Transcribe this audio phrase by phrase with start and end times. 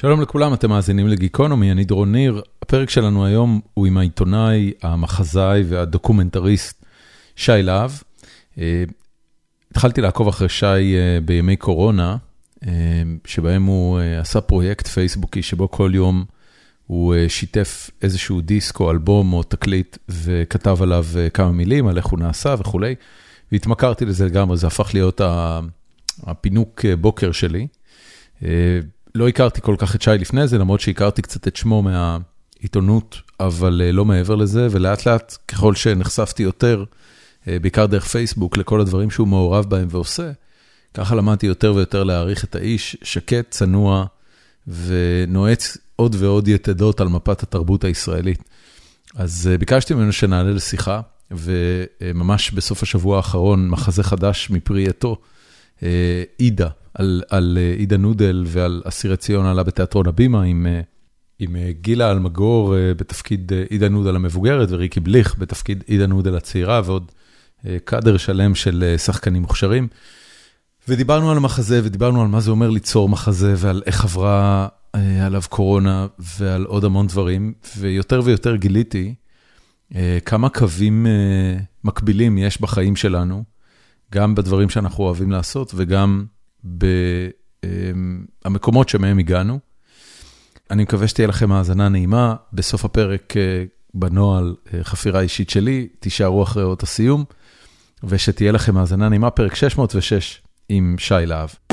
[0.00, 2.42] שלום לכולם, אתם מאזינים לגיקונומי, אני דרון ניר.
[2.62, 6.84] הפרק שלנו היום הוא עם העיתונאי, המחזאי והדוקומנטריסט
[7.36, 7.90] שי להב.
[8.58, 8.84] אה,
[9.70, 12.16] התחלתי לעקוב אחרי שי אה, בימי קורונה,
[12.66, 12.72] אה,
[13.24, 16.24] שבהם הוא עשה פרויקט פייסבוקי שבו כל יום
[16.86, 22.18] הוא שיתף איזשהו דיסק או אלבום או תקליט וכתב עליו כמה מילים על איך הוא
[22.18, 22.94] נעשה וכולי.
[23.52, 25.20] והתמכרתי לזה לגמרי, זה הפך להיות
[26.26, 27.66] הפינוק בוקר שלי.
[29.14, 33.82] לא הכרתי כל כך את שי לפני זה, למרות שהכרתי קצת את שמו מהעיתונות, אבל
[33.92, 36.84] לא מעבר לזה, ולאט לאט, ככל שנחשפתי יותר,
[37.46, 40.30] בעיקר דרך פייסבוק, לכל הדברים שהוא מעורב בהם ועושה,
[40.94, 44.04] ככה למדתי יותר ויותר להעריך את האיש, שקט, צנוע,
[44.66, 48.42] ונועץ עוד ועוד יתדות על מפת התרבות הישראלית.
[49.14, 55.16] אז ביקשתי ממנו שנעלה לשיחה, וממש בסוף השבוע האחרון, מחזה חדש מפרי עטו,
[56.38, 56.68] עידה,
[56.98, 60.66] על על עידה נודל ועל אסירי ציון עלה בתיאטרון הבימה עם
[61.38, 67.12] עם גילה אלמגור בתפקיד עידה נודל המבוגרת וריקי בליך בתפקיד עידה נודל הצעירה ועוד
[67.84, 69.88] קאדר שלם של שחקנים מוכשרים.
[70.88, 74.68] ודיברנו על המחזה ודיברנו על מה זה אומר ליצור מחזה ועל איך עברה
[75.22, 76.06] עליו קורונה
[76.38, 79.14] ועל עוד המון דברים, ויותר ויותר גיליתי
[80.24, 81.06] כמה קווים
[81.84, 83.44] מקבילים יש בחיים שלנו,
[84.12, 86.24] גם בדברים שאנחנו אוהבים לעשות וגם
[88.44, 89.58] במקומות שמהם הגענו.
[90.70, 93.34] אני מקווה שתהיה לכם האזנה נעימה, בסוף הפרק
[93.94, 97.24] בנוהל חפירה אישית שלי, תישארו אחרי אות הסיום,
[98.04, 101.67] ושתהיה לכם האזנה נעימה, פרק 606 עם שי להב.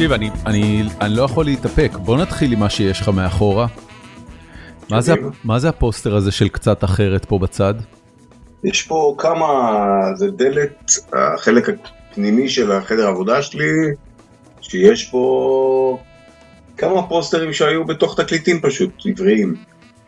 [0.00, 3.66] תקשיב, אני אני, אני לא יכול להתאפק, בוא נתחיל עם מה שיש לך מאחורה.
[4.90, 7.74] מה זה מה זה הפוסטר הזה של קצת אחרת פה בצד?
[8.64, 9.72] יש פה כמה,
[10.14, 11.68] זה דלת, החלק
[12.10, 13.70] הפנימי של החדר העבודה שלי,
[14.60, 15.98] שיש פה
[16.76, 19.56] כמה פוסטרים שהיו בתוך תקליטים פשוט, עבריים.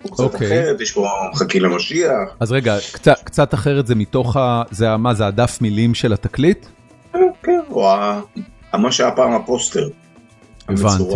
[0.03, 0.23] קצת okay.
[0.23, 0.47] אוקיי.
[0.47, 2.37] אחרת, יש פה חכי למשיח.
[2.41, 4.63] אז רגע, קצת, קצת אחרת זה מתוך ה...
[4.71, 6.67] זה מה, זה הדף מילים של התקליט?
[7.13, 7.91] כן, כן, או
[8.79, 9.89] מה שהיה פעם הפוסטר.
[10.69, 11.15] הבנתי.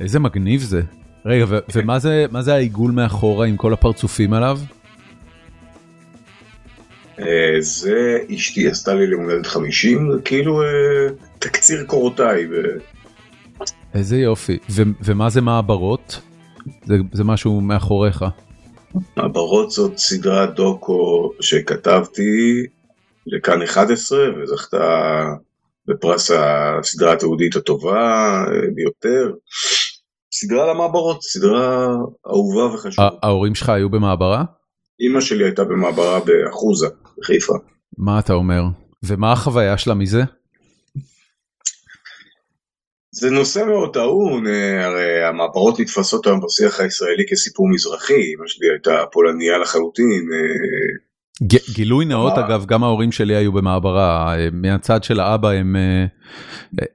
[0.00, 0.82] איזה מגניב זה.
[1.26, 4.58] רגע, ומה זה, זה העיגול מאחורה עם כל הפרצופים עליו?
[7.60, 10.62] זה אשתי עשתה לי לימודת 50, זה כאילו
[11.38, 12.46] תקציר קורותיי.
[13.94, 14.58] איזה יופי.
[15.04, 16.20] ומה זה מעברות?
[16.84, 18.24] זה, זה משהו מאחוריך.
[19.16, 22.66] מעברות זאת סדרת דוקו שכתבתי
[23.26, 25.24] לכאן 11 וזכתה
[25.86, 29.32] בפרס הסדרה התיעודית הטובה ביותר.
[30.32, 31.86] סדרה למעברות, סדרה
[32.26, 33.08] אהובה וחשובה.
[33.22, 34.44] ההורים שלך היו במעברה?
[35.00, 36.86] אמא שלי הייתה במעברה באחוזה,
[37.18, 37.54] בחיפה.
[37.98, 38.62] מה אתה אומר?
[39.02, 40.22] ומה החוויה שלה מזה?
[43.10, 44.46] זה נושא מאוד טעון,
[44.80, 50.28] הרי המעברות נתפסות היום בשיח הישראלי כסיפור מזרחי, אמא שלי הייתה פולניה לחלוטין.
[51.42, 55.76] גילוי נאות אגב, גם ההורים שלי היו במעברה, מהצד של האבא הם,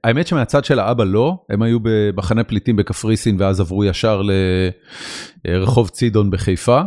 [0.04, 4.22] האמת שמהצד של האבא לא, הם היו במחנה פליטים בקפריסין ואז עברו ישר
[5.46, 6.82] לרחוב צידון בחיפה.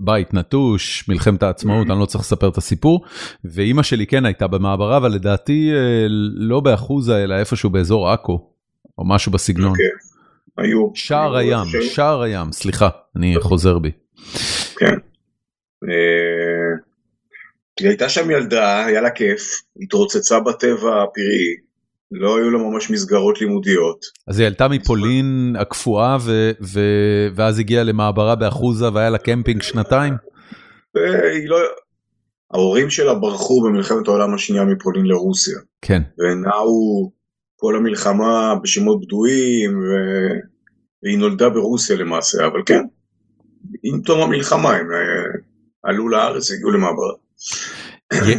[0.00, 3.04] בית נטוש, מלחמת העצמאות, אני לא צריך לספר את הסיפור,
[3.44, 5.70] ואימא שלי כן הייתה במעברה, אבל לדעתי
[6.34, 8.50] לא באחוזה, אלא איפשהו באזור עכו,
[8.98, 9.72] או משהו בסגנון.
[10.58, 10.90] היו.
[10.94, 13.90] שער הים, שער הים, סליחה, אני חוזר בי.
[14.78, 14.94] כן.
[17.78, 21.54] היא הייתה שם ילדה, היה לה כיף, התרוצצה בטבע הפראי,
[22.10, 24.06] לא היו לה ממש מסגרות לימודיות.
[24.26, 26.50] אז היא עלתה מפולין הקפואה ו...
[27.34, 30.14] ואז הגיעה למעברה באחוזה והיה לה קמפינג שנתיים?
[31.46, 31.58] לא...
[32.54, 35.58] ההורים שלה ברחו במלחמת העולם השנייה מפולין לרוסיה.
[35.82, 36.02] כן.
[36.18, 37.12] ונעו
[37.56, 39.84] כל המלחמה בשמות בדויים ו...
[41.02, 42.82] והיא נולדה ברוסיה למעשה, אבל כן,
[43.82, 44.86] עם תום המלחמה הם
[45.82, 47.12] עלו לארץ והגיעו למעברה.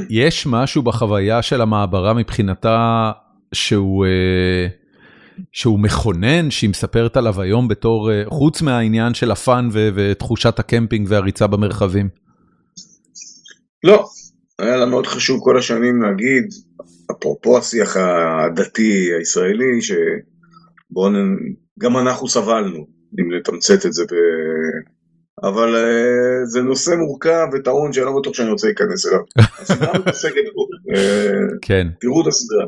[0.10, 3.12] יש משהו בחוויה של המעברה מבחינתה
[3.54, 4.06] שהוא
[5.52, 12.10] שהוא מכונן, שהיא מספרת עליו היום בתור, חוץ מהעניין של הפאן ותחושת הקמפינג והריצה במרחבים?
[13.84, 14.06] לא,
[14.60, 16.44] היה לה מאוד חשוב כל השנים להגיד,
[17.12, 21.12] אפרופו השיח הדתי הישראלי, שבואו,
[21.80, 22.88] גם אנחנו סבלנו,
[23.20, 24.16] אם לתמצת את זה ב...
[25.44, 29.20] אבל uh, זה נושא מורכב וטעון שאני לא בטוח שאני רוצה להיכנס אליו.
[29.60, 30.68] הסדרה מתעסקת בו,
[31.62, 31.88] כן.
[32.02, 32.66] תראו את הסדרה.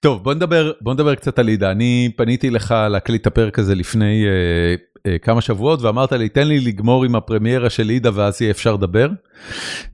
[0.00, 1.70] טוב, בוא נדבר, בוא נדבר קצת על עידה.
[1.70, 4.74] אני פניתי לך להקליט את הפרק הזה לפני אה,
[5.06, 8.74] אה, כמה שבועות ואמרת לי, תן לי לגמור עם הפרמיירה של עידה ואז יהיה אפשר
[8.74, 9.08] לדבר.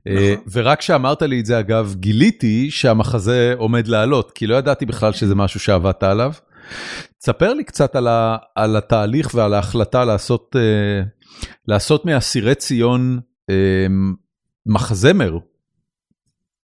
[0.07, 0.45] אה, נכון.
[0.51, 5.35] ורק כשאמרת לי את זה, אגב, גיליתי שהמחזה עומד לעלות, כי לא ידעתי בכלל שזה
[5.35, 6.31] משהו שעבדת עליו.
[7.19, 11.03] תספר לי קצת על, ה, על התהליך ועל ההחלטה לעשות, אה,
[11.67, 13.19] לעשות מאסירי ציון
[13.49, 13.87] אה,
[14.65, 15.37] מחזמר.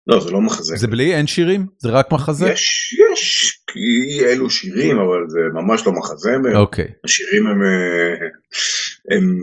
[0.06, 0.76] לא, זה לא מחזה.
[0.76, 1.66] זה בלי, אין שירים?
[1.78, 2.48] זה רק מחזה?
[2.48, 6.56] יש, יש, כי אלו שירים, אבל זה ממש לא מחזמר.
[6.56, 6.88] אוקיי.
[7.04, 8.14] השירים הם, אה,
[9.16, 9.42] הם,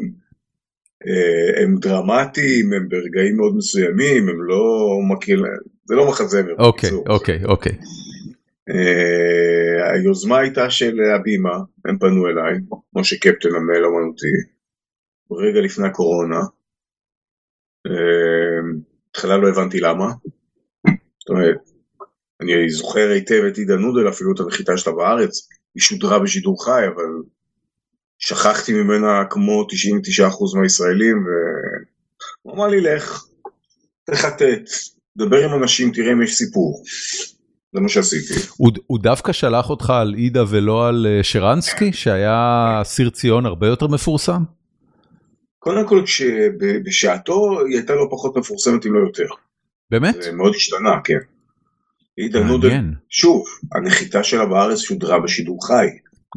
[1.08, 5.44] אה, הם דרמטיים, הם ברגעים מאוד מסוימים, הם לא מכיר,
[5.86, 6.54] זה לא מחזמר.
[6.60, 6.90] אוקיי.
[7.08, 7.76] אוקיי, אוקיי.
[8.70, 12.60] אה, היוזמה הייתה של הבימה, הם פנו אליי,
[12.96, 14.28] משה קפטן המנהל האומנותי,
[15.32, 16.40] רגע לפני הקורונה.
[17.88, 18.62] אה,
[19.08, 20.06] בהתחלה לא הבנתי למה.
[21.20, 21.58] זאת אומרת,
[22.42, 26.88] אני זוכר היטב את עידה נודל, אפילו את הנחיתה שלה בארץ, היא שודרה בשידור חי,
[26.96, 27.10] אבל
[28.20, 33.26] שכחתי ממנה כמו 99% מהישראלים, והוא אמר לי לך,
[34.04, 34.70] תחטט,
[35.18, 36.84] דבר עם אנשים, תראה אם יש סיפור.
[37.74, 38.34] זה מה שעשיתי.
[38.58, 43.68] הוא, הוא דווקא שלח אותך על עידה ולא על אה, שרנסקי, שהיה סיר ציון הרבה
[43.68, 44.44] יותר מפורסם?
[45.66, 46.04] קודם כל,
[46.86, 49.28] בשעתו היא הייתה לא פחות מפורסמת אם לא יותר.
[49.92, 50.16] באמת?
[50.22, 51.18] זה מאוד השתנה, כן.
[52.18, 52.82] עידה נודל.
[53.10, 55.88] שוב, הנחיתה שלה בארץ שודרה בשידור חי,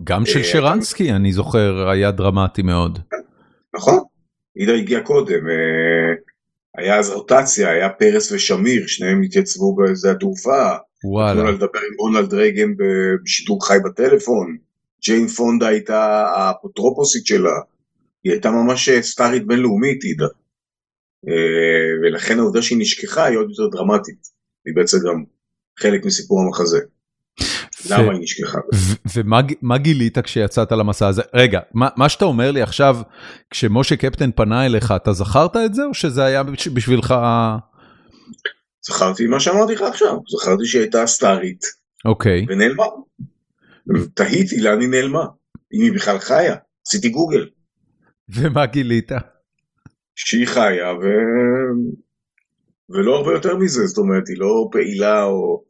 [0.05, 2.99] גם של אה, שרנסקי, אני זוכר, היה דרמטי מאוד.
[3.75, 3.99] נכון?
[4.55, 6.15] עידה הגיעה קודם, אה,
[6.77, 11.51] היה אז רוטציה, היה פרס ושמיר, שניהם התייצבו בשדה התעופה, נתנו לה וואלה.
[11.51, 12.69] לדבר עם רונלד רייגן
[13.25, 14.57] בשידור חי בטלפון,
[15.05, 17.55] ג'יין פונדה הייתה האפוטרופוסית שלה,
[18.25, 20.27] היא הייתה ממש אה, סטארית בינלאומית, עידה.
[21.29, 24.29] אה, ולכן העובדה שהיא נשכחה היא עוד יותר דרמטית,
[24.67, 25.25] היא בעצם גם
[25.79, 26.79] חלק מסיפור המחזה.
[27.91, 28.59] למה היא נשכחה?
[29.15, 31.23] ומה גילית כשיצאת למסע הזה?
[31.35, 32.97] רגע, מה, מה שאתה אומר לי עכשיו,
[33.51, 37.15] כשמשה קפטן פנה אליך, אתה זכרת את זה, או שזה היה בש- בשבילך...
[38.87, 41.61] זכרתי מה שאמרתי לך עכשיו, זכרתי שהיא הייתה סטארית
[42.05, 42.85] אוקיי, ונעלמה.
[44.15, 45.25] תהיתי לאן היא נעלמה,
[45.75, 46.57] אם היא בכלל חיה,
[46.87, 47.49] עשיתי גוגל,
[48.35, 49.13] ומה גילית?
[50.15, 51.05] שהיא חיה ו...
[52.91, 55.65] ולא הרבה יותר מזה, זאת אומרת היא לא פעילה או...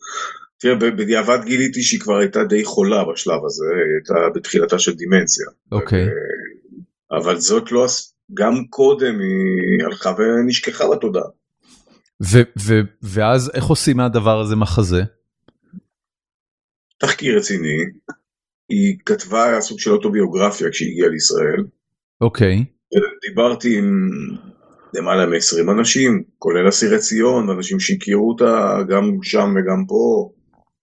[0.58, 5.46] תראה, בדיעבד גיליתי שהיא כבר הייתה די חולה בשלב הזה, היא הייתה בתחילתה של דימנציה.
[5.72, 6.06] אוקיי.
[7.10, 7.86] אבל זאת לא,
[8.34, 11.28] גם קודם היא הלכה ונשכחה בתודעה.
[12.22, 15.02] ו- ו- ואז איך עושים מהדבר הזה מחזה?
[16.98, 17.76] תחקיר רציני,
[18.68, 21.64] היא כתבה סוג של אוטוביוגרפיה כשהיא הגיעה לישראל,
[22.20, 22.64] אוקיי,
[23.28, 24.10] דיברתי עם
[24.94, 30.32] למעלה מ-20 אנשים, כולל אסירי ציון, אנשים שהכירו אותה גם שם וגם פה.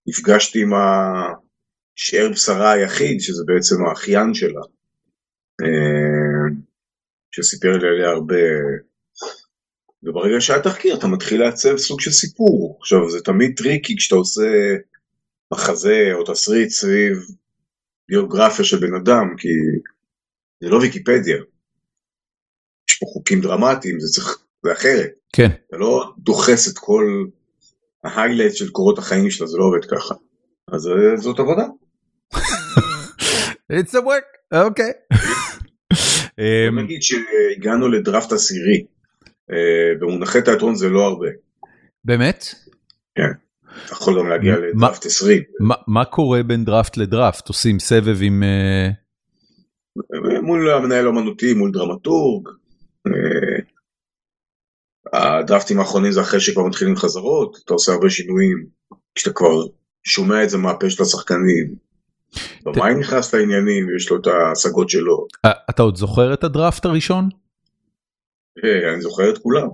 [0.08, 4.62] נפגשתי עם השאר בשרה היחיד, שזה בעצם האחיין שלה,
[5.62, 6.56] אה,
[7.32, 8.36] שסיפר לי עליה הרבה.
[10.04, 12.78] וברגע שהיה תחקיר אתה מתחיל לעצב סוג של סיפור.
[12.82, 14.76] עכשיו זה תמיד tricky כשאתה עושה
[15.54, 17.18] מחזה או תסריט סביב
[18.10, 19.50] ביוגרפיה של בן אדם, כי
[20.64, 21.36] זה לא ויקיפדיה.
[22.90, 25.10] יש פה חוקים דרמטיים, זה צריך, זה אחרת.
[25.34, 25.48] כן.
[25.68, 27.04] אתה לא דוחס את כל
[28.04, 30.16] ההיילייט של קורות החיים שלה, זה לא עובד ככה.
[30.72, 31.66] אז אה, זאת עבודה.
[33.80, 34.92] It's a work, אוקיי.
[36.40, 38.86] אמ, נגיד שהגענו לדראפט עשירי.
[39.52, 39.58] אה,
[40.00, 41.28] במונחי תיאטרון זה לא הרבה.
[42.06, 42.46] באמת?
[43.14, 43.24] אתה
[43.94, 45.44] יכול גם להגיע לדראפט 20.
[45.60, 47.48] מה- מה קורה בין דראפט לדראפט?
[47.48, 48.44] עושים סבב עם...
[50.46, 52.50] מול המנהל האומנותי, מול דרמטורג.
[53.08, 53.60] אה,
[55.14, 58.66] הדרפטים האחרונים זה אחרי שכבר מתחילים חזרות, אתה עושה הרבה שינויים,
[59.16, 59.62] כשאתה כבר
[60.04, 61.76] שומע את זה מהפה של השחקנים.
[62.66, 65.28] במאי נכנס לעניינים, יש לו את ההשגות שלו.
[65.46, 67.30] אה, אתה עוד זוכר את הדראפט הראשון?
[68.64, 69.68] אה, אני זוכר את כולם.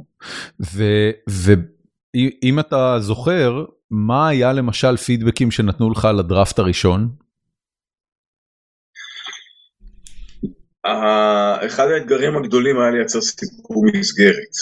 [1.30, 7.10] ואם אתה זוכר, מה היה למשל פידבקים שנתנו לך על הדראפט הראשון?
[11.66, 14.54] אחד האתגרים הגדולים היה לייצר סיפור מסגרת.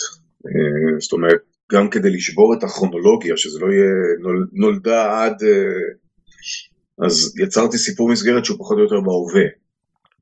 [0.48, 1.40] אה, זאת אומרת,
[1.72, 5.44] גם כדי לשבור את הכרונולוגיה, שזה לא יהיה נול- נולדה עד...
[5.44, 9.46] אה, אז יצרתי סיפור מסגרת שהוא פחות או יותר בהווה.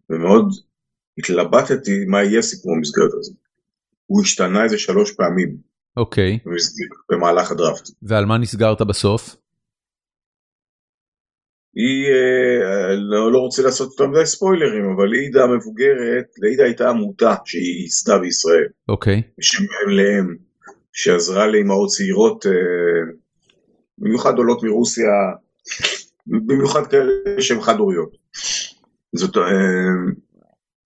[0.10, 0.46] ומאוד
[1.20, 3.32] התלבטתי מה יהיה סיפור המסגרת הזה.
[4.06, 5.58] הוא השתנה איזה שלוש פעמים
[5.98, 7.90] אוקיי, במסגרת- במהלך הדראפט.
[8.02, 9.36] ועל מה נסגרת בסוף?
[11.78, 17.36] היא, אה, לא, לא רוצה לעשות יותר מדי ספוילרים, אבל עידה המבוגרת, לעידה הייתה עמותה
[17.46, 18.68] שהיא ייסדה בישראל.
[18.90, 20.36] אוקיי, בשם אם לאם,
[20.94, 22.52] שעזרה לאמהות צעירות, אה,
[23.98, 25.12] במיוחד עולות מרוסיה,
[26.28, 28.18] במיוחד כאלה שהן חד הוריות.
[29.16, 29.38] זאת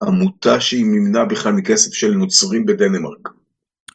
[0.02, 3.28] עמותה שהיא מימנה בכלל מכסף של נוצרים בדנמרק.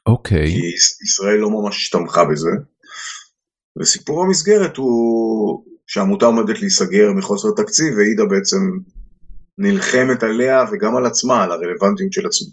[0.05, 0.47] אוקיי.
[0.47, 0.61] כי
[1.03, 2.49] ישראל לא ממש תמכה בזה.
[3.79, 8.57] וסיפור המסגרת הוא שהעמותה עומדת להיסגר מחוסר תקציב, ועידה בעצם
[9.57, 12.47] נלחמת עליה וגם על עצמה, על הרלוונטיות של עצמה.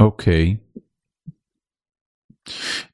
[0.00, 0.56] אוקיי.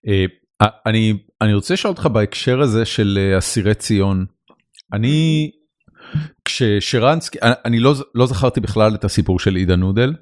[0.06, 4.26] Uh, אני, אני רוצה לשאול אותך בהקשר הזה של uh, אסירי ציון.
[4.92, 5.50] אני,
[6.44, 10.14] כששרנסקי, אני, לא, לא זכרתי בכלל את הסיפור של עידה נודל.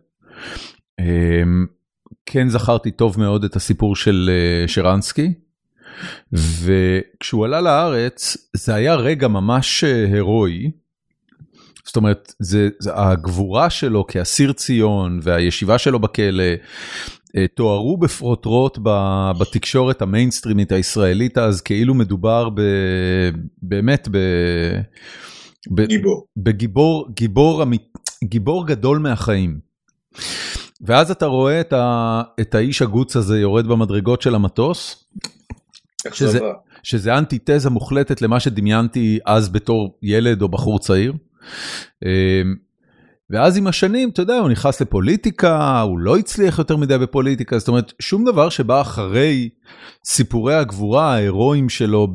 [2.27, 5.35] כן זכרתי טוב מאוד את הסיפור של uh, שרנסקי.
[6.33, 10.71] וכשהוא עלה לארץ זה היה רגע ממש הירואי.
[11.87, 16.45] זאת אומרת, זה, זה הגבורה שלו כאסיר ציון והישיבה שלו בכלא
[17.37, 18.79] אה, תוארו בפרוטרוט
[19.39, 22.61] בתקשורת המיינסטרימית הישראלית אז כאילו מדובר ב,
[23.63, 24.19] באמת ב...
[25.71, 26.27] ב גיבור.
[26.37, 27.65] בגיבור גיבור,
[28.25, 29.61] גיבור גדול מהחיים.
[30.81, 35.05] ואז אתה רואה את, ה, את האיש הגוץ הזה יורד במדרגות של המטוס.
[36.13, 36.41] שזה,
[36.83, 41.13] שזה אנטיתזה מוחלטת למה שדמיינתי אז בתור ילד או בחור צעיר.
[42.05, 42.09] אמ,
[43.31, 47.69] ואז עם השנים, אתה יודע, הוא נכנס לפוליטיקה, הוא לא הצליח יותר מדי בפוליטיקה, זאת
[47.69, 49.49] אומרת, שום דבר שבא אחרי
[50.05, 52.09] סיפורי הגבורה ההירואיים שלו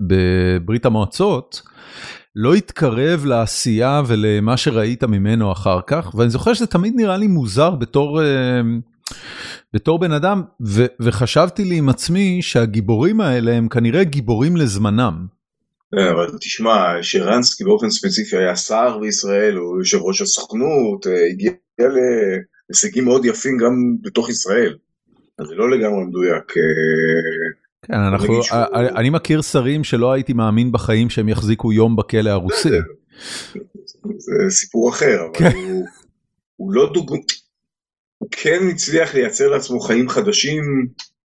[0.00, 1.62] בברית המועצות,
[2.36, 7.70] לא התקרב לעשייה ולמה שראית ממנו אחר כך, ואני זוכר שזה תמיד נראה לי מוזר
[7.70, 8.20] בתור...
[9.74, 15.26] בתור בן אדם, ו- וחשבתי לי עם עצמי שהגיבורים האלה הם כנראה גיבורים לזמנם.
[15.94, 21.52] כן, אבל תשמע, שרנסקי באופן ספציפי היה שר בישראל, הוא יושב ראש הסוכנות, אה, הגיע
[22.68, 24.76] להישגים מאוד יפים גם בתוך ישראל.
[25.38, 26.56] אז זה לא לגמרי מדויק.
[26.56, 28.40] אה, כן, אנחנו,
[28.96, 32.68] אני מכיר שרים שלא הייתי מאמין בחיים שהם יחזיקו יום בכלא הרוסי.
[34.18, 35.56] זה סיפור אחר, אבל כן.
[35.56, 35.86] הוא,
[36.56, 37.18] הוא לא דוגמא,
[38.18, 40.62] הוא כן הצליח לייצר לעצמו חיים חדשים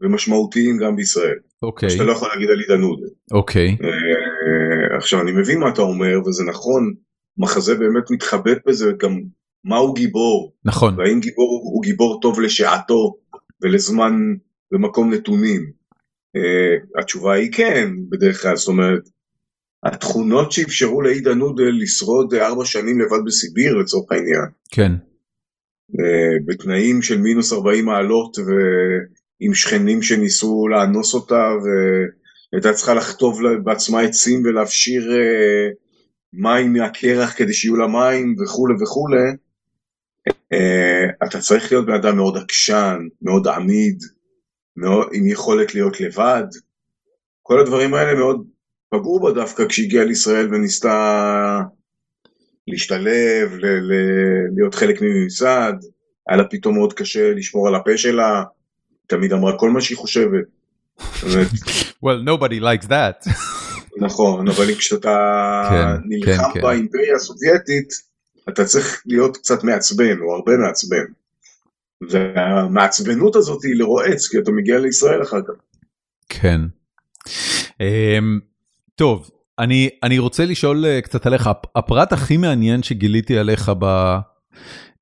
[0.01, 1.39] ומשמעותיים גם בישראל.
[1.63, 1.91] אוקיי.
[1.91, 3.07] שאתה לא יכול להגיד על עידן עודה.
[3.33, 3.77] אוקיי.
[3.81, 6.95] Uh, עכשיו אני מבין מה אתה אומר וזה נכון,
[7.39, 9.21] מחזה באמת מתחבט בזה גם
[9.65, 10.53] מהו גיבור.
[10.65, 10.99] נכון.
[10.99, 13.17] והאם גיבור הוא גיבור טוב לשעתו
[13.63, 14.13] ולזמן
[14.73, 15.71] ומקום נתונים.
[16.37, 19.09] Uh, התשובה היא כן בדרך כלל, זאת אומרת,
[19.85, 24.45] התכונות שאפשרו לעידן עודה לשרוד ארבע שנים לבד בסיביר לצורך העניין.
[24.71, 24.93] כן.
[26.01, 31.51] אה, בתנאים של מינוס 40 מעלות ועם שכנים שניסו לאנוס אותה
[32.53, 35.69] והייתה צריכה לחטוב בעצמה עצים ולהפשיר אה,
[36.33, 39.31] מים מהקרח כדי שיהיו לה מים וכולי וכולי.
[40.53, 44.03] אה, אתה צריך להיות בן אדם מאוד עקשן, מאוד עמיד,
[44.77, 46.47] מאוד, עם יכולת להיות לבד.
[47.43, 48.47] כל הדברים האלה מאוד
[48.91, 51.61] פגעו בה דווקא כשהגיעה לישראל וניסתה
[52.69, 55.73] להשתלב, ל- ל- להיות חלק מממסד,
[56.29, 58.43] היה לה פתאום מאוד קשה לשמור על הפה שלה,
[59.07, 60.45] תמיד אמרה כל מה שהיא חושבת.
[62.05, 63.31] well, nobody likes that.
[63.97, 65.17] נכון, אבל כשאתה
[65.71, 66.61] כן, נלחם כן, כן.
[66.61, 67.93] באימפריה הסובייטית,
[68.49, 71.05] אתה צריך להיות קצת מעצבן, או הרבה מעצבן.
[72.11, 75.55] והמעצבנות הזאת היא לרועץ, כי אתה מגיע לישראל אחר כך.
[76.29, 76.61] כן.
[77.71, 78.41] Um,
[78.95, 83.85] טוב, אני, אני רוצה לשאול אה, קצת עליך, הפרט הכי מעניין שגיליתי עליך ב,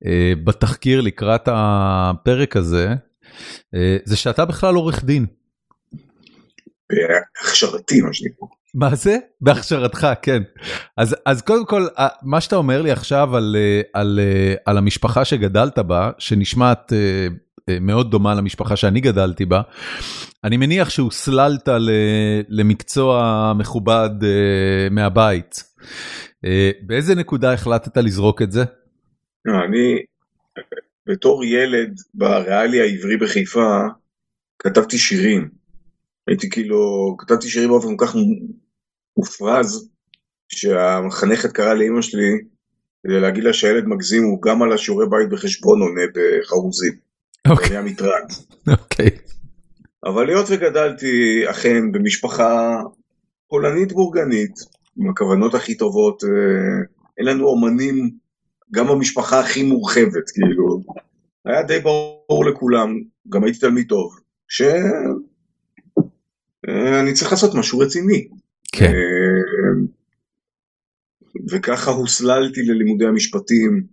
[0.05, 2.93] אה, בתחקיר לקראת הפרק הזה,
[3.75, 5.25] אה, זה שאתה בכלל עורך דין.
[6.89, 8.47] בהכשרתי מה שנקרא.
[8.73, 9.17] מה זה?
[9.41, 10.43] בהכשרתך, כן.
[10.97, 11.87] אז, אז קודם כל,
[12.21, 13.55] מה שאתה אומר לי עכשיו על,
[13.93, 14.19] על,
[14.65, 16.93] על המשפחה שגדלת בה, שנשמעת
[17.81, 19.61] מאוד דומה למשפחה שאני גדלתי בה,
[20.43, 21.69] אני מניח שהוסללת
[22.49, 25.63] למקצוע מכובד אה, מהבית.
[26.45, 28.63] אה, באיזה נקודה החלטת לזרוק את זה?
[29.45, 29.95] לא, אני
[31.07, 33.81] בתור ילד בריאלי העברי בחיפה
[34.59, 35.49] כתבתי שירים.
[36.27, 38.15] הייתי כאילו, כתבתי שירים באופן כל כך
[39.17, 39.89] מופרז,
[40.49, 42.31] שהמחנכת קראה לאימא שלי
[43.03, 46.93] כדי להגיד לה שהילד מגזים הוא גם על השיעורי בית בחשבון עונה בחרוזים.
[47.47, 47.69] אוקיי.
[47.69, 48.25] היה מטרד.
[48.67, 49.09] אוקיי.
[50.05, 52.81] אבל היות וגדלתי אכן במשפחה
[53.47, 54.59] פולנית בורגנית,
[54.97, 56.29] עם הכוונות הכי טובות, אה,
[57.17, 58.11] אין לנו אומנים,
[58.71, 60.81] גם במשפחה הכי מורחבת, כאילו,
[61.45, 64.69] היה די ברור לכולם, גם הייתי תלמיד טוב, שאני
[67.09, 68.27] אה, צריך לעשות משהו רציני.
[68.71, 68.85] כן.
[68.85, 69.83] אה,
[71.51, 73.83] וככה הוסללתי ללימודי המשפטים,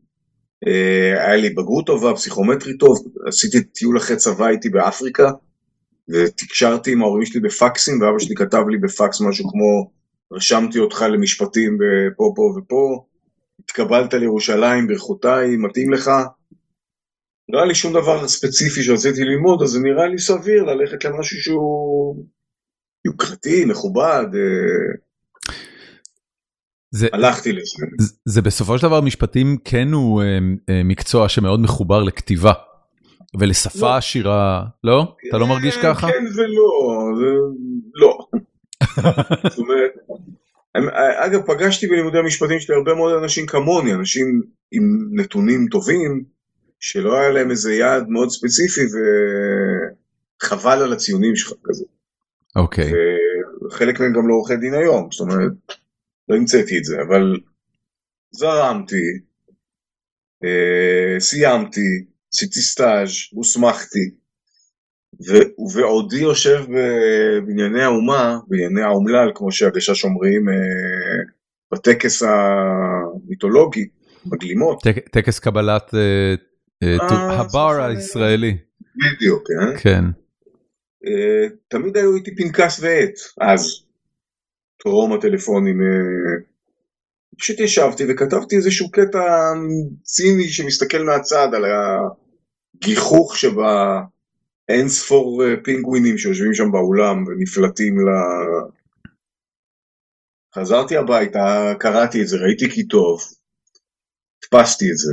[1.17, 5.31] היה לי בגרות טובה, פסיכומטרי טוב, עשיתי טיול אחרי צבא, הייתי באפריקה,
[6.09, 9.91] ותקשרתי עם ההורים שלי בפקסים, ואבא שלי כתב לי בפקס משהו כמו
[10.33, 11.79] רשמתי אותך למשפטים
[12.17, 13.05] פה, פה ופה,
[13.65, 16.11] התקבלת לירושלים, ברכותיי, מתאים לך?
[17.49, 21.37] לא היה לי שום דבר ספציפי שרציתי ללמוד, אז זה נראה לי סביר ללכת למשהו
[21.41, 22.25] שהוא
[23.05, 24.25] יוקרתי, מכובד.
[26.95, 27.87] אה, זה, הלכתי לזה.
[27.99, 32.53] זה, זה בסופו של דבר משפטים כן הוא אה, אה, מקצוע שמאוד מחובר לכתיבה
[33.39, 33.97] ולשפה לא.
[33.97, 35.15] עשירה, לא?
[35.29, 36.07] אתה לא מרגיש ככה?
[36.07, 36.71] כן ולא,
[37.95, 38.19] לא.
[39.51, 39.91] זאת אומרת,
[41.17, 44.43] אגב פגשתי בלימודי המשפטים שלי הרבה מאוד אנשים כמוני, אנשים
[44.73, 46.25] עם נתונים טובים,
[46.81, 48.81] שלא היה להם איזה יעד מאוד ספציפי
[50.43, 51.85] וחבל על הציונים שלך כזה.
[52.57, 52.93] אוקיי.
[52.93, 53.67] Okay.
[53.67, 55.53] וחלק מהם גם לא עורכי דין היום, זאת אומרת,
[56.31, 57.37] לא המצאתי את זה, אבל
[58.31, 59.21] זרמתי,
[60.45, 64.11] אה, סיימתי, עשיתי סטאז', הוסמכתי,
[65.21, 70.55] ובעודי יושב בבנייני האומה, בנייני האומלל, כמו שהגשש אומרים, אה,
[71.73, 73.89] בטקס המיתולוגי,
[74.27, 74.83] בגלימות.
[75.13, 76.35] טקס קבלת אה,
[76.83, 78.57] אה, הבר הישראלי.
[78.97, 79.79] בדיוק, כן.
[79.79, 80.05] כן.
[81.69, 83.83] תמיד היו איתי פנקס ועט, אז,
[84.83, 85.79] טרום הטלפונים.
[87.39, 89.53] פשוט ישבתי וכתבתי איזשהו קטע
[90.03, 94.01] ציני שמסתכל מהצד על הגיחוך שבה
[94.69, 98.09] אין ספור אה, פינגווינים שיושבים שם באולם ונפלטים ל...
[100.55, 103.21] חזרתי הביתה, קראתי את זה, ראיתי כי טוב,
[104.39, 105.13] הדפסתי את זה,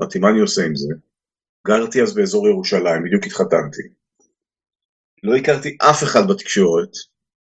[0.00, 0.94] אמרתי מה אני עושה עם זה,
[1.66, 3.82] גרתי אז באזור ירושלים, בדיוק התחתנתי,
[5.22, 6.90] לא הכרתי אף אחד בתקשורת,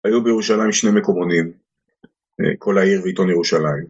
[0.08, 1.52] היו בירושלים שני מקומונים,
[2.40, 3.86] אה, כל העיר ועיתון ירושלים,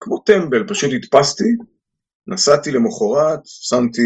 [0.00, 1.56] כמו טמבל, פשוט הדפסתי,
[2.26, 4.02] נסעתי למחרת, שמתי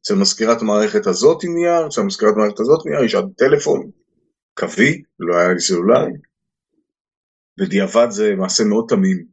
[0.00, 3.90] אצל מזכירת המערכת הזאת נייר, אצל מזכירת המערכת הזאת נייר, יש עד טלפון,
[4.54, 6.12] קווי, לא היה לי סלולרי.
[7.58, 9.24] בדיעבד זה מעשה מאוד תמים,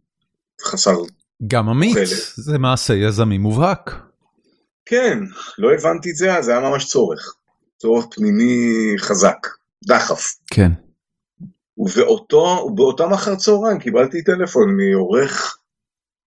[0.62, 0.96] חסר...
[1.48, 3.92] גם אמיץ, זה מעשה יזמי מובהק.
[4.86, 5.20] כן,
[5.58, 7.36] לא הבנתי את זה, זה היה ממש צורך.
[7.78, 9.48] צורך פנימי חזק,
[9.88, 10.36] דחף.
[10.48, 10.72] כן.
[11.78, 15.58] ובאותו, ובאותם אחר צהריים קיבלתי טלפון מעורך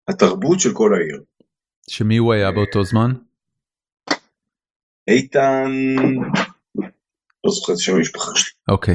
[0.09, 1.23] התרבות של כל העיר.
[1.91, 3.13] שמי הוא היה באותו זמן?
[5.09, 5.73] איתן,
[7.45, 8.53] לא זוכר את שם המשפחה שלי.
[8.69, 8.95] אוקיי.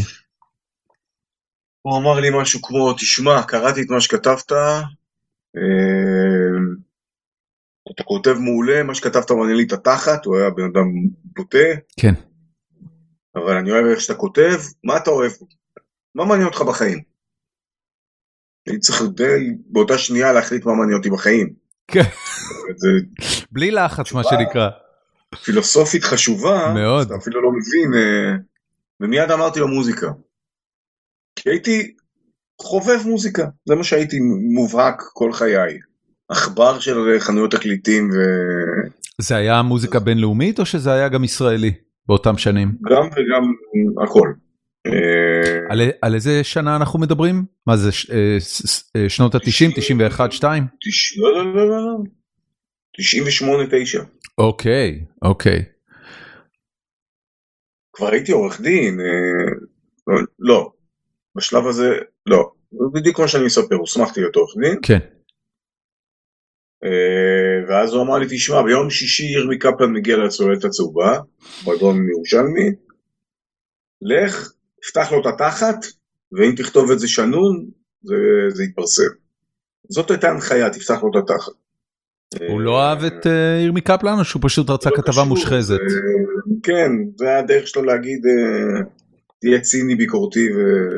[1.82, 4.82] הוא אמר לי משהו כמו, תשמע, קראתי את מה שכתבת, אה,
[7.92, 10.86] אתה כותב מעולה, מה שכתבת מעניין לי את התחת, הוא היה בן אדם
[11.24, 11.58] בוטה.
[12.00, 12.14] כן.
[13.36, 15.32] אבל אני אוהב איך שאתה כותב, מה אתה אוהב?
[16.16, 17.02] מה מעניין אותך בחיים?
[18.70, 21.54] אני צריך די באותה שנייה להחליט מה מעניין אותי בחיים.
[21.88, 22.02] כן.
[23.52, 24.70] בלי לחץ מה שנקרא.
[25.44, 28.36] פילוסופית חשובה, מאוד, אתה אפילו לא מבין, אה,
[29.00, 30.08] ומיד אמרתי לו מוזיקה.
[31.36, 31.96] כי הייתי
[32.62, 34.20] חובב מוזיקה, זה מה שהייתי
[34.54, 35.80] מובהק כל חיי.
[36.30, 38.18] עכבר של חנויות תקליטים ו...
[39.22, 41.74] זה היה מוזיקה בינלאומית או שזה היה גם ישראלי
[42.08, 42.76] באותם שנים?
[42.90, 43.54] גם וגם
[44.04, 44.34] הכל.
[44.88, 47.46] אה, על, איזה שנה אנחנו מדברים?
[47.68, 47.90] מה זה
[48.96, 50.64] אה, שנות ה-90, 91, 2?
[51.18, 51.98] לא, לא, לא, לא,
[52.98, 54.04] 98, 9.
[54.38, 55.64] אוקיי, אוקיי.
[57.94, 59.52] כבר הייתי עורך דין, אה,
[60.08, 60.72] לא, לא,
[61.36, 62.52] בשלב הזה לא,
[62.94, 64.80] בדיוק כמו שאני מספר, הוסמכתי להיות עורך דין.
[64.82, 65.00] כן.
[66.84, 71.20] אה, ואז הוא אמר לי, תשמע, ביום שישי ירמי קפלן מגיע לצוללת הצהובה,
[71.64, 72.70] מועדון ירושלמי,
[74.02, 74.54] לך,
[74.88, 75.86] פתח לו את התחת,
[76.32, 77.66] ואם תכתוב את זה שנון,
[78.04, 78.16] זה,
[78.50, 79.04] זה יתפרסם.
[79.90, 81.54] זאת הייתה הנחיה, תפתח לו את התחת.
[82.50, 85.80] הוא לא אהב את אה, ירמי קפלן או שהוא פשוט רצה לא כתבה מושחזת?
[85.80, 88.82] אה, כן, זה היה הדרך שלו להגיד אה,
[89.42, 90.48] תהיה ציני ביקורתי.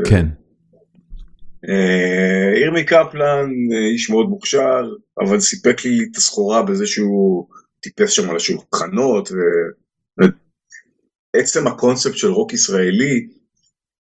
[0.09, 0.25] כן.
[2.61, 3.49] ירמי קפלן
[3.93, 4.83] איש מאוד מוכשר,
[5.19, 7.47] אבל סיפק לי את הסחורה בזה שהוא
[7.79, 9.31] טיפס שם על השולחנות,
[11.35, 13.27] ועצם הקונספט של רוק ישראלי,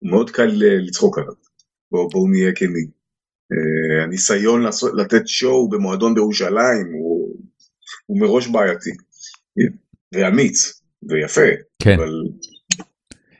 [0.03, 1.33] מאוד קל לצחוק עליו,
[1.91, 2.97] בואו נהיה כנים.
[4.05, 4.63] הניסיון
[4.97, 7.17] לתת שואו במועדון בירושלים הוא
[8.07, 8.91] הוא מראש בעייתי,
[10.15, 11.41] ואמיץ, ויפה,
[11.83, 11.95] כן.
[11.99, 12.13] אבל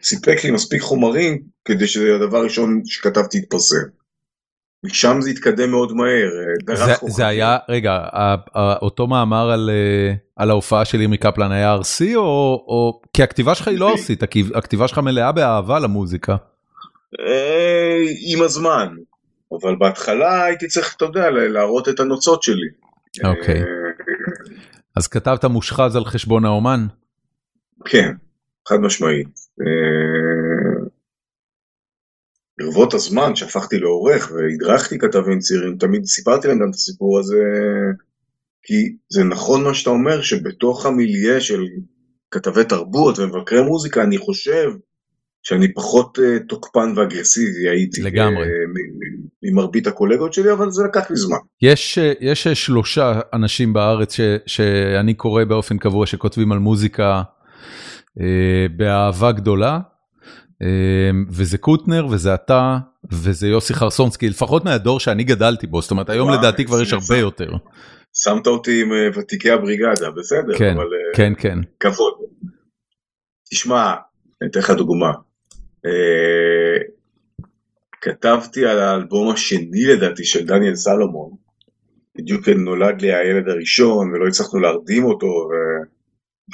[0.03, 3.77] סיפק לי מספיק חומרים כדי שהדבר הראשון שכתבתי יתפרסם.
[4.85, 6.31] משם זה התקדם מאוד מהר.
[6.75, 7.99] זה, זה היה, רגע,
[8.83, 12.23] אותו מאמר על, אה, על ההופעה של ימי קפלן היה ארסי, או,
[12.69, 13.01] או...
[13.13, 14.23] כי הכתיבה שלך היא לא ארסית,
[14.55, 16.37] הכתיבה שלך מלאה באהבה למוזיקה.
[17.21, 18.89] אה, עם הזמן,
[19.61, 22.69] אבל בהתחלה הייתי צריך, אתה יודע, להראות את הנוצות שלי.
[23.25, 23.63] אוקיי.
[24.97, 26.87] אז כתבת מושחז על חשבון האומן?
[27.85, 28.13] כן,
[28.69, 29.29] חד משמעית.
[32.61, 37.43] אה, ברבות הזמן, שהפכתי לעורך והדרכתי כתבים צעירים, תמיד סיפרתי להם גם את הסיפור הזה,
[38.63, 41.65] כי זה נכון מה שאתה אומר, שבתוך המיליה של
[42.31, 44.71] כתבי תרבות ומבקרי מוזיקה, אני חושב
[45.43, 48.03] שאני פחות uh, תוקפן ואגרסיבי הייתי.
[48.03, 48.45] לגמרי.
[48.45, 48.49] Uh,
[49.43, 51.37] ממרבית הקולגות שלי, אבל זה לקח לי זמן.
[51.63, 57.23] יש, יש שלושה אנשים בארץ ש, שאני קורא באופן קבוע שכותבים על מוזיקה
[58.19, 58.23] uh,
[58.77, 59.79] באהבה גדולה,
[61.31, 62.79] וזה קוטנר וזה אתה
[63.13, 67.17] וזה יוסי חרסונסקי, לפחות מהדור שאני גדלתי בו, זאת אומרת היום לדעתי כבר יש הרבה
[67.17, 67.53] יותר.
[68.15, 71.59] שמת אותי עם ותיקי הבריגדה, בסדר, כן, אבל כן, כן.
[71.81, 72.15] כבוד.
[73.51, 73.95] תשמע,
[74.43, 75.13] אני אתן לך דוגמה.
[75.87, 76.79] אה,
[78.01, 81.31] כתבתי על האלבום השני לדעתי של דניאל סלומון,
[82.19, 85.49] בדיוק נולד לי הילד הראשון ולא הצלחנו להרדים אותו,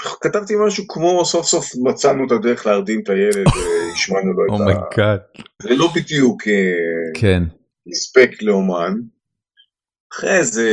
[0.01, 5.01] וכתבתי משהו כמו סוף סוף מצאנו את הדרך להרדים את הילד והשמענו לו את oh
[5.03, 5.17] ה...
[5.63, 7.43] זה לא בדיוק אה, כן.
[7.91, 8.95] הספק לאומן.
[10.13, 10.71] אחרי איזה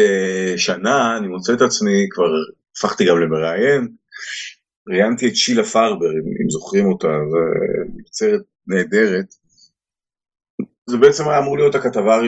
[0.57, 2.29] שנה אני מוצא את עצמי, כבר
[2.77, 3.87] הפכתי גם למראיין,
[4.89, 6.11] ראיינתי את שילה פרבר,
[6.43, 7.37] אם זוכרים אותה, זו
[7.95, 9.25] מקצרת נהדרת.
[10.89, 12.19] זה בעצם היה אמור להיות הכתבה,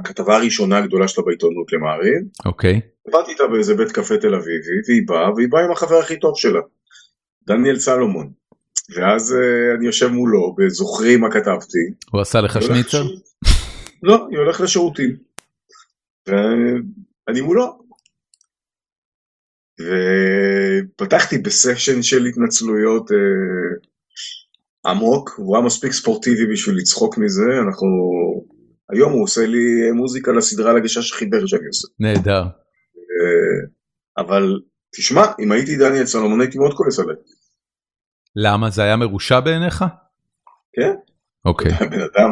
[0.00, 2.22] הכתבה הראשונה הגדולה שלה בעיתונות למעריב.
[2.44, 2.80] אוקיי.
[2.80, 3.08] Okay.
[3.14, 6.32] עבדתי איתה באיזה בית קפה תל אביבי, והיא באה, והיא באה עם החבר הכי טוב
[6.36, 6.60] שלה,
[7.46, 8.30] דניאל סלומון.
[8.96, 11.78] ואז uh, אני יושב מולו, בזוכרים מה כתבתי.
[12.10, 13.02] הוא עשה לך שניצר?
[14.02, 15.16] לא, היא הולכת לשירותים.
[16.26, 17.78] ואני מולו,
[19.80, 23.16] ופתחתי בסשן של התנצלויות אה,
[24.86, 27.86] עמוק, הוא היה מספיק ספורטיבי בשביל לצחוק מזה, אנחנו...
[28.92, 31.88] היום הוא עושה לי מוזיקה לסדרה לגשש חיבר שאני עושה.
[32.00, 32.42] נהדר.
[32.42, 33.66] אה,
[34.18, 34.60] אבל
[34.96, 37.16] תשמע, אם הייתי דניאל סלומון הייתי מאוד כועס עליי.
[38.36, 38.70] למה?
[38.70, 39.84] זה היה מרושע בעיניך?
[40.72, 40.94] כן.
[41.44, 41.72] אוקיי.
[41.90, 42.30] בן אדם,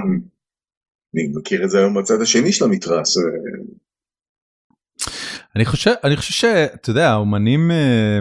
[1.14, 3.16] אני מכיר את זה היום בצד השני של המתרס.
[3.16, 3.22] אה,
[5.56, 8.18] אני חושב, אני חושב שאתה יודע, האומנים, אה,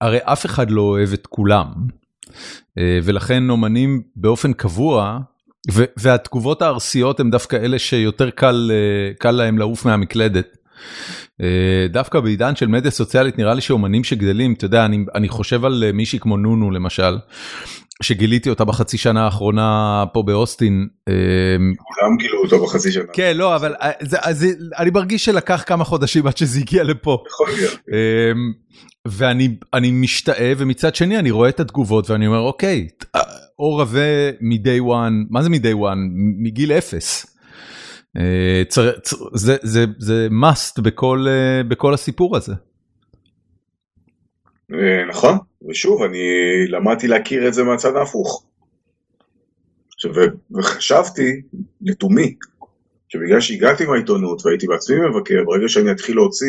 [0.00, 1.66] הרי אף אחד לא אוהב את כולם,
[2.76, 5.18] ולכן אומנים באופן קבוע,
[5.96, 10.56] והתגובות הארסיות הן דווקא אלה שיותר קל, אה, קל להם לעוף מהמקלדת.
[11.90, 15.84] דווקא בעידן של מדיה סוציאלית נראה לי שאומנים שגדלים, אתה יודע, אני, אני חושב על
[15.92, 17.18] מישהי כמו נונו למשל,
[18.02, 20.88] שגיליתי אותה בחצי שנה האחרונה פה באוסטין.
[21.76, 23.04] כולם גילו אותה בחצי שנה.
[23.12, 24.46] כן, לא, אבל אה, זה, זה,
[24.78, 27.22] אני מרגיש שלקח כמה חודשים עד שזה הגיע לפה.
[27.26, 27.78] יכול להיות.
[29.08, 32.88] ואני משתאה, ומצד שני אני רואה את התגובות ואני אומר, אוקיי,
[33.58, 35.98] אור רזה מ-day one, מה זה מ-day one?
[36.42, 37.36] מגיל אפס.
[38.16, 38.62] אה,
[39.34, 42.54] זה, must בכל, אה, הסיפור הזה.
[45.08, 45.38] נכון.
[45.68, 46.18] ושוב, אני
[46.68, 48.44] למדתי להכיר את זה מהצד ההפוך.
[50.50, 51.42] וחשבתי,
[51.80, 52.34] לתומי,
[53.14, 56.46] שבגלל שהגעתי מהעיתונות והייתי בעצמי מבקר, ברגע שאני אתחיל להוציא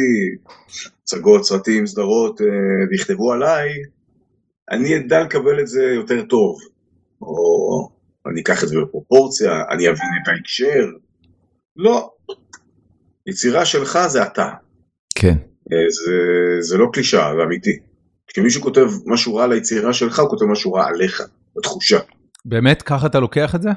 [1.04, 2.48] הצגות, סרטים, סדרות, אה,
[2.92, 3.70] ויכתבו עליי,
[4.72, 6.58] אני אדע לקבל את זה יותר טוב.
[7.22, 7.90] או
[8.28, 10.88] אני אקח את זה בפרופורציה, אני אבין את ההקשר.
[11.76, 12.10] לא.
[13.28, 14.50] יצירה שלך זה אתה.
[15.16, 15.36] כן.
[15.72, 16.14] אה, זה,
[16.60, 17.80] זה לא קלישאה, זה אמיתי.
[18.28, 21.22] כשמישהו כותב משהו רע ליצירה שלך, הוא כותב משהו רע עליך,
[21.58, 22.00] בתחושה.
[22.46, 22.82] באמת?
[22.82, 23.70] ככה אתה לוקח את זה?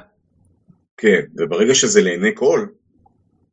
[0.97, 2.65] כן, וברגע שזה לעיני כל,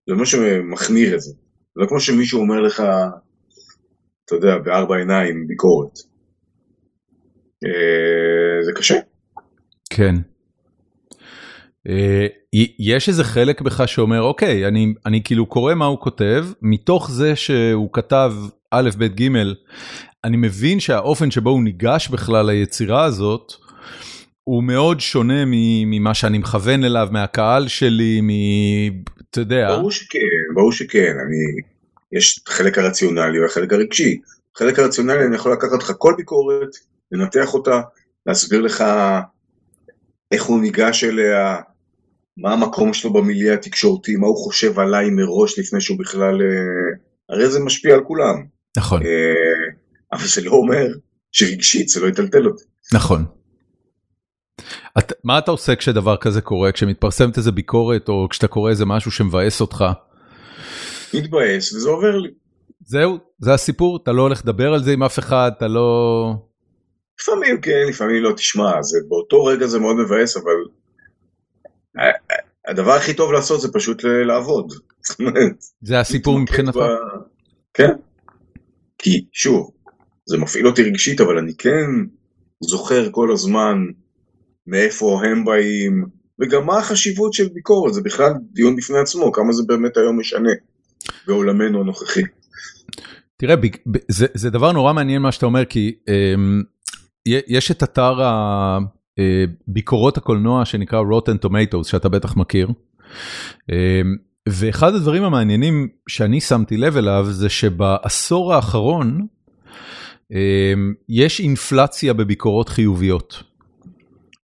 [0.08, 1.30] זה מה שמחמיר את זה.
[1.30, 2.82] זה לא כמו שמישהו אומר לך,
[4.24, 5.98] אתה יודע, בארבע עיניים ביקורת.
[7.64, 8.94] אה, זה קשה.
[9.90, 10.14] כן.
[11.88, 12.26] אה,
[12.78, 17.36] יש איזה חלק בך שאומר, אוקיי, אני, אני כאילו קורא מה הוא כותב, מתוך זה
[17.36, 18.32] שהוא כתב
[18.70, 19.28] א', ב', ג',
[20.24, 23.52] אני מבין שהאופן שבו הוא ניגש בכלל ליצירה הזאת,
[24.44, 28.30] הוא מאוד שונה ממה שאני מכוון אליו, מהקהל שלי, מ...
[29.36, 29.76] אתה יודע.
[29.76, 30.18] ברור שכן,
[30.54, 31.62] ברור שכן, אני...
[32.12, 34.20] יש את החלק הרציונלי והחלק הרגשי.
[34.56, 36.68] החלק הרציונלי אני יכול לקחת לך כל ביקורת,
[37.12, 37.80] לנתח אותה,
[38.26, 38.84] להסביר לך
[40.32, 41.56] איך הוא ניגש אליה,
[42.36, 46.42] מה המקום שלו במיליה התקשורתי, מה הוא חושב עליי מראש לפני שהוא בכלל...
[46.42, 46.96] אה,
[47.28, 48.44] הרי זה משפיע על כולם.
[48.76, 49.02] נכון.
[49.02, 49.70] אה,
[50.12, 50.86] אבל זה לא אומר
[51.32, 52.64] שרגשית זה לא יטלטל אותי.
[52.94, 53.24] נכון.
[54.98, 59.10] את, מה אתה עושה כשדבר כזה קורה, כשמתפרסמת איזה ביקורת או כשאתה קורא איזה משהו
[59.10, 59.84] שמבאס אותך?
[61.14, 62.30] מתבאס וזה עובר לי.
[62.80, 66.32] זהו, זה הסיפור, אתה לא הולך לדבר על זה עם אף אחד, אתה לא...
[67.20, 70.52] לפעמים כן, לפעמים לא, תשמע, זה, באותו רגע זה מאוד מבאס, אבל
[72.68, 74.72] הדבר הכי טוב לעשות זה פשוט לעבוד.
[75.82, 76.76] זה הסיפור מבחינתך?
[76.76, 76.80] ב...
[77.74, 77.90] כן.
[78.98, 79.70] כי שוב,
[80.26, 81.86] זה מפעיל אותי רגשית, אבל אני כן
[82.60, 83.76] זוכר כל הזמן
[84.66, 86.04] מאיפה הם באים,
[86.40, 90.50] וגם מה החשיבות של ביקורת, זה בכלל דיון בפני עצמו, כמה זה באמת היום משנה
[91.26, 92.22] בעולמנו הנוכחי.
[93.36, 93.54] תראה,
[94.08, 96.64] זה, זה דבר נורא מעניין מה שאתה אומר, כי um,
[97.26, 98.14] יש את אתר
[99.18, 102.68] הביקורות הקולנוע שנקרא Rotten Tomatoes, שאתה בטח מכיר.
[102.68, 103.74] Um,
[104.48, 109.26] ואחד הדברים המעניינים שאני שמתי לב אליו זה שבעשור האחרון
[110.32, 110.36] um,
[111.08, 113.42] יש אינפלציה בביקורות חיוביות.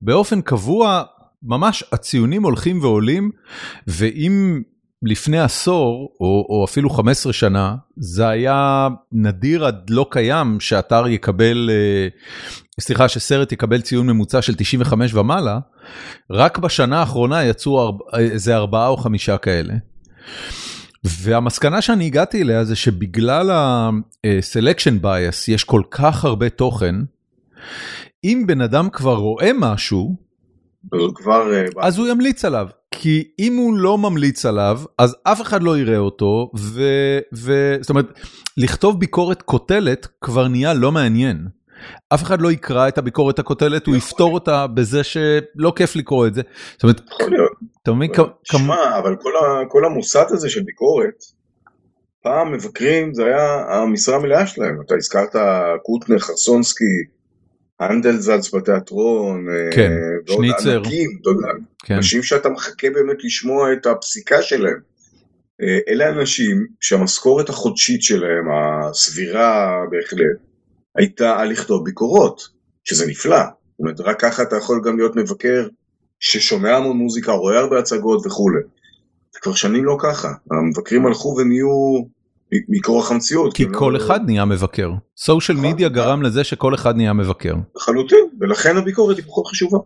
[0.03, 1.03] באופן קבוע
[1.43, 3.31] ממש הציונים הולכים ועולים,
[3.87, 4.63] ואם
[5.03, 11.71] לפני עשור, או, או אפילו 15 שנה, זה היה נדיר עד לא קיים שאתר יקבל,
[11.73, 12.09] אה,
[12.81, 15.59] סליחה, שסרט יקבל ציון ממוצע של 95 ומעלה,
[16.31, 19.75] רק בשנה האחרונה יצאו איזה ארבעה או חמישה כאלה.
[21.05, 26.95] והמסקנה שאני הגעתי אליה זה שבגלל ה-selection bias יש כל כך הרבה תוכן,
[28.25, 30.17] אם בן אדם כבר רואה משהו.
[30.95, 30.99] אה,
[31.87, 35.99] אז הוא ימליץ עליו, כי אם הוא לא ממליץ עליו, אז אף אחד לא יראה
[35.99, 36.83] אותו, ו...
[37.35, 37.77] ו...
[37.81, 38.07] זאת אומרת,
[38.57, 41.47] לכתוב ביקורת קוטלת כבר נהיה לא מעניין.
[42.15, 46.35] אף אחד לא יקרא את הביקורת הקוטלת, הוא יפתור אותה בזה שלא כיף לקרוא את
[46.35, 46.43] זה.
[46.73, 47.01] זאת אומרת,
[47.83, 48.27] אתה מבין כמה...
[48.43, 49.17] שמע, אבל
[49.69, 51.25] כל המוסד הזה של ביקורת,
[52.23, 55.37] פעם מבקרים זה היה המשרה המלאה שלהם, אתה הזכרת
[55.83, 56.85] קוטנר, חרסונסקי,
[57.81, 59.93] הנדלזלץ בתיאטרון, אה, כן,
[60.27, 61.19] שניצר, ענקים,
[61.85, 61.95] כן.
[61.95, 64.79] אנשים שאתה מחכה באמת לשמוע את הפסיקה שלהם.
[65.63, 70.37] אה, אלה אנשים שהמשכורת החודשית שלהם, הסבירה בהחלט,
[70.97, 72.49] הייתה על לכתוב ביקורות,
[72.85, 73.37] שזה נפלא.
[73.37, 75.69] זאת אומרת, רק ככה אתה יכול גם להיות מבקר
[76.21, 78.61] ששומע המון מוזיקה, רואה הרבה הצגות וכולי.
[79.43, 82.03] כבר שנים לא ככה, המבקרים הלכו ונהיו
[82.69, 83.55] מכורח המציאות.
[83.55, 84.91] כי כל אחד נהיה מבקר.
[85.17, 87.55] סושיאל מדיה גרם לזה שכל אחד נהיה מבקר.
[87.77, 89.79] לחלוטין, ולכן הביקורת היא פחות חשובה.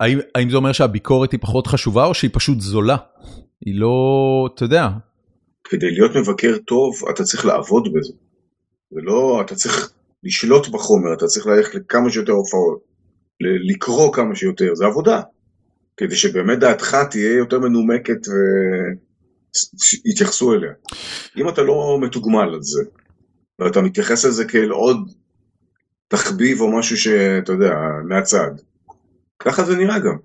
[0.00, 2.96] האם, האם זה אומר שהביקורת היא פחות חשובה או שהיא פשוט זולה?
[3.64, 4.88] היא לא, אתה יודע.
[5.64, 8.12] כדי להיות מבקר טוב אתה צריך לעבוד בזה.
[8.92, 9.92] ולא, אתה צריך
[10.24, 12.78] לשלוט בחומר, אתה צריך ללכת לכמה שיותר הופעות,
[13.40, 15.20] לקרוא כמה שיותר, זה עבודה.
[15.96, 18.32] כדי שבאמת דעתך תהיה יותר מנומקת ו...
[20.04, 20.72] יתייחסו אליה.
[21.36, 22.82] אם אתה לא מתוגמל על זה,
[23.58, 24.96] ואתה מתייחס לזה כאל עוד
[26.08, 28.50] תחביב או משהו שאתה יודע, מהצד,
[29.38, 30.16] ככה זה נראה גם.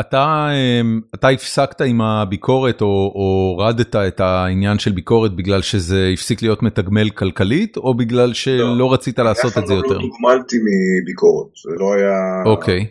[0.00, 6.42] אתה, אמ, אתה הפסקת עם הביקורת או הורדת את העניין של ביקורת בגלל שזה הפסיק
[6.42, 9.98] להיות מתגמל כלכלית או בגלל שלא לא, רצית לעשות את זה יותר?
[9.98, 12.42] לא תוגמלתי מביקורת, זה לא היה...
[12.46, 12.86] אוקיי.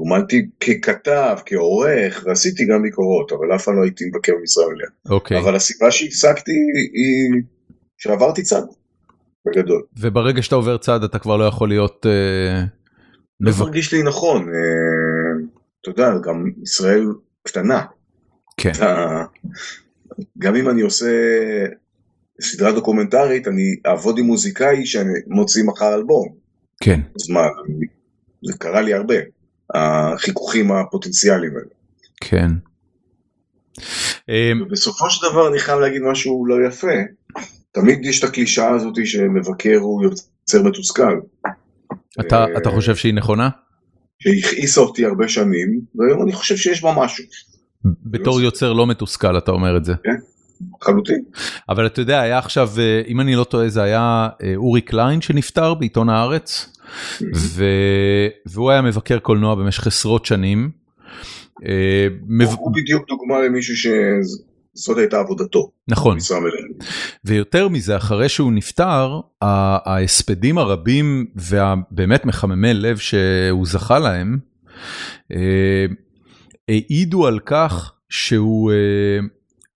[0.00, 4.88] תוגמלתי ככתב, כעורך, ועשיתי גם ביקורות, אבל אף פעם לא הייתי מבקר במשרה מלאה.
[5.10, 5.38] אוקיי.
[5.38, 6.52] אבל הסיבה שהפסקתי
[6.92, 7.42] היא
[7.98, 8.62] שעברתי צד,
[9.46, 9.82] בגדול.
[10.00, 12.06] וברגע שאתה עובר צד אתה כבר לא יכול להיות...
[12.06, 12.64] אה,
[13.40, 15.46] לא מרגיש לי נכון, אה,
[15.80, 17.06] אתה יודע, גם ישראל
[17.42, 17.82] קטנה.
[18.56, 18.70] כן.
[18.70, 19.24] אתה,
[20.38, 21.10] גם אם אני עושה
[22.40, 26.28] סדרה דוקומנטרית, אני אעבוד עם מוזיקאי שאני מוציא מחר אלבום.
[26.82, 27.00] כן.
[27.16, 27.46] אז מה,
[28.42, 29.39] זה קרה לי הרבה.
[29.74, 31.74] החיכוכים הפוטנציאליים האלה.
[32.20, 32.50] כן.
[34.28, 36.92] אמ, בסופו של דבר אני חייב להגיד משהו לא יפה.
[37.72, 41.20] תמיד יש את הקלישאה הזאת שמבקר הוא יוצר מתוסכל.
[42.20, 43.48] אתה, אה, אתה חושב שהיא נכונה?
[44.22, 47.24] שהכעיסה אותי הרבה שנים, והיום אני חושב שיש בה משהו.
[47.84, 49.94] בתור יוצר לא מתוסכל אתה אומר את זה.
[50.04, 50.16] כן,
[50.82, 51.24] חלוטין.
[51.68, 55.20] אבל אתה יודע, היה עכשיו, אה, אם אני לא טועה, זה היה אה, אורי קליין
[55.20, 56.76] שנפטר בעיתון הארץ.
[57.34, 57.64] ו...
[58.46, 60.70] והוא היה מבקר קולנוע במשך עשרות שנים.
[61.66, 62.08] אה,
[62.56, 65.70] הוא בדיוק דוגמה למישהו שזאת הייתה עבודתו.
[65.88, 66.16] נכון.
[67.24, 74.38] ויותר מזה, אחרי שהוא נפטר, ההספדים הרבים והבאמת מחממי לב שהוא זכה להם,
[75.32, 75.86] אה,
[76.68, 79.26] העידו על כך שהוא, אה,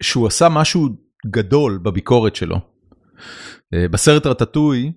[0.03, 0.89] שהוא עשה משהו
[1.27, 2.57] גדול בביקורת שלו.
[3.91, 4.93] בסרט רטטוי,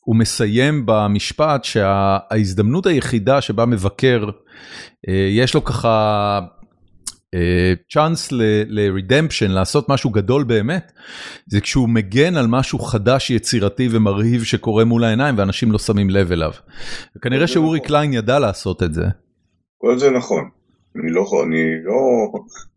[0.00, 4.24] הוא מסיים במשפט שההזדמנות היחידה שבה מבקר,
[5.08, 6.40] אה, יש לו ככה
[7.92, 8.28] צ'אנס
[8.66, 10.92] לרידמפשן, לעשות משהו גדול באמת,
[11.46, 16.32] זה כשהוא מגן על משהו חדש, יצירתי ומרהיב שקורה מול העיניים ואנשים לא שמים לב
[16.32, 16.50] אליו.
[17.16, 17.88] וכנראה שאורי נכון.
[17.88, 19.04] קליין ידע לעשות את זה.
[19.78, 20.48] כל זה נכון.
[20.96, 21.94] אני לא, אני לא,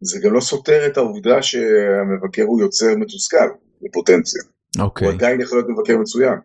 [0.01, 3.47] זה גם לא סותר את העובדה שהמבקר הוא יוצר מתוסכל,
[3.81, 4.41] בפוטנציה.
[4.79, 5.07] אוקיי.
[5.07, 6.37] הוא עדיין יכול להיות מבקר מצוין.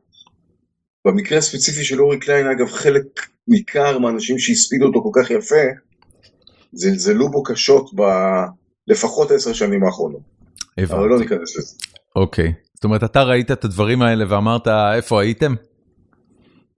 [1.07, 3.05] במקרה הספציפי של אורי קליין, אגב, חלק
[3.49, 5.65] ניכר מהאנשים שהספידו אותו כל כך יפה,
[6.73, 8.03] זלזלו בו קשות ב...
[8.89, 10.21] לפחות עשר שנים האחרונות.
[10.79, 10.95] הבנתי.
[10.95, 11.75] אבל לא ניכנס לזה.
[12.17, 12.53] אוקיי.
[12.75, 15.55] זאת אומרת, אתה ראית את הדברים האלה ואמרת, איפה הייתם?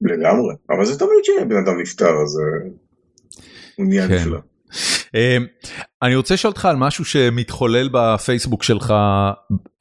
[0.01, 0.55] לגמרי.
[0.71, 2.39] אבל זה תמיד כשבן אדם נפטר, אז...
[3.77, 4.15] הוא נהיה כן.
[4.15, 4.39] נפלא.
[5.15, 5.47] אמ,
[6.03, 8.91] אני רוצה לשאול אותך על משהו שמתחולל בפייסבוק שלך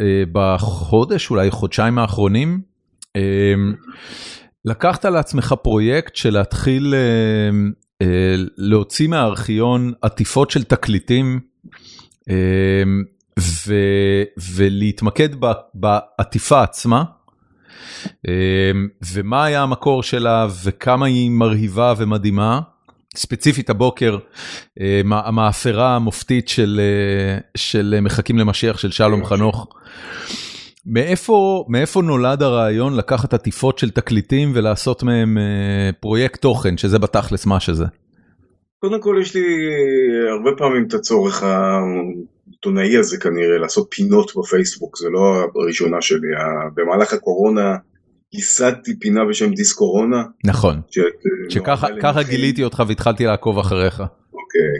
[0.02, 2.68] אה, בחודש, אולי חודשיים האחרונים.
[3.15, 3.74] אמ,
[4.65, 11.39] לקחת לעצמך פרויקט של להתחיל אמ, אה, להוציא מהארכיון עטיפות של תקליטים
[12.30, 13.04] אמ,
[14.56, 15.30] ולהתמקד
[15.74, 17.04] בעטיפה עצמה.
[18.28, 22.60] אמ, ומה היה המקור שלה וכמה היא מרהיבה ומדהימה.
[23.15, 24.17] ספציפית הבוקר,
[24.80, 29.67] אה, המאפרה המופתית של, אה, של מחכים למשיח של שלום חנוך.
[30.89, 37.45] מאיפה, מאיפה נולד הרעיון לקחת עטיפות של תקליטים ולעשות מהם אה, פרויקט תוכן, שזה בתכלס
[37.45, 37.86] מה שזה?
[38.80, 39.41] קודם כל יש לי
[40.30, 46.28] הרבה פעמים את הצורך העיתונאי הזה כנראה לעשות פינות בפייסבוק, זה לא הראשונה שלי.
[46.75, 47.75] במהלך הקורונה
[48.34, 50.23] ייסדתי פינה בשם דיס קורונה.
[50.45, 52.23] נכון, שאת, אה, שככה.
[52.23, 54.04] גיליתי אותך והתחלתי לעקוב אחריך.
[54.34, 54.80] אוקיי.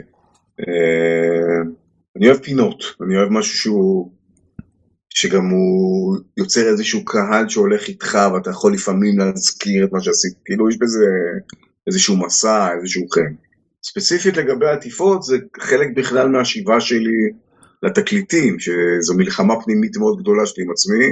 [0.60, 1.70] אה,
[2.16, 4.19] אני אוהב פינות, אני אוהב משהו שהוא...
[5.14, 10.68] שגם הוא יוצר איזשהו קהל שהולך איתך ואתה יכול לפעמים להזכיר את מה שעשית, כאילו
[10.68, 11.06] יש בזה
[11.86, 13.34] איזשהו מסע, איזשהו חן.
[13.82, 17.30] ספציפית לגבי העטיפות זה חלק בכלל מהשיבה שלי
[17.82, 21.06] לתקליטים, שזו מלחמה פנימית מאוד גדולה שלי עם עצמי.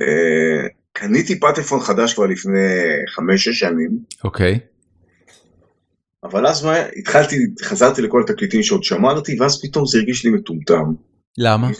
[0.00, 2.68] אה, קניתי פטפון חדש כבר לפני
[3.14, 4.58] חמש-שש שנים, אוקיי,
[6.24, 10.92] אבל אז מה, התחלתי, חזרתי לכל התקליטים שעוד שמרתי, ואז פתאום זה הרגיש לי מטומטם.
[11.38, 11.70] למה?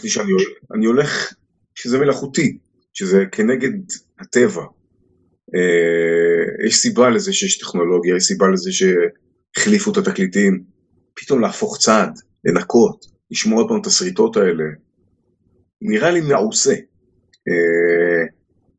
[0.75, 1.33] אני הולך,
[1.75, 2.57] שזה מלאכותי,
[2.93, 3.71] שזה כנגד
[4.19, 4.63] הטבע.
[5.55, 10.63] אה, יש סיבה לזה שיש טכנולוגיה, יש סיבה לזה שהחליפו את התקליטים.
[11.13, 12.07] פתאום להפוך צד,
[12.45, 14.63] לנקות, לשמוע עוד פעם את השריטות האלה.
[15.81, 16.73] נראה לי מעושה.
[17.47, 18.25] אה,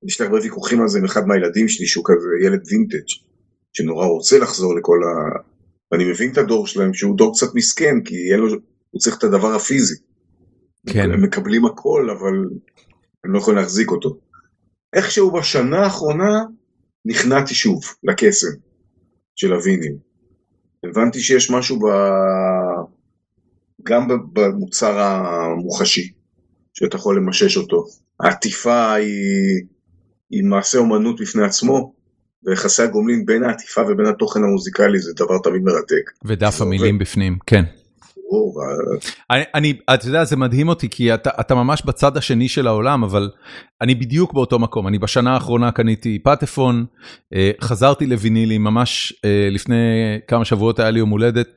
[0.06, 3.08] יש לי הרבה ויכוחים על זה עם אחד מהילדים שלי, שהוא כזה ילד וינטג',
[3.72, 5.38] שנורא רוצה לחזור לכל ה...
[5.92, 8.48] ואני מבין את הדור שלהם, שהוא דור קצת מסכן, כי לו,
[8.90, 9.94] הוא צריך את הדבר הפיזי.
[10.86, 11.12] כן.
[11.12, 12.34] הם מקבלים הכל, אבל
[13.24, 14.18] הם לא יכולים להחזיק אותו.
[14.92, 16.44] איכשהו בשנה האחרונה
[17.04, 18.46] נכנעתי שוב לקסם
[19.34, 19.94] של הוויניל.
[20.84, 21.84] הבנתי שיש משהו ב...
[23.82, 26.12] גם במוצר המוחשי,
[26.74, 27.84] שאתה יכול למשש אותו.
[28.20, 29.64] העטיפה היא,
[30.30, 31.94] היא מעשה אומנות בפני עצמו,
[32.44, 36.10] ויחסי הגומלין בין העטיפה ובין התוכן המוזיקלי זה דבר תמיד מרתק.
[36.24, 37.64] ודף המילים בפנים, כן.
[38.32, 38.60] ברור, ו-
[39.30, 43.04] אני, אני, אתה יודע, זה מדהים אותי, כי אתה, אתה ממש בצד השני של העולם,
[43.04, 43.30] אבל
[43.80, 44.88] אני בדיוק באותו מקום.
[44.88, 46.84] אני בשנה האחרונה קניתי פטפון,
[47.34, 49.76] אה, חזרתי לווינילים, ממש אה, לפני
[50.26, 51.48] כמה שבועות היה לי יום הולדת,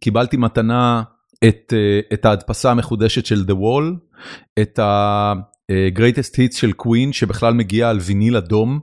[0.00, 1.02] קיבלתי מתנה
[1.44, 3.94] את, אה, את ההדפסה המחודשת של The Wall,
[4.58, 8.80] את ה-Greatest Hits של קווין, שבכלל מגיע על ויניל אדום,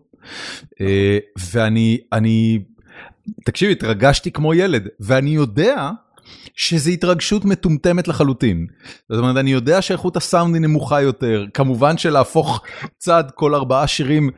[0.81, 1.17] אה,
[1.51, 2.59] ואני, אני,
[3.45, 5.89] תקשיב, התרגשתי כמו ילד, ואני יודע
[6.55, 8.67] שזה התרגשות מטומטמת לחלוטין.
[9.09, 12.61] זאת אומרת, אני יודע שאיכות הסאונד היא נמוכה יותר, כמובן שלהפוך
[12.97, 14.29] צד כל ארבעה שירים,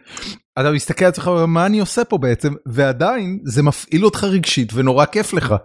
[0.59, 4.73] אתה מסתכל על עצמך, ואומר, מה אני עושה פה בעצם, ועדיין זה מפעיל אותך רגשית
[4.73, 5.55] ונורא כיף לך.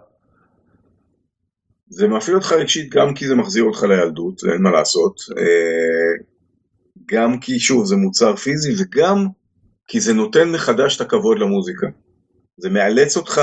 [1.89, 5.21] זה מפעיל אותך רגשית גם כי זה מחזיר אותך לילדות, אין מה לעשות.
[5.37, 6.23] אה,
[7.05, 9.27] גם כי שוב זה מוצר פיזי וגם
[9.87, 11.87] כי זה נותן מחדש את הכבוד למוזיקה.
[12.57, 13.41] זה מאלץ אותך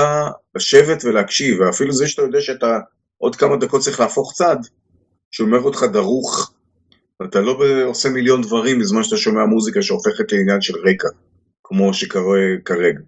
[0.55, 2.79] לשבת ולהקשיב, ואפילו זה שאתה יודע שאתה
[3.17, 4.55] עוד כמה דקות צריך להפוך צד,
[5.31, 6.51] שומר אותך דרוך.
[7.23, 11.07] אתה לא עושה מיליון דברים בזמן שאתה שומע מוזיקה שהופכת לעניין של רקע,
[11.63, 12.99] כמו שקורה כרגע.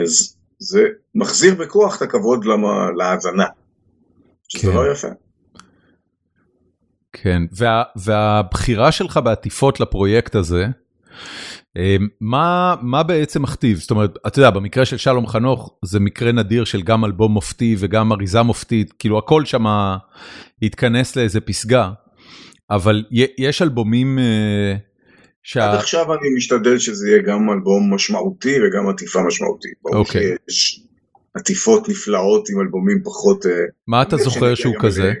[0.00, 0.82] אז זה
[1.14, 3.44] מחזיר בכוח את הכבוד למה- להאזנה.
[4.48, 4.76] שזה כן.
[4.76, 5.08] לא יפה.
[7.12, 10.66] כן, וה, והבחירה שלך בעטיפות לפרויקט הזה,
[12.20, 13.78] מה, מה בעצם מכתיב?
[13.78, 17.76] זאת אומרת, אתה יודע, במקרה של שלום חנוך, זה מקרה נדיר של גם אלבום מופתי
[17.78, 19.64] וגם אריזה מופתית, כאילו הכל שם
[20.62, 21.90] התכנס לאיזה פסגה,
[22.70, 23.04] אבל
[23.38, 24.76] יש אלבומים אה,
[25.42, 25.70] שה...
[25.70, 29.72] עד עכשיו אני משתדל שזה יהיה גם אלבום משמעותי וגם עטיפה משמעותית.
[29.82, 30.36] ברור אוקיי.
[30.48, 30.80] שיש
[31.34, 33.46] עטיפות נפלאות עם אלבומים פחות...
[33.46, 33.50] אה,
[33.86, 35.02] מה אתה זוכר שהוא כזה?
[35.02, 35.16] אליהם.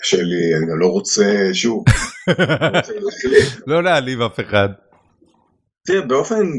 [0.00, 1.84] קשה לי, אני לא רוצה, שוב,
[2.28, 2.80] לא.
[3.66, 4.68] לא להעליב אף אחד.
[5.86, 6.52] תראה, באופן.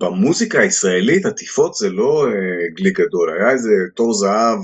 [0.00, 2.32] במוזיקה הישראלית עטיפות זה לא אה,
[2.74, 4.58] גלי גדול, היה איזה תור זהב,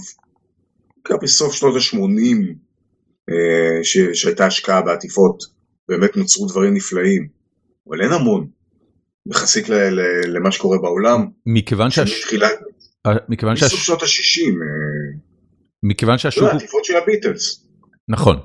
[1.11, 2.55] גם בסוף שנות ה-80,
[3.31, 3.85] אה.
[4.15, 5.43] שהייתה השקעה בעטיפות,
[5.89, 7.29] באמת נוצרו דברים נפלאים,
[7.89, 8.47] אבל אין המון,
[9.31, 9.69] יחסית.
[10.27, 11.89] למה שקורה בעולם, מכיוון.
[12.19, 12.53] מתחילת,
[13.07, 13.87] אה, מכיוון, מסוף שהש...
[13.87, 15.19] שנות ה-60, אה,
[15.83, 16.57] מכיוון שהשוק לא, הוא...
[16.57, 17.67] עטיפות של הביטלס,
[18.09, 18.37] נכון.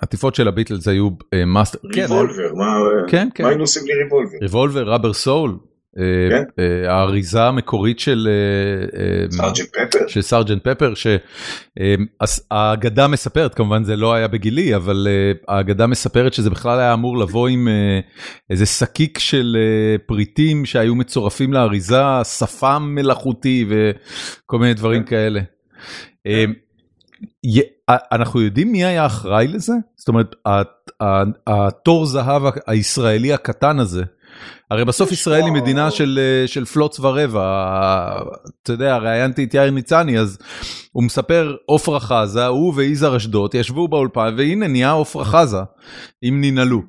[0.00, 1.78] עטיפות של הביטלס היו אה, מאסטר...
[1.92, 2.76] כן, ריבולבר, מה
[3.08, 3.44] כן, כן.
[3.44, 4.38] היינו עושים בלי ריבולבר?
[4.42, 5.58] ריבולבר, ראבר סול,
[6.30, 6.62] כן.
[6.88, 8.28] האריזה המקורית של
[9.30, 10.08] סארג'נט פפר.
[10.08, 10.92] של סארג'נט פפר,
[12.24, 15.08] שהאגדה מספרת, כמובן זה לא היה בגילי, אבל
[15.48, 17.68] האגדה מספרת שזה בכלל היה אמור לבוא עם
[18.50, 19.56] איזה שקיק של
[20.06, 25.40] פריטים שהיו מצורפים לאריזה, שפם מלאכותי וכל מיני דברים כאלה.
[27.88, 29.72] אנחנו יודעים מי היה אחראי לזה?
[29.96, 30.34] זאת אומרת,
[31.46, 34.02] התור זהב הישראלי הקטן הזה,
[34.70, 35.90] הרי בסוף ישראל היא מדינה
[36.46, 37.42] של פלוץ ורבע,
[38.62, 40.38] אתה יודע, ראיינתי את יאיר ניצני, אז
[40.92, 45.58] הוא מספר עופרה חזה, הוא ויזהר אשדות ישבו באולפן, והנה נהיה עופרה חזה,
[46.22, 46.82] אם ננעלו.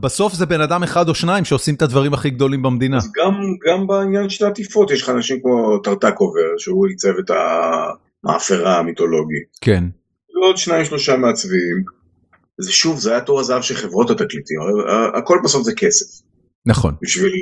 [0.00, 2.96] בסוף זה בן אדם אחד או שניים שעושים את הדברים הכי גדולים במדינה.
[2.96, 3.12] אז
[3.66, 7.30] גם בעניין של העטיפות יש לך אנשים כמו טרטקובר, שהוא ייצב את
[8.24, 9.48] המאפרה המיתולוגית.
[9.60, 9.84] כן.
[10.34, 11.84] ועוד שניים שלושה מעצבים.
[12.58, 14.58] זה שוב, זה היה תור הזהב של חברות התקליטים,
[15.14, 16.22] הכל בסוף זה כסף.
[16.66, 16.94] נכון.
[17.02, 17.32] בשביל,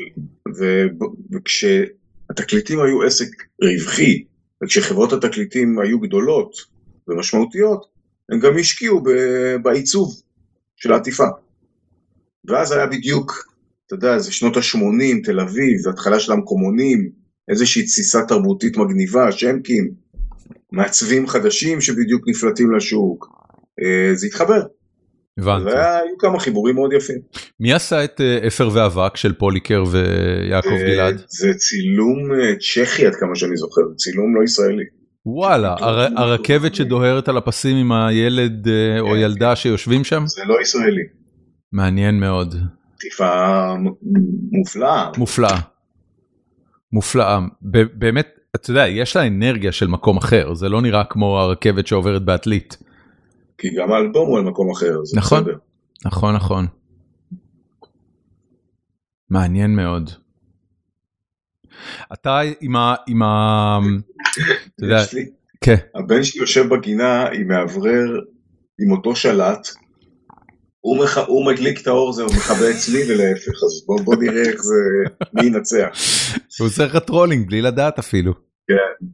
[1.32, 3.28] וכשהתקליטים היו עסק
[3.62, 4.24] רווחי,
[4.64, 6.56] וכשחברות התקליטים היו גדולות
[7.08, 7.86] ומשמעותיות,
[8.28, 9.02] הם גם השקיעו
[9.62, 10.14] בעיצוב
[10.76, 11.26] של העטיפה.
[12.44, 13.54] ואז היה בדיוק,
[13.86, 17.10] אתה יודע, זה שנות ה-80, תל אביב, התחלה של המקומונים,
[17.48, 20.03] איזושהי תסיסה תרבותית מגניבה, שמקים,
[20.74, 23.28] מעצבים חדשים שבדיוק נפלטים לשוק.
[24.14, 24.62] זה התחבר.
[25.38, 25.64] הבנתי.
[25.64, 27.18] והיו כמה חיבורים מאוד יפים.
[27.60, 31.22] מי עשה את אפר ואבק של פוליקר ויעקב גלעד?
[31.28, 32.18] זה צילום
[32.60, 34.84] צ'כי עד כמה שאני זוכר, צילום לא ישראלי.
[35.26, 35.76] וואלה,
[36.16, 38.68] הרכבת שדוהרת על הפסים עם הילד
[39.00, 40.22] או ילדה שיושבים שם?
[40.26, 41.02] זה לא ישראלי.
[41.72, 42.54] מעניין מאוד.
[42.94, 43.74] עטיפה
[44.52, 45.10] מופלאה.
[45.16, 45.58] מופלאה.
[46.92, 47.38] מופלאה.
[47.94, 52.24] באמת, אתה יודע, יש לה אנרגיה של מקום אחר, זה לא נראה כמו הרכבת שעוברת
[52.24, 52.76] בעתלית.
[53.58, 55.58] כי גם האלבום הוא על מקום אחר, זה נכון, בסדר.
[56.04, 56.66] נכון, נכון.
[59.30, 60.10] מעניין מאוד.
[62.12, 62.94] אתה עם ה...
[63.06, 63.78] עם ה...
[64.76, 65.02] אתה יודע,
[65.60, 68.20] כן, הבן שלי יושב בגינה עם מאוורר
[68.80, 69.68] עם אותו שלט,
[70.84, 71.18] הוא, מח...
[71.18, 74.74] הוא מדליק את האור הזה, הוא מכבה אצלי ולהפך, אז בוא, בוא נראה איך זה,
[75.32, 75.88] מי ינצח.
[76.58, 78.32] הוא עושה לך trolling בלי לדעת אפילו.
[78.68, 79.06] כן.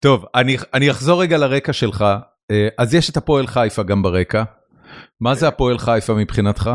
[0.00, 2.04] טוב, אני, אני אחזור רגע לרקע שלך.
[2.50, 4.42] אה, אז יש את הפועל חיפה גם ברקע.
[5.20, 6.70] מה זה הפועל חיפה מבחינתך?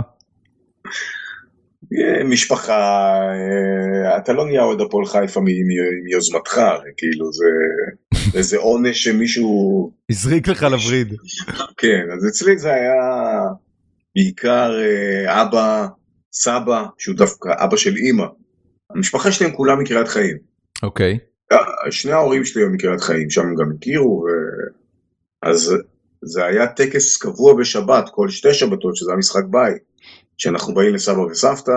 [1.94, 5.42] אה, משפחה, אה, אתה לא נהיה אוהד הפועל חיפה
[6.06, 6.62] מיוזמתך,
[6.98, 7.46] כאילו זה
[8.38, 11.14] איזה עונש שמישהו, הזריק לך לווריד.
[11.78, 12.94] כן, אז אצלי זה היה
[14.16, 15.88] בעיקר אה, אבא,
[16.34, 18.26] סבא, שהוא דווקא אבא של אימא.
[18.90, 20.38] המשפחה שלי הם כולם מקריית חיים.
[20.84, 21.20] אוקיי.
[21.52, 24.28] אה, שני ההורים שלי הם מקריית חיים, שם הם גם הכירו, ו...
[25.42, 25.74] אז
[26.22, 29.78] זה היה טקס קבוע בשבת, כל שתי שבתות, שזה היה משחק בית,
[30.38, 31.72] שאנחנו באים לסבא וסבתא,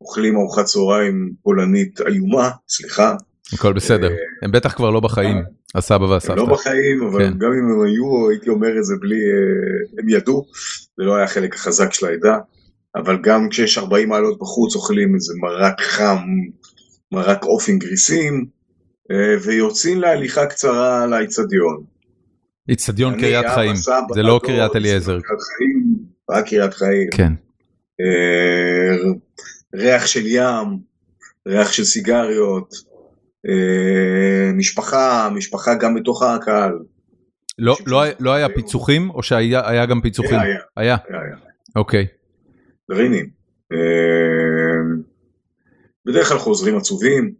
[0.00, 3.16] אוכלים ארוחת צהריים פולנית איומה, סליחה,
[3.52, 4.10] הכל בסדר.
[4.42, 5.42] הם בטח כבר לא בחיים,
[5.74, 6.40] הסבא הם והסבתא.
[6.40, 7.38] לא בחיים, אבל כן.
[7.38, 10.44] גם אם הם היו, הייתי אומר את זה בלי, אה, הם ידעו,
[10.98, 12.38] זה לא היה החלק החזק של העדה,
[12.96, 16.18] אבל גם כשיש 40 מעלות בחוץ אוכלים איזה מרק חם,
[17.12, 18.46] מרק אופן גריסים,
[19.10, 21.84] אה, ויוצאים להליכה קצרה לאיצטדיון.
[22.68, 23.74] איצטדיון אני, קריית חיים,
[24.14, 25.18] זה לא קריית אליעזר.
[26.30, 27.08] רק קריית חיים.
[27.10, 27.32] כן.
[28.00, 29.10] אה,
[29.74, 30.78] ריח של ים,
[31.48, 32.87] ריח של סיגריות, אה,
[34.54, 36.78] משפחה, משפחה גם בתוך הקהל.
[37.58, 40.38] לא- לא היה- לא היה פיצוחים או שהיה היה גם פיצוחים?
[40.40, 40.96] היה, היה.
[41.76, 42.06] אוקיי.
[42.90, 43.28] גרעינים.
[43.72, 43.78] אה,
[46.06, 47.32] בדרך כלל חוזרים עצובים.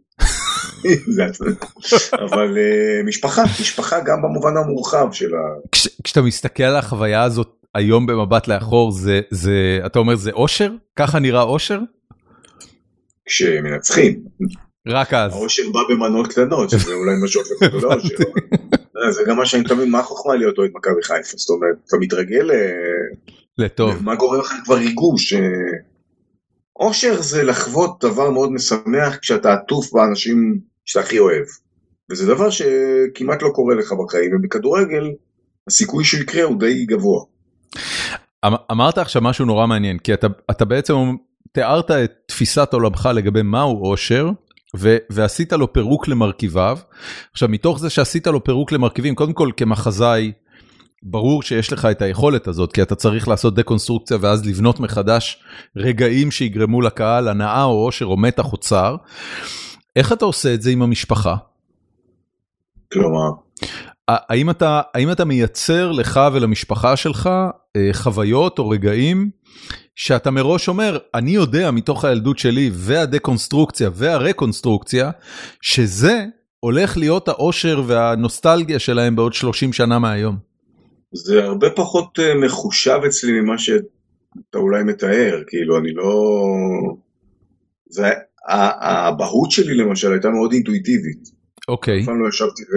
[2.25, 5.39] אבל אה, משפחה, משפחה גם במובן המורחב של ה...
[5.71, 10.71] כש- כשאתה מסתכל על החוויה הזאת היום במבט לאחור, זה, זה, אתה אומר זה אושר?
[10.95, 11.79] ככה נראה אושר?
[13.25, 14.23] כשמנצחים.
[14.87, 15.33] רק אז.
[15.33, 18.15] האושר בא במנות קטנות, שזה אולי מה שהופך אותו לאושר.
[18.97, 21.37] אה, זה גם מה שאני תמיד, מה החוכמה להיות אוהד מכבי חיפה?
[21.37, 22.49] זאת אומרת, אתה מתרגל,
[23.57, 24.03] לטוב.
[24.03, 25.33] מה גורם לך כבר ריגוש?
[25.33, 25.39] אה,
[26.79, 31.45] אושר זה לחוות דבר מאוד משמח כשאתה עטוף באנשים שאתה הכי אוהב.
[32.11, 35.03] וזה דבר שכמעט לא קורה לך בחיים, ובכדורגל
[35.67, 37.23] הסיכוי שהוא יקרה הוא די גבוה.
[38.45, 40.93] אמ- אמרת עכשיו משהו נורא מעניין, כי אתה, אתה בעצם
[41.51, 44.29] תיארת את תפיסת עולמך לגבי מהו אושר,
[45.09, 46.77] ועשית לו פירוק למרכיביו.
[47.31, 50.31] עכשיו, מתוך זה שעשית לו פירוק למרכיבים, קודם כל כמחזאי,
[51.03, 55.43] ברור שיש לך את היכולת הזאת, כי אתה צריך לעשות דקונסטרוקציה ואז לבנות מחדש
[55.75, 58.95] רגעים שיגרמו לקהל הנאה או אושר או מתח או צער.
[59.95, 61.35] איך אתה עושה את זה עם המשפחה?
[62.93, 63.29] כלומר,
[64.09, 67.29] האם אתה, האם אתה מייצר לך ולמשפחה שלך
[67.93, 69.29] חוויות או רגעים
[69.95, 75.11] שאתה מראש אומר, אני יודע מתוך הילדות שלי והדה-קונסטרוקציה והרקונסטרוקציה,
[75.61, 76.25] שזה
[76.59, 80.37] הולך להיות האושר והנוסטלגיה שלהם בעוד 30 שנה מהיום.
[81.13, 86.13] זה הרבה פחות מחושב אצלי ממה שאתה אולי מתאר, כאילו אני לא...
[87.89, 88.09] זה...
[88.47, 91.29] האבהות שלי למשל הייתה מאוד אינטואיטיבית.
[91.67, 92.01] אוקיי.
[92.01, 92.75] אף פעם לא ישבתי ו...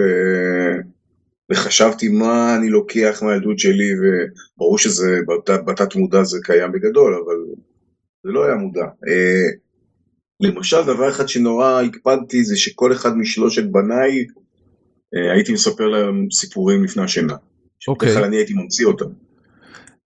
[1.51, 5.19] וחשבתי מה אני לוקח מהילדות שלי, וברור שזה
[5.65, 7.35] בתת מודע זה קיים בגדול, אבל
[8.23, 8.85] זה לא היה מודע.
[9.07, 9.49] אה,
[10.39, 14.25] למשל, דבר אחד שנורא הקפדתי זה שכל אחד משלושת בניי,
[15.15, 17.35] אה, הייתי מספר להם סיפורים לפני השינה.
[17.87, 18.09] אוקיי.
[18.09, 19.09] שבדרך כלל אני הייתי ממציא אותם.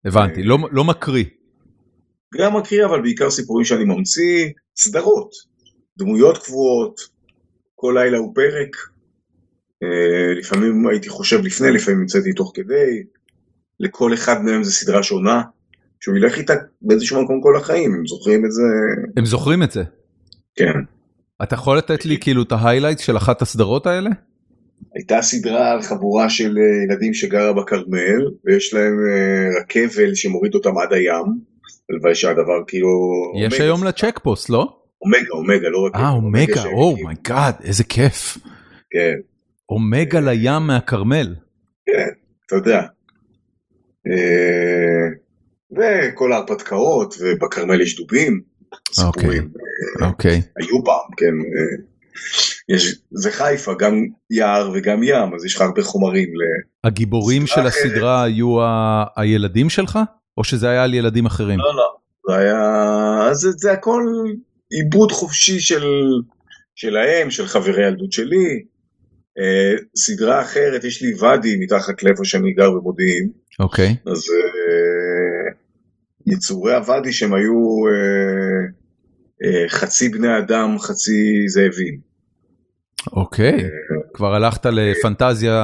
[0.05, 1.25] הבנתי, לא, לא מקריא.
[2.35, 5.31] גם מקריא, אבל בעיקר סיפורים שאני ממציא, סדרות,
[5.97, 6.99] דמויות קבועות,
[7.75, 8.75] כל לילה הוא פרק.
[9.83, 13.03] Uh, לפעמים הייתי חושב לפני, לפעמים המצאתי תוך כדי.
[13.79, 15.41] לכל אחד מהם זה סדרה שונה,
[15.99, 18.63] שהוא ילך איתה באיזשהו מקום כל החיים, הם זוכרים את זה.
[19.17, 19.83] הם זוכרים את זה?
[20.55, 20.73] כן.
[21.43, 24.09] אתה יכול לתת לי כאילו את ההיילייט של אחת הסדרות האלה?
[24.95, 28.93] הייתה סדרה על חבורה של ילדים שגרה בכרמל, ויש להם
[29.61, 31.25] רכבל שמוריד אותם עד הים.
[31.89, 32.89] הלוואי שהדבר כאילו...
[33.39, 34.77] יש היום לצ'ק פוסט, לא?
[35.01, 35.95] אומגה, אומגה, לא רק...
[35.95, 38.37] אה, אומגה, oh my God, איזה כיף.
[38.91, 39.13] כן.
[39.13, 39.36] אומגה
[40.13, 41.35] לים מהכרמל.
[41.85, 42.07] כן,
[42.45, 42.81] אתה יודע.
[45.71, 48.41] וכל ההרפתקאות, ובכרמל יש דובים,
[48.93, 49.51] סיפורים.
[50.01, 50.41] אוקיי.
[50.57, 51.33] היו פעם, כן.
[52.69, 56.29] יש, זה חיפה, גם יער וגם ים, אז יש לך הרבה חומרים.
[56.83, 58.57] הגיבורים של הסדרה היו
[59.15, 59.99] הילדים שלך?
[60.37, 61.59] או שזה היה על ילדים אחרים?
[61.59, 61.97] לא, לא.
[62.27, 63.33] זה היה...
[63.33, 64.03] זה, זה הכל
[64.69, 65.83] עיבוד חופשי של,
[66.75, 68.63] שלהם, של חברי ילדות שלי.
[69.39, 73.29] אה, סדרה אחרת, יש לי ואדי מתחת לאיפה שאני גר במודיעין.
[73.59, 73.95] אוקיי.
[74.05, 75.51] אז אה,
[76.27, 77.87] יצורי הוואדי שהם היו
[79.43, 81.99] אה, חצי בני אדם, חצי זאבים.
[83.11, 83.69] אוקיי, אה,
[84.13, 85.61] כבר הלכת לפנטזיה...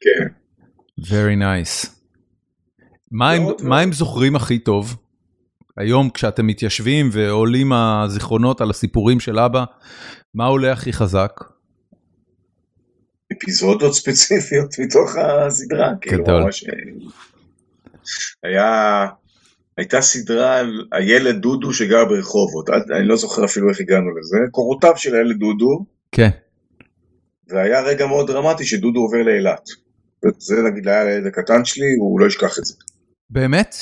[0.00, 0.26] כן.
[1.00, 1.88] Very nice.
[3.10, 4.96] מה הם, מה הם זוכרים הכי טוב?
[5.76, 9.64] היום כשאתם מתיישבים ועולים הזיכרונות על הסיפורים של אבא,
[10.34, 11.32] מה עולה הכי חזק?
[13.40, 16.64] אפיזודות ספציפיות מתוך הסדרה, כאילו ממש...
[18.42, 19.06] היה...
[19.76, 24.92] הייתה סדרה על הילד דודו שגר ברחובות, אני לא זוכר אפילו איך הגענו לזה, קורותיו
[24.96, 25.84] של הילד דודו.
[26.12, 26.28] כן.
[27.48, 29.68] והיה רגע מאוד דרמטי שדודו עובר לאילת.
[30.38, 32.74] זה נגיד היה הילד הקטן שלי, הוא לא ישכח את זה.
[33.30, 33.74] באמת?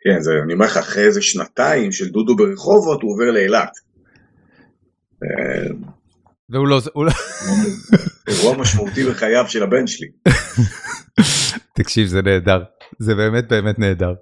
[0.00, 3.70] כן, זה, אני אומר לך, אחרי איזה שנתיים של דודו ברחובות, הוא עובר לאילת.
[6.50, 6.80] והוא לא...
[8.28, 10.06] אירוע משמעותי בחייו של הבן שלי.
[11.72, 12.62] תקשיב, זה נהדר.
[12.98, 14.14] זה באמת באמת נהדר.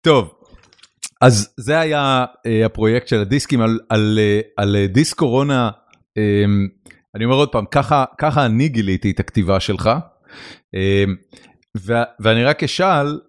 [0.00, 0.34] טוב,
[1.20, 2.24] אז זה היה
[2.66, 4.18] הפרויקט של הדיסקים על, על,
[4.56, 5.70] על דיסק קורונה.
[7.14, 9.90] אני אומר עוד פעם, ככה, ככה אני גיליתי את הכתיבה שלך.
[12.20, 13.20] ואני רק אשאל,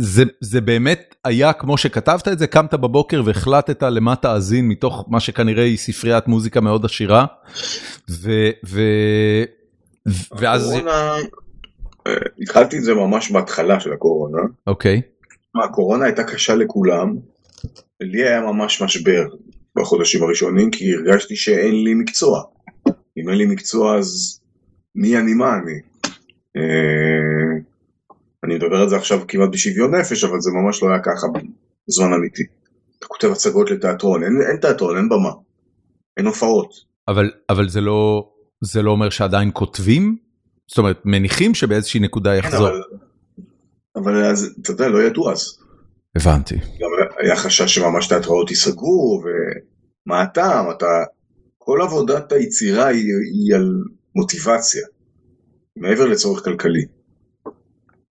[0.00, 5.20] זה, זה באמת היה כמו שכתבת את זה, קמת בבוקר והחלטת למה תאזין מתוך מה
[5.20, 7.26] שכנראה היא ספריית מוזיקה מאוד עשירה,
[8.10, 8.30] ו...
[8.66, 8.80] ו...
[10.38, 10.70] ואז...
[10.70, 11.14] הקורונה,
[12.40, 14.42] התחלתי את זה ממש בהתחלה של הקורונה.
[14.66, 15.02] אוקיי.
[15.64, 17.16] הקורונה הייתה קשה לכולם,
[18.00, 19.26] לי היה ממש משבר
[19.76, 22.42] בחודשים הראשונים, כי הרגשתי שאין לי מקצוע.
[22.88, 24.40] אם אין לי מקצוע אז
[24.94, 25.80] מי אני מה אני.
[28.44, 31.26] אני מדבר על זה עכשיו כמעט בשוויון נפש, אבל זה ממש לא היה ככה
[31.88, 32.42] בזמן אמיתי.
[32.98, 35.30] אתה כותב הצגות לתיאטרון, אין, אין תיאטרון, אין במה,
[36.16, 36.70] אין הופעות.
[37.08, 38.28] אבל, אבל זה, לא,
[38.60, 40.16] זה לא אומר שעדיין כותבים?
[40.66, 42.68] זאת אומרת, מניחים שבאיזושהי נקודה יחזור.
[42.68, 42.80] אבל,
[43.96, 45.58] אבל אז, אתה יודע, לא ידעו אז.
[46.16, 46.54] הבנתי.
[46.54, 50.86] גם היה חשש שממש תיאטראות ייסגרו, ומה הטעם, אתה...
[51.58, 53.82] כל עבודת היצירה היא, היא על
[54.14, 54.86] מוטיבציה,
[55.76, 56.86] מעבר לצורך כלכלי.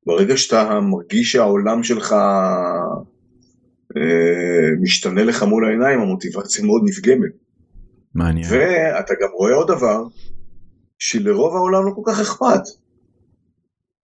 [0.08, 2.14] ברגע שאתה מרגיש שהעולם שלך
[3.98, 7.32] אה, משתנה לך מול העיניים, המוטיבציה מאוד נפגמת.
[8.16, 8.48] מעניין.
[8.52, 10.04] ואתה גם רואה עוד דבר,
[11.00, 12.62] שלרוב העולם לא כל כך אכפת.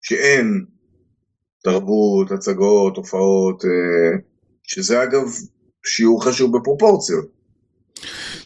[0.02, 0.66] שאין
[1.64, 4.20] תרבות, הצגות, הופעות, אה,
[4.64, 5.24] שזה אגב
[5.86, 7.26] שיעור חשוב בפרופורציות.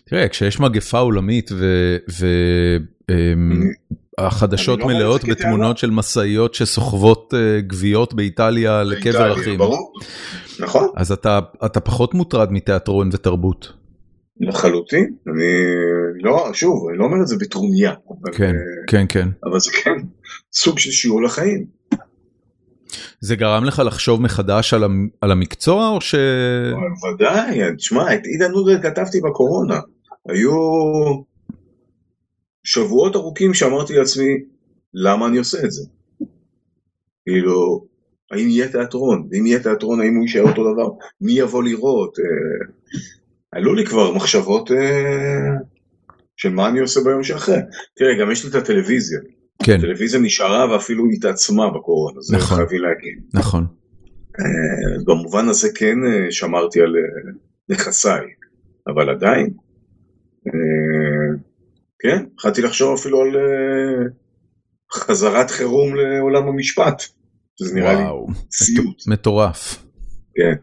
[0.10, 1.98] תראה, כשיש מגפה עולמית ו...
[2.20, 2.28] ו...
[4.18, 9.60] החדשות לא מלאות בתמונות של משאיות שסוחבות uh, גוויות באיטליה לקבר אחים.
[10.60, 10.88] נכון.
[10.96, 13.74] אז אתה, אתה פחות מוטרד מתיאטרון ותרבות.
[14.40, 15.44] לחלוטין, אני
[16.24, 17.94] לא, שוב, אני לא אומר את זה בטרוניה,
[18.34, 19.30] כן, אה, כן, כן.
[19.50, 19.96] אבל זה כן
[20.54, 21.66] סוג של שיעור לחיים.
[23.20, 26.16] זה גרם לך לחשוב מחדש על, המ- על המקצוע או ש...
[27.14, 29.80] ודאי, תשמע, את עידן נודל כתבתי בקורונה.
[30.30, 30.52] היו
[32.64, 34.44] שבועות ארוכים שאמרתי לעצמי,
[34.94, 35.84] למה אני עושה את זה?
[37.26, 37.86] כאילו,
[38.32, 39.28] האם יהיה תיאטרון?
[39.32, 40.90] ואם יהיה תיאטרון, האם הוא יישאר אותו דבר?
[41.22, 42.20] מי יבוא לראות?
[42.20, 42.68] אה,
[43.52, 45.58] עלו לי כבר מחשבות אה,
[46.38, 47.60] של מה אני עושה ביום שאחרי.
[47.96, 49.20] תראה, גם יש לי את הטלוויזיה.
[49.64, 52.58] כן, הטלוויזיה נשארה ואפילו התעצמה בקורונה, זה נכון.
[52.58, 53.24] חייבים להגיד.
[53.34, 53.66] נכון.
[54.40, 55.96] אה, במובן הזה כן
[56.30, 56.94] שמרתי על
[57.70, 58.26] נכסיי,
[58.88, 59.50] אבל עדיין,
[62.00, 64.08] כן, התחלתי לחשוב אפילו על אה,
[64.94, 67.04] חזרת חירום לעולם המשפט,
[67.60, 68.04] שזה נראה לי
[68.52, 69.08] סיוט.
[69.08, 69.84] מטורף.
[70.36, 70.54] כן.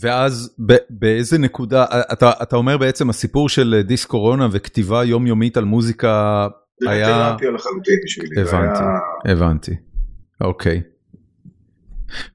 [0.00, 0.54] ואז
[0.90, 6.48] באיזה נקודה, אתה, אתה אומר בעצם הסיפור של דיסק קורונה וכתיבה יומיומית על מוזיקה,
[6.82, 8.44] זה היה- תרפיה לחלוטין בשבילי.
[8.44, 8.78] זה הבנתי.
[8.82, 9.72] היה- הבנתי,
[10.40, 10.82] אוקיי.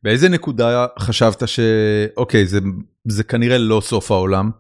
[0.04, 2.60] באיזה נקודה חשבת שאוקיי, זה,
[3.08, 4.52] זה כנראה לא סוף העולם?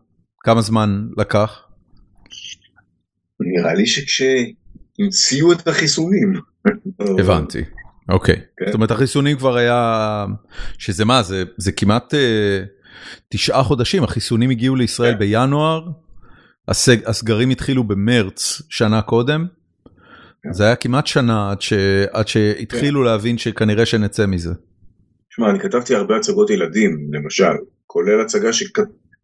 [0.46, 1.64] כמה זמן לקח?
[3.40, 6.34] נראה לי שכשהמציאו את החיסונים.
[7.20, 7.62] הבנתי,
[8.10, 8.36] אוקיי.
[8.36, 8.66] כן.
[8.66, 10.26] זאת אומרת החיסונים כבר היה,
[10.78, 12.64] שזה מה, זה, זה כמעט אה,
[13.30, 15.20] תשעה חודשים, החיסונים הגיעו לישראל כן.
[15.20, 15.88] בינואר,
[16.68, 19.46] הסג, הסגרים התחילו במרץ שנה קודם,
[20.44, 20.54] כן.
[20.54, 21.74] זה היה כמעט שנה עד, ש,
[22.12, 24.54] עד שהתחילו להבין שכנראה שנצא מזה.
[25.30, 27.54] שמע, אני כתבתי הרבה הצגות ילדים, למשל,
[27.88, 28.54] כולל הצגה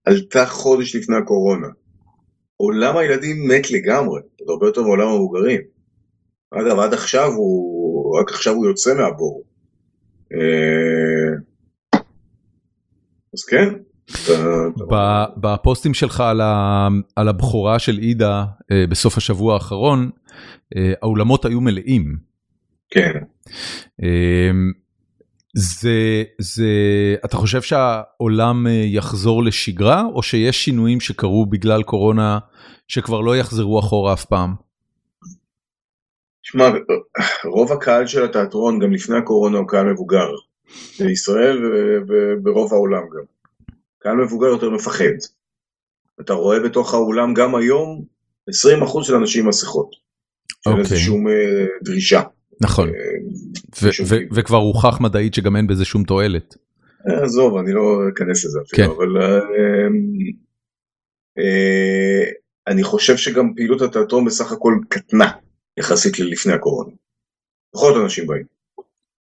[0.10, 1.68] שעלתה חודש לפני הקורונה.
[2.58, 5.62] עולם הילדים מת לגמרי, עוד הרבה יותר מעולם המבוגרים.
[6.52, 9.44] אגב, עד עכשיו הוא, רק עכשיו הוא יוצא מהבור.
[10.34, 11.38] אה,
[13.34, 13.74] אז כן.
[15.38, 20.10] בפוסטים שלך על, ה, על הבכורה של עידה אה, בסוף השבוע האחרון,
[20.78, 22.18] אה, האולמות היו מלאים.
[22.90, 23.12] כן.
[25.56, 26.66] זה, זה,
[27.26, 32.40] אתה חושב שהעולם אה, יחזור לשגרה, או שיש שינויים שקרו בגלל קורונה
[32.88, 34.54] שכבר לא יחזרו אחורה אף פעם?
[36.44, 36.70] שמע,
[37.46, 40.28] רוב הקהל של התיאטרון, גם לפני הקורונה, הוא קהל מבוגר.
[41.00, 41.58] בישראל
[42.08, 43.24] וברוב העולם גם.
[44.00, 45.18] קהל מבוגר יותר מפחד.
[46.22, 48.06] אתה רואה בתוך האולם גם היום
[48.50, 49.96] 20% של אנשים עם מסכות.
[50.66, 51.06] אין לזה אוקיי.
[51.06, 52.22] שום אה, דרישה.
[52.62, 53.90] נכון, אה.
[54.32, 56.56] וכבר הוכח מדעית שגם אין בזה שום תועלת.
[57.10, 58.96] אה, עזוב, אני לא אכנס לזה אפילו, כן.
[58.96, 59.40] אבל אה,
[61.38, 62.32] אה,
[62.68, 65.32] אני חושב שגם פעילות התיאטרון בסך הכל קטנה
[65.78, 66.92] יחסית ללפני הקורונה.
[67.74, 68.46] פחות אנשים באים.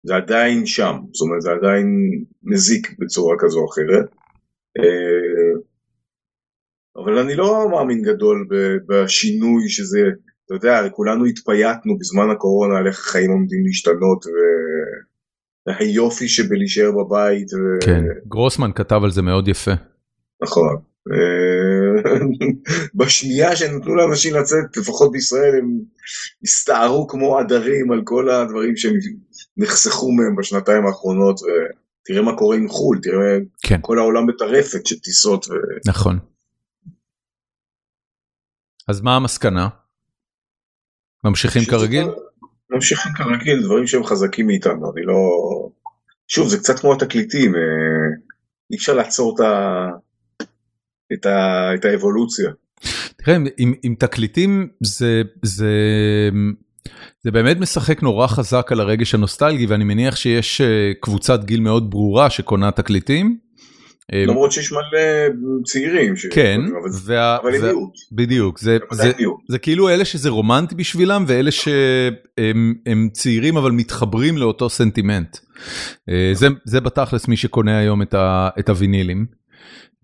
[0.03, 1.88] זה עדיין שם, זאת אומרת זה עדיין
[2.43, 4.05] מזיק בצורה כזו או אחרת.
[6.97, 8.47] אבל אני לא מאמין גדול
[8.88, 9.99] בשינוי שזה,
[10.55, 14.25] אתה יודע, כולנו התפייטנו בזמן הקורונה על איך החיים עומדים להשתנות
[15.67, 17.53] והיופי שבלהישאר בבית.
[17.53, 19.71] ו- כן, גרוסמן כתב על זה מאוד יפה.
[20.43, 20.77] נכון.
[21.11, 22.11] אה,
[22.95, 25.79] בשנייה שנתנו לאנשים לצאת, לפחות בישראל, הם
[26.43, 28.93] הסתערו כמו עדרים על כל הדברים שהם
[29.57, 33.79] נחסכו מהם בשנתיים האחרונות, ותראה מה קורה עם חו"ל, תראה כן.
[33.81, 35.45] כל העולם בטרפת של טיסות.
[35.49, 35.53] ו...
[35.87, 36.19] נכון.
[38.87, 39.67] אז מה המסקנה?
[41.24, 42.05] ממשיכים כרגיל?
[42.69, 45.13] ממשיכים כרגיל, דברים שהם חזקים מאיתנו, אני לא...
[46.28, 47.61] שוב, זה קצת כמו התקליטים, אה,
[48.71, 49.88] אי אפשר לעצור את, ה...
[51.13, 51.69] את, ה...
[51.76, 52.51] את האבולוציה.
[53.17, 55.69] תראה, עם- עם, עם תקליטים זה, זה,
[57.24, 61.89] זה באמת משחק נורא חזק על הרגש הנוסטלגי, ואני מניח שיש אה, קבוצת גיל מאוד
[61.91, 63.38] ברורה שקונה תקליטים.
[64.13, 65.29] אה, למרות שיש מלא
[65.65, 66.15] צעירים.
[66.15, 66.25] ש...
[66.25, 67.93] כן, אבל, וה, אבל הם וה, מיעוט.
[68.11, 69.39] בדיוק, זה, הם זה, מיעוט.
[69.49, 75.37] זה כאילו אלה שזה רומנטי בשבילם ואלה שהם הם צעירים אבל מתחברים לאותו סנטימנט.
[76.09, 79.25] אה, זה, זה בתכלס מי שקונה היום את, ה, את הווינילים.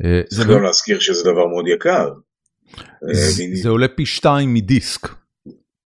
[0.04, 2.10] אה, זה, צריך גם להזכיר שזה דבר מאוד יקר.
[2.80, 3.14] אה,
[3.54, 5.08] זה, עולה פי שתיים מדיסק.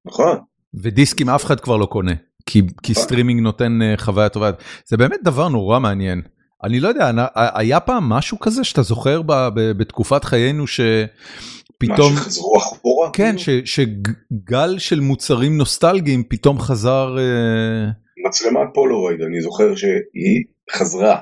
[0.05, 0.37] נכון.
[0.73, 2.13] ודיסקים אף אחד כבר לא קונה,
[2.45, 4.51] כי, כי סטרימינג נותן אה, חוויה טובה.
[4.85, 6.21] זה באמת דבר נורא מעניין.
[6.63, 9.21] אני לא יודע, היה פעם משהו כזה שאתה זוכר
[9.55, 13.09] בתקופת חיינו שפתאום, מה שחזרו אחורה.
[13.13, 13.65] כן, כאילו?
[13.65, 17.91] ש, שגל של מוצרים נוסטלגיים פתאום חזר, אה,
[18.27, 21.17] מצלמת פולורויד, אני זוכר שהיא חזרה.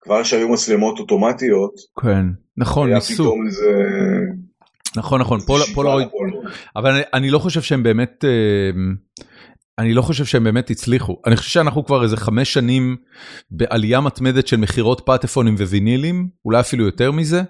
[0.00, 2.26] כבר שהיו מצלמות אוטומטיות, כן,
[2.56, 3.72] נכון, היה ניסו, פתאום איזה...
[4.96, 5.40] נכון, נכון,
[5.74, 6.08] פולרויד.
[6.76, 8.30] אבל אני, אני לא חושב שהם באמת, אה,
[9.78, 11.16] אני לא חושב שהם באמת הצליחו.
[11.26, 12.96] אני חושב שאנחנו כבר איזה חמש שנים
[13.50, 17.42] בעלייה מתמדת של מכירות פטפונים ווינילים, אולי אפילו יותר מזה,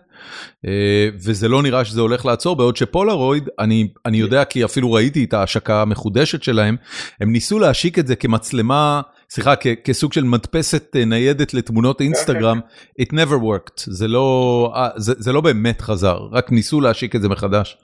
[0.66, 5.24] אה, וזה לא נראה שזה הולך לעצור, בעוד שפולרויד, אני, אני יודע כי אפילו ראיתי
[5.24, 6.77] את ההשקה המחודשת שלהם,
[7.20, 9.01] הם ניסו להשיק את זה כמצלמה,
[9.31, 12.61] סליחה, כסוג של מדפסת אה, ניידת לתמונות אינסטגרם,
[13.03, 17.22] it never worked, זה לא, אה, זה, זה לא באמת חזר, רק ניסו להשיק את
[17.22, 17.77] זה מחדש.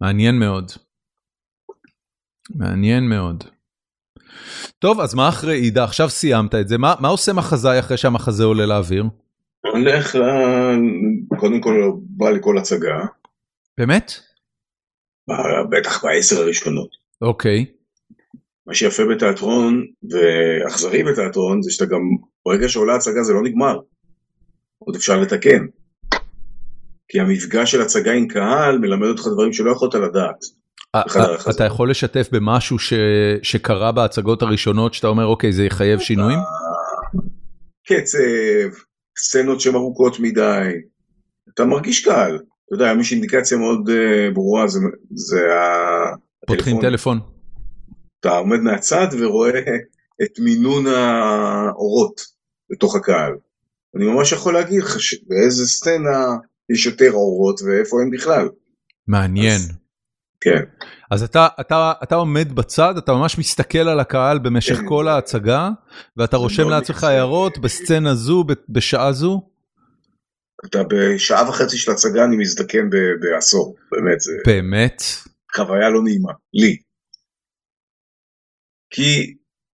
[0.00, 0.72] מעניין מאוד.
[2.50, 3.44] מעניין מאוד.
[4.78, 5.84] טוב, אז מה אחרי עידה?
[5.84, 9.04] עכשיו סיימת את זה, מה, מה עושה מחזאי אחרי שהמחזה עולה לאוויר?
[9.72, 10.18] הולך,
[11.38, 13.00] קודם כל בא לכל הצגה.
[13.78, 14.12] באמת?
[15.70, 16.88] בטח בעשר הראשונות.
[17.22, 17.66] אוקיי.
[18.66, 22.00] מה שיפה בתיאטרון ואכזרי בתיאטרון זה שאתה גם,
[22.46, 23.78] ברגע שעולה הצגה זה לא נגמר.
[24.78, 25.66] עוד אפשר לתקן.
[27.08, 30.44] כי המפגש של הצגה עם קהל מלמד אותך דברים שלא יכולת לדעת.
[31.50, 32.76] אתה יכול לשתף במשהו
[33.42, 36.38] שקרה בהצגות הראשונות שאתה אומר אוקיי זה יחייב שינויים?
[37.86, 38.78] קצב,
[39.18, 40.72] סצנות שהן ארוכות מדי,
[41.54, 43.90] אתה מרגיש קהל, אתה יודע, יש אינדיקציה מאוד
[44.34, 44.78] ברורה, זה,
[45.14, 46.56] זה הטלפון.
[46.56, 47.20] פותחים טלפון.
[48.20, 49.60] אתה עומד מהצד ורואה
[50.22, 52.20] את מינון האורות
[52.70, 53.32] בתוך הקהל.
[53.96, 56.26] אני ממש יכול להגיד לך באיזה סצנה
[56.72, 58.48] יש יותר אורות ואיפה אין בכלל.
[59.06, 59.54] מעניין.
[59.56, 59.72] אז,
[60.44, 60.62] כן.
[61.10, 64.78] אז אתה, אתה, אתה עומד בצד, אתה ממש מסתכל על הקהל במשך.
[64.88, 65.70] כל ההצגה,
[66.16, 69.42] ואתה רושם לעצמך הערות בסצנה זו, בשעה זו?
[70.64, 72.90] אתה בשעה וחצי של הצגה אני מזדקן
[73.20, 74.20] בעשור, באמת.
[74.20, 74.32] זה...
[74.46, 75.02] באמת?
[75.56, 76.76] חוויה לא נעימה, לי.
[78.90, 79.34] כי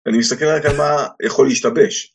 [0.07, 2.11] אני מסתכל רק על מה יכול להשתבש.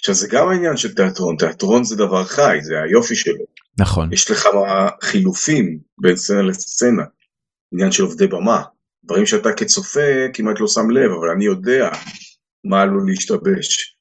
[0.00, 3.44] עכשיו זה גם העניין של תיאטרון, תיאטרון זה דבר חי, זה היופי שלו.
[3.78, 4.12] נכון.
[4.12, 4.48] יש לך
[5.02, 7.02] חילופים בין סצנה לסצנה.
[7.72, 8.62] עניין של עובדי במה,
[9.04, 11.90] דברים שאתה כצופה כמעט לא שם לב, אבל אני יודע
[12.64, 13.96] מה עלול להשתבש.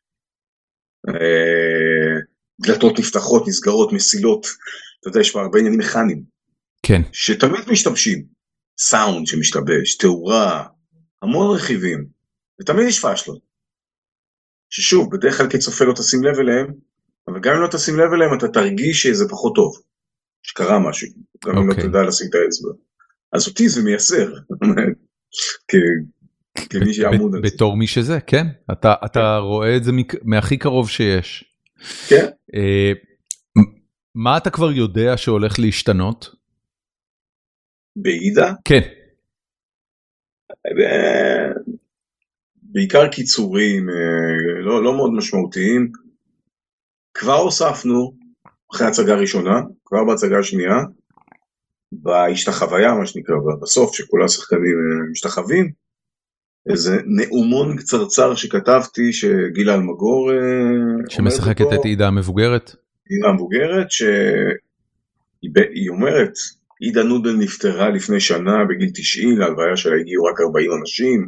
[1.09, 2.19] אה,
[2.61, 4.47] דלתות נפתחות, נסגרות, מסילות,
[4.99, 6.23] אתה יודע, יש פה הרבה עניינים מכניים.
[6.83, 7.01] כן.
[7.11, 8.25] שתמיד משתבשים.
[8.79, 10.67] סאונד שמשתבש, תאורה,
[11.21, 12.07] המון רכיבים,
[12.61, 13.39] ותמיד יש פאשלות.
[14.69, 16.67] ששוב, בדרך כלל כצופה לא תשים לב אליהם,
[17.27, 19.81] אבל גם אם לא תשים לב אליהם אתה תרגיש שזה פחות טוב,
[20.43, 21.07] שקרה משהו,
[21.45, 21.89] גם אם לא אוקיי.
[21.89, 22.71] תדע לשים את האצבע.
[23.33, 24.33] אז אותי זה מייסר,
[26.69, 27.49] כמי שיעמוד על זה.
[27.53, 29.19] בתור מי שזה, כן, אתה כן.
[29.41, 29.91] רואה את זה
[30.23, 31.43] מהכי קרוב שיש.
[32.09, 32.25] כן.
[32.55, 32.91] אה,
[34.15, 36.35] מה אתה כבר יודע שהולך להשתנות?
[37.95, 38.53] בעידה?
[38.65, 38.81] כן.
[40.65, 41.53] אה,
[42.63, 45.91] בעיקר קיצורים אה, לא, לא מאוד משמעותיים.
[47.13, 48.17] כבר הוספנו,
[48.75, 50.75] אחרי הצגה ראשונה, כבר בהצגה השנייה,
[51.91, 55.71] בהשתחוויה, מה שנקרא, בסוף, שכל השחקנים אה, משתחווים,
[56.69, 60.31] איזה נאומון קצרצר שכתבתי, שגילה אלמגור...
[60.31, 60.37] אה,
[61.09, 62.75] שמשחקת את עידה המבוגרת?
[63.09, 64.19] עידה המבוגרת, שהיא
[65.89, 66.33] אומרת,
[66.79, 71.27] עידה נודל נפטרה לפני שנה בגיל 90, להלוויה שלה הגיעו רק 40 אנשים,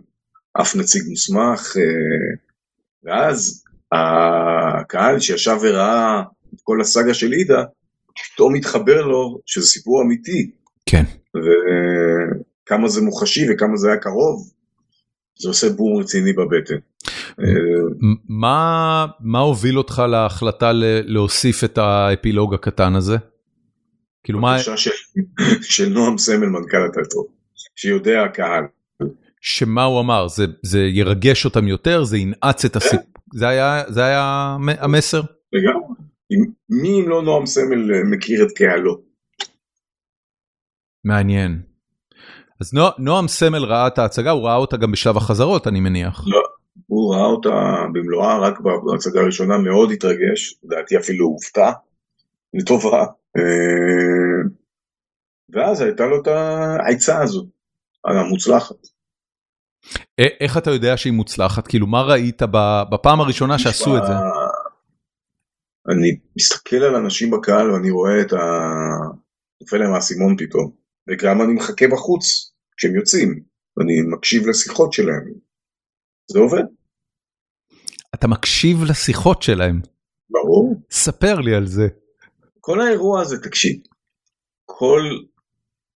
[0.61, 2.35] אף נציג מוסמך, אה,
[3.03, 6.21] ואז הקהל שישב וראה
[6.53, 7.63] את כל הסאגה של עידה,
[8.33, 10.51] פתאום מתחבר לו שזה סיפור אמיתי.
[10.85, 11.03] כן.
[11.35, 14.51] וכמה זה מוחשי וכמה זה היה קרוב,
[15.39, 16.75] זה עושה בום רציני בבטן.
[18.29, 20.71] מה, מה הוביל אותך להחלטה
[21.05, 23.17] להוסיף את האפילוג הקטן הזה?
[24.23, 24.55] כאילו מה...
[24.55, 24.91] בקשה של,
[25.61, 27.25] של נועם סמל מנכ"ל התיאטרון,
[27.75, 28.63] שיודע הקהל.
[29.41, 30.27] שמה הוא אמר?
[30.27, 32.03] זה, זה ירגש אותם יותר?
[32.03, 33.13] זה ינעץ את הסיפור?
[33.33, 35.21] זה היה, זה היה המסר?
[35.53, 36.12] לגמרי.
[36.69, 39.01] מי אם לא נועם סמל אה, מכיר את קהלו?
[41.03, 41.61] מעניין.
[42.61, 46.23] אז נוע, נועם סמל ראה את ההצגה, הוא ראה אותה גם בשלב החזרות אני מניח.
[46.27, 46.41] לא,
[46.87, 51.71] הוא ראה אותה במלואה רק בהצגה הראשונה, מאוד התרגש, לדעתי אפילו הופתע,
[52.53, 53.05] לטובה.
[53.37, 54.49] אה,
[55.49, 57.47] ואז הייתה לו את העצה הזו,
[58.05, 58.75] המוצלחת.
[60.39, 61.67] איך אתה יודע שהיא מוצלחת?
[61.67, 62.41] כאילו מה ראית
[62.91, 64.13] בפעם הראשונה שעשו את זה?
[65.89, 68.37] אני מסתכל על אנשים בקהל ואני רואה את ה...
[69.61, 70.71] נופל להם האסימון פתאום.
[71.09, 73.43] וגם אני מחכה בחוץ כשהם יוצאים,
[73.77, 75.33] ואני מקשיב לשיחות שלהם.
[76.31, 76.63] זה עובד.
[78.15, 79.81] אתה מקשיב לשיחות שלהם?
[80.29, 80.81] ברור.
[80.91, 81.87] ספר לי על זה.
[82.59, 83.81] כל האירוע הזה, תקשיב,
[84.65, 85.01] כל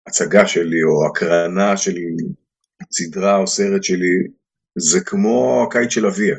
[0.07, 1.95] הצגה שלי או הקרנה של
[2.93, 4.14] סדרה או סרט שלי,
[4.78, 6.37] זה כמו הקיץ של אביה.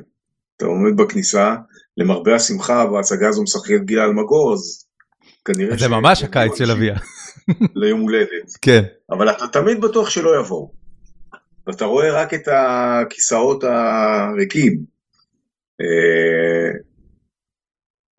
[0.58, 1.56] אתה עומד בכניסה,
[1.98, 4.86] למרבה השמחה בהצגה הזו משחקת גילה אלמגור, אז
[5.46, 5.78] כנראה...
[5.78, 6.96] זה ממש הקיץ של אביה.
[7.76, 8.52] ליום הולדת.
[8.62, 8.84] כן.
[9.10, 10.72] אבל אתה תמיד בטוח שלא יבואו.
[11.68, 14.84] ואתה רואה רק את הכיסאות הריקים.
[15.82, 16.80] אה,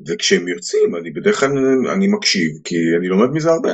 [0.09, 1.51] וכשהם יוצאים, אני בדרך כלל,
[1.95, 3.72] אני מקשיב, כי אני לומד מזה הרבה.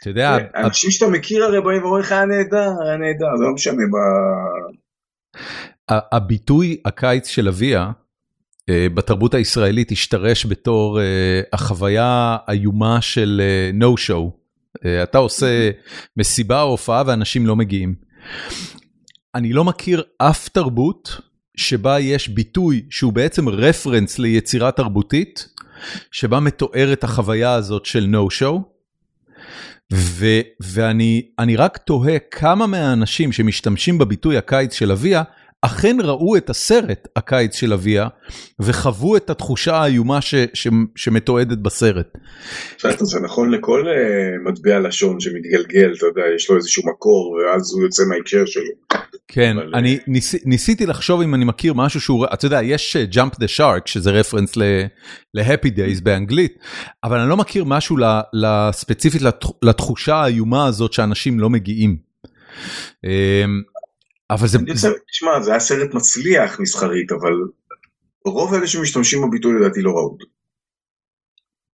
[0.00, 3.52] אתה יודע, אנשים שאתה מכיר הרי באים ואומרים לך, היה נהדר, היה נהדר, זה לא
[3.54, 3.82] משנה.
[5.88, 7.90] הביטוי הקיץ של אביה, אה,
[8.70, 11.04] בתרבות הישראלית השתרש בתור אה,
[11.52, 13.42] החוויה האיומה של
[13.80, 14.30] no show.
[15.02, 15.70] אתה עושה
[16.16, 17.94] מסיבה או הופעה ואנשים לא מגיעים.
[19.34, 21.20] אני לא מכיר אף תרבות
[21.56, 25.48] שבה יש ביטוי שהוא בעצם רפרנס ליצירה תרבותית,
[26.12, 28.58] שבה מתואר את החוויה הזאת של no show.
[29.92, 35.22] ו- ואני רק תוהה כמה מהאנשים שמשתמשים בביטוי הקיץ של אביה,
[35.62, 38.08] אכן ראו את הסרט הקיץ של אביה
[38.60, 42.06] וחוו את התחושה האיומה ש- ש- שמתועדת בסרט.
[43.00, 47.82] זה נכון לכל uh, מטבע לשון שמתגלגל, אתה יודע, יש לו איזשהו מקור ואז הוא
[47.82, 49.00] יוצא מההקשר שלו.
[49.28, 49.56] כן.
[49.74, 53.34] אני אה, ניס, ניסיתי לחשוב אם אני מכיר משהו שהוא, אתה יודע, יש uh, Jump
[53.34, 56.58] the Shark שזה רפרנס ל-Happy Days באנגלית,
[57.04, 57.96] אבל אני לא מכיר משהו
[58.72, 59.22] ספציפית
[59.62, 61.96] לתחושה האיומה הזאת שאנשים לא מגיעים.
[64.30, 64.58] אבל זה...
[65.10, 67.32] תשמע, זה היה סרט מצליח מסחרית, אבל
[68.24, 70.18] רוב אלה שמשתמשים בביטוי לדעתי לא ראו.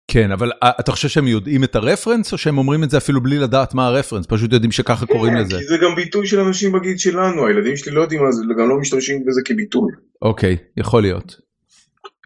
[0.08, 3.24] כן, אבל אה, אתה חושב שהם יודעים את הרפרנס, או שהם אומרים את זה אפילו
[3.24, 5.58] בלי לדעת מה הרפרנס, פשוט יודעים שככה כן, קוראים לזה?
[5.58, 8.70] כי זה גם ביטוי של אנשים בגיל שלנו, הילדים שלי לא יודעים מה זה, גם
[8.70, 9.92] לא משתמשים בזה כביטוי.
[10.22, 11.36] אוקיי, יכול להיות.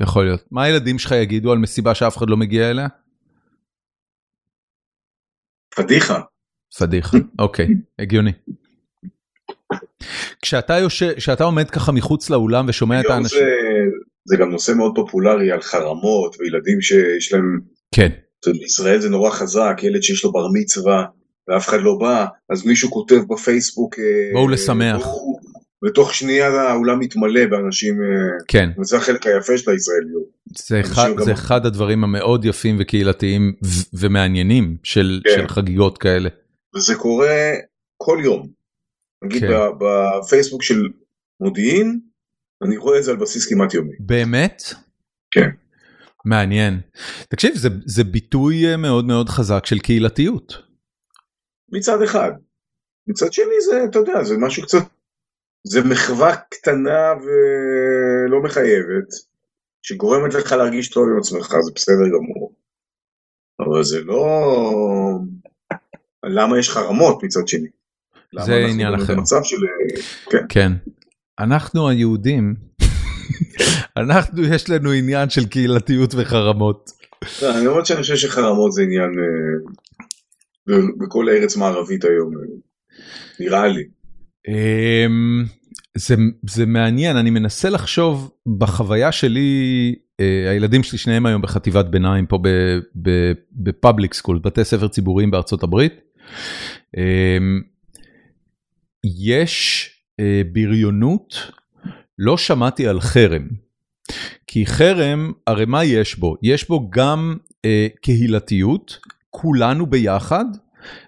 [0.01, 0.43] יכול להיות.
[0.51, 2.87] מה הילדים שלך יגידו על מסיבה שאף אחד לא מגיע אליה?
[5.75, 6.19] פדיחה.
[6.79, 7.67] פדיחה, אוקיי,
[7.99, 8.31] הגיוני.
[10.41, 13.39] כשאתה יושב, כשאתה עומד ככה מחוץ לאולם ושומע את האנשים...
[13.39, 13.45] זה,
[14.25, 17.59] זה גם נושא מאוד פופולרי על חרמות וילדים שיש להם...
[17.95, 18.09] כן.
[18.45, 21.05] בישראל זה נורא חזק, ילד שיש לו בר מצווה
[21.47, 23.99] ואף אחד לא בא, אז מישהו כותב בפייסבוק...
[23.99, 25.07] אה, בואו לשמח.
[25.85, 28.07] ותוך שנייה האולם מתמלא באנשים, אה,
[28.47, 28.69] כן.
[28.79, 30.23] וזה החלק היפה של הישראליות.
[30.57, 33.53] זה אחד, זה אחד הדברים המאוד יפים וקהילתיים
[33.93, 35.29] ומעניינים של, כן.
[35.35, 36.29] של חגיגות כאלה.
[36.75, 37.51] וזה קורה
[37.97, 38.56] כל יום.
[39.23, 39.47] נגיד כן.
[39.79, 40.89] בפייסבוק של
[41.39, 41.99] מודיעין,
[42.63, 43.95] אני רואה את זה על בסיס כמעט יומי.
[43.99, 44.61] באמת?
[45.31, 45.49] כן.
[46.25, 46.81] מעניין.
[47.29, 50.53] תקשיב, זה, זה ביטוי אה, מאוד מאוד חזק של קהילתיות.
[51.71, 52.31] מצד אחד.
[53.07, 54.83] מצד שני זה, אתה יודע, זה משהו קצת,
[55.63, 59.09] זה מחווה קטנה ולא מחייבת,
[59.81, 62.53] שגורמת לך להרגיש טוב עם עצמך, זה בסדר גמור.
[63.59, 64.19] אבל זה לא...
[66.23, 67.67] למה יש חרמות מצד שני?
[68.45, 69.15] זה עניין אחר.
[69.43, 69.57] של...
[70.29, 70.45] כן.
[70.49, 70.71] כן.
[71.39, 72.55] אנחנו היהודים,
[73.97, 76.91] אנחנו יש לנו עניין של קהילתיות וחרמות.
[77.41, 79.09] לא, אני אומר שאני חושב שחרמות זה עניין
[80.69, 82.43] אה, בכל הארץ מערבית היום, אה,
[83.39, 83.83] נראה לי.
[84.47, 85.45] אמ,
[85.97, 86.15] זה,
[86.49, 92.39] זה מעניין, אני מנסה לחשוב בחוויה שלי, אה, הילדים שלי שניהם היום בחטיבת ביניים פה
[93.51, 95.93] בפאבליק סקול, בתי ספר ציבוריים בארצות הברית.
[96.97, 97.61] אמ,
[99.19, 99.89] יש
[100.19, 101.51] אה, בריונות,
[102.19, 103.47] לא שמעתי על חרם.
[104.47, 106.35] כי חרם, הרי מה יש בו?
[106.43, 108.99] יש בו גם אה, קהילתיות,
[109.29, 110.45] כולנו ביחד,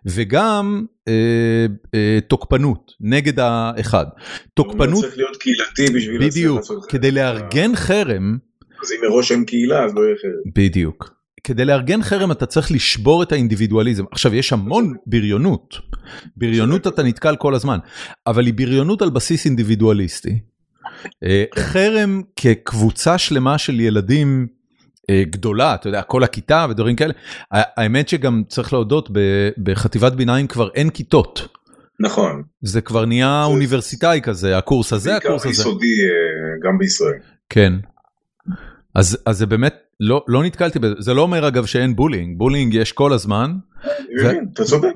[0.06, 4.06] וגם אה, אה, תוקפנות נגד האחד.
[4.54, 5.04] תוקפנות...
[5.04, 8.38] צריך להיות קהילתי בשביל בדיוק, כדי לארגן חרם.
[8.84, 10.52] אז אם מראש אין קהילה אז לא יהיה חרם.
[10.56, 11.19] בדיוק.
[11.44, 14.04] כדי לארגן חרם אתה צריך לשבור את האינדיבידואליזם.
[14.12, 15.78] עכשיו יש המון בריונות,
[16.38, 17.78] בריונות אתה נתקל כל הזמן,
[18.28, 20.40] אבל היא בריונות על בסיס אינדיבידואליסטי.
[21.24, 24.48] אה, חרם כקבוצה שלמה של ילדים
[25.10, 27.14] אה, גדולה, אתה יודע, כל הכיתה ודברים כאלה,
[27.52, 29.10] האמת שגם צריך להודות,
[29.64, 31.48] בחטיבת ביניים כבר אין כיתות.
[32.00, 32.44] נכון.
[32.62, 33.54] זה כבר נהיה זה...
[33.54, 35.48] אוניברסיטאי כזה, הקורס הזה, הקורס הזה.
[35.48, 37.20] בעיקר יסודי אה, גם בישראל.
[37.50, 37.74] כן.
[38.96, 42.74] אז, אז זה באמת, לא, לא נתקלתי בזה, זה לא אומר אגב שאין bullying, bullying
[42.74, 43.58] יש כל הזמן.
[44.54, 44.94] אתה צודק.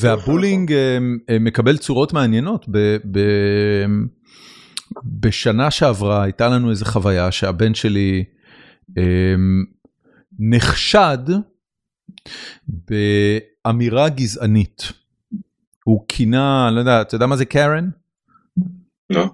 [0.00, 0.98] וה bullying אה,
[1.30, 2.66] אה, מקבל צורות מעניינות.
[5.04, 8.24] בשנה שעברה הייתה לנו איזה חוויה שהבן שלי
[8.98, 9.34] אה,
[10.38, 11.18] נחשד
[12.68, 14.92] באמירה גזענית.
[15.84, 17.88] הוא כינה, לא יודע, אתה יודע מה זה קארן?
[19.10, 19.26] לא.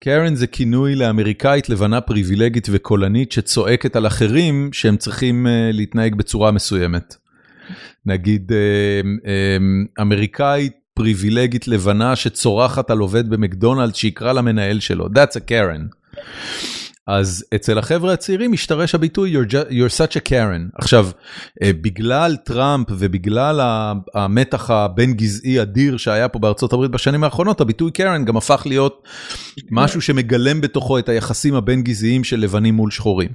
[0.00, 6.50] קרן זה כינוי לאמריקאית לבנה פריבילגית וקולנית שצועקת על אחרים שהם צריכים uh, להתנהג בצורה
[6.50, 7.16] מסוימת.
[8.06, 15.50] נגיד uh, um, אמריקאית פריבילגית לבנה שצורחת על עובד במקדונלד שיקרא למנהל שלו, that's a
[15.50, 16.16] Karen.
[17.06, 20.70] אז אצל החבר'ה הצעירים משתרש הביטוי you're, you're such a Karen.
[20.74, 21.08] עכשיו,
[21.62, 23.60] אה, בגלל טראמפ ובגלל
[24.14, 29.08] המתח הבין גזעי אדיר שהיה פה בארצות הברית בשנים האחרונות, הביטוי Karen גם הפך להיות
[29.70, 33.30] משהו שמגלם בתוכו את היחסים הבין גזעיים של לבנים מול שחורים.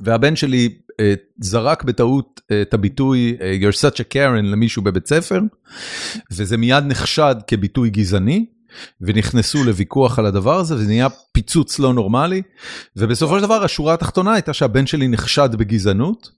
[0.00, 0.68] והבן שלי
[1.00, 5.40] אה, זרק בטעות אה, את הביטוי you're such a Karen למישהו בבית ספר,
[6.32, 8.55] וזה מיד נחשד כביטוי גזעני.
[9.00, 12.42] ונכנסו לוויכוח על הדבר הזה וזה נהיה פיצוץ לא נורמלי
[12.96, 16.30] ובסופו של דבר השורה התחתונה הייתה שהבן שלי נחשד בגזענות.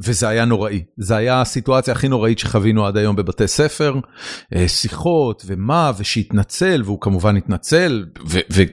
[0.00, 3.94] וזה היה נוראי, זה היה הסיטואציה הכי נוראית שחווינו עד היום בבתי ספר,
[4.66, 8.06] שיחות ומה ושהתנצל והוא כמובן התנצל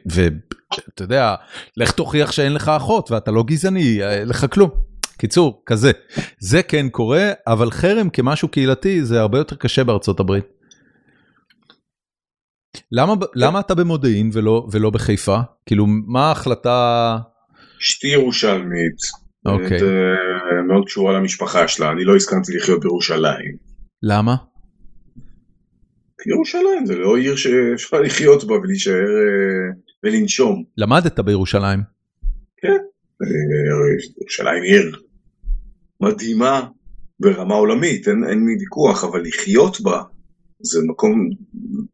[0.06, 1.36] ואתה יודע,
[1.78, 4.70] לך תוכיח שאין לך אחות ואתה לא גזעני, לך כלום.
[5.18, 5.92] קיצור, כזה.
[6.40, 10.46] זה כן קורה, אבל חרם כמשהו קהילתי זה הרבה יותר קשה בארצות הברית.
[12.92, 15.38] למה, למה אתה במודיעין ולא, ולא בחיפה?
[15.66, 17.18] כאילו, מה ההחלטה...
[17.82, 18.98] אשתי ירושלמית.
[19.46, 19.78] אוקיי.
[19.78, 19.86] את, uh,
[20.68, 23.56] מאוד קשורה למשפחה שלה, אני לא הסכמתי לחיות בירושלים.
[24.04, 24.36] למה?
[26.28, 30.64] ירושלים זה לא עיר שאפשר לחיות בה ולהישאר uh, ולנשום.
[30.78, 31.80] למדת בירושלים.
[32.58, 32.78] כן,
[34.20, 34.96] ירושלים עיר
[36.02, 36.68] מדהימה
[37.20, 40.02] ברמה עולמית, אין לי ויכוח, אבל לחיות בה
[40.64, 41.30] זה מקום,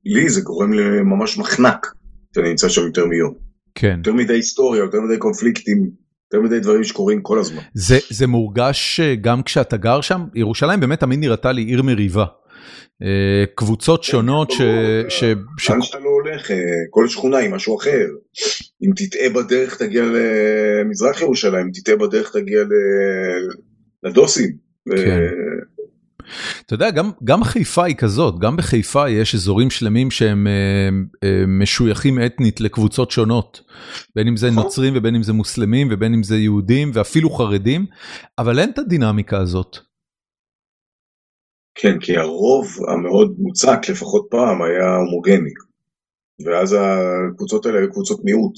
[0.05, 1.87] לי זה גורם לממש מחנק,
[2.35, 3.33] שאני נמצא שם יותר מיום.
[3.75, 3.95] כן.
[3.97, 5.89] יותר מדי היסטוריה, יותר מדי קונפליקטים,
[6.33, 7.61] יותר מדי דברים שקורים כל הזמן.
[7.73, 10.21] זה, זה מורגש גם כשאתה גר שם?
[10.35, 12.25] ירושלים באמת תמיד נראתה לי עיר מריבה.
[13.55, 14.61] קבוצות שונות ש...
[15.09, 15.23] ש...
[15.69, 16.51] לאן שאתה לא הולך,
[16.89, 18.05] כל שכונה היא משהו אחר.
[18.83, 22.59] אם תטעה בדרך תגיע למזרח ירושלים, אם תטעה בדרך תגיע
[24.03, 24.51] לדוסים.
[24.89, 25.19] כן.
[26.65, 30.89] אתה יודע, גם, גם חיפה היא כזאת, גם בחיפה יש אזורים שלמים שהם אה,
[31.23, 33.61] אה, משויכים אתנית לקבוצות שונות,
[34.15, 37.85] בין אם זה נוצרים ובין אם זה מוסלמים ובין אם זה יהודים ואפילו חרדים,
[38.37, 39.77] אבל אין את הדינמיקה הזאת.
[41.75, 45.53] כן, כי הרוב המאוד מוצק, לפחות פעם, היה הומוגני,
[46.45, 48.53] ואז הקבוצות האלה היו קבוצות מיעוט.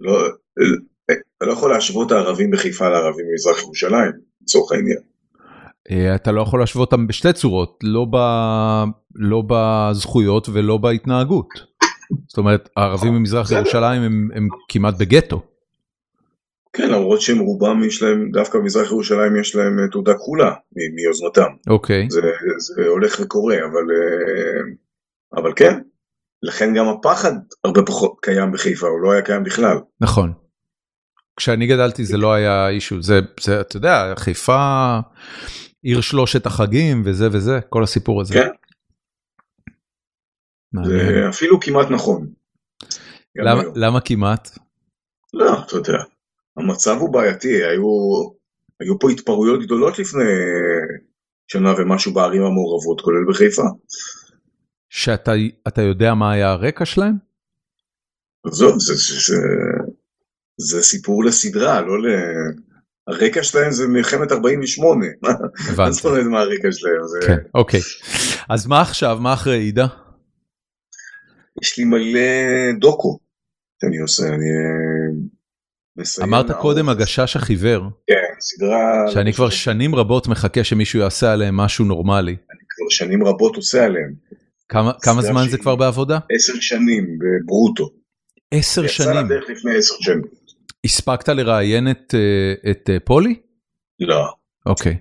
[0.00, 0.28] לא,
[1.40, 4.12] לא יכול להשוות הערבים בחיפה לערבים במזרח ירושלים,
[4.42, 4.98] לצורך העניין.
[6.14, 8.16] אתה לא יכול להשוות אותם בשתי צורות, לא, ב...
[9.14, 11.48] לא בזכויות ולא בהתנהגות.
[12.28, 15.42] זאת אומרת, הערבים במזרח ירושלים הם, הם כמעט בגטו.
[16.72, 20.54] כן, למרות שהם רובם יש להם, דווקא במזרח ירושלים יש להם אה, תעודה כחולה
[20.94, 21.70] מיוזמתם.
[21.70, 22.06] אוקיי.
[22.10, 22.20] זה,
[22.58, 25.78] זה הולך וקורה, אבל, אה, אבל כן,
[26.42, 27.32] לכן גם הפחד
[27.64, 29.78] הרבה פחות קיים בחיפה, הוא לא היה קיים בכלל.
[30.00, 30.32] נכון.
[31.36, 34.98] כשאני גדלתי זה לא היה אישו, זה, זה, אתה יודע, חיפה...
[35.88, 38.34] עיר שלושת החגים וזה וזה, כל הסיפור הזה.
[38.34, 38.48] כן.
[40.84, 42.26] זה אפילו כמעט נכון.
[43.36, 44.58] למה, למה כמעט?
[45.34, 45.98] לא, אתה יודע,
[46.56, 47.88] המצב הוא בעייתי, היו,
[48.80, 50.22] היו פה התפרעויות גדולות לפני
[51.48, 53.62] שנה ומשהו בערים המעורבות, כולל בחיפה.
[54.90, 57.14] שאתה יודע מה היה הרקע שלהם?
[58.46, 59.36] עזוב, זה, זה, זה,
[60.56, 62.06] זה סיפור לסדרה, לא ל...
[63.08, 65.06] הרקע שלהם זה מלחמת 48.
[65.68, 65.92] הבנתי.
[65.92, 67.06] זאת אומרת מה הרקע שלהם.
[67.06, 67.26] זה...
[67.26, 67.80] כן, אוקיי.
[68.48, 69.18] אז מה עכשיו?
[69.20, 69.86] מה אחרי עידה?
[71.62, 73.18] יש לי מלא דוקו
[73.82, 74.46] שאני עושה, אני
[75.96, 76.28] מסיים.
[76.28, 77.82] אמרת קודם הגשש החיוור.
[78.06, 79.10] כן, סדרה...
[79.12, 82.32] שאני כבר שנים רבות מחכה שמישהו יעשה עליהם משהו נורמלי.
[82.32, 84.14] אני כבר שנים רבות עושה עליהם.
[84.68, 86.18] כמה, כמה זמן זה כבר בעבודה?
[86.32, 87.90] עשר שנים בברוטו.
[88.50, 89.10] עשר שנים.
[89.10, 90.37] יצא לדרך לפני עשר שנים.
[90.84, 92.14] הספקת לראיין את,
[92.70, 93.40] את פולי?
[94.00, 94.34] לא.
[94.66, 94.98] אוקיי.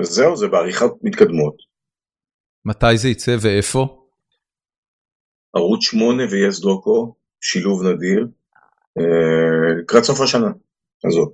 [0.00, 1.56] וזהו, זה בעריכות מתקדמות.
[2.64, 4.06] מתי זה יצא ואיפה?
[5.56, 8.26] ערוץ 8 ויס דוקו, שילוב נדיר,
[9.80, 10.50] לקראת סוף השנה
[11.04, 11.32] הזאת,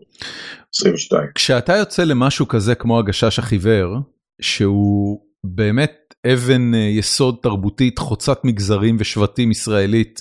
[0.75, 1.29] 22.
[1.35, 3.97] כשאתה יוצא למשהו כזה כמו הגשש החיוור,
[4.41, 5.93] שהוא באמת
[6.27, 10.21] אבן יסוד תרבותית חוצת מגזרים ושבטים ישראלית,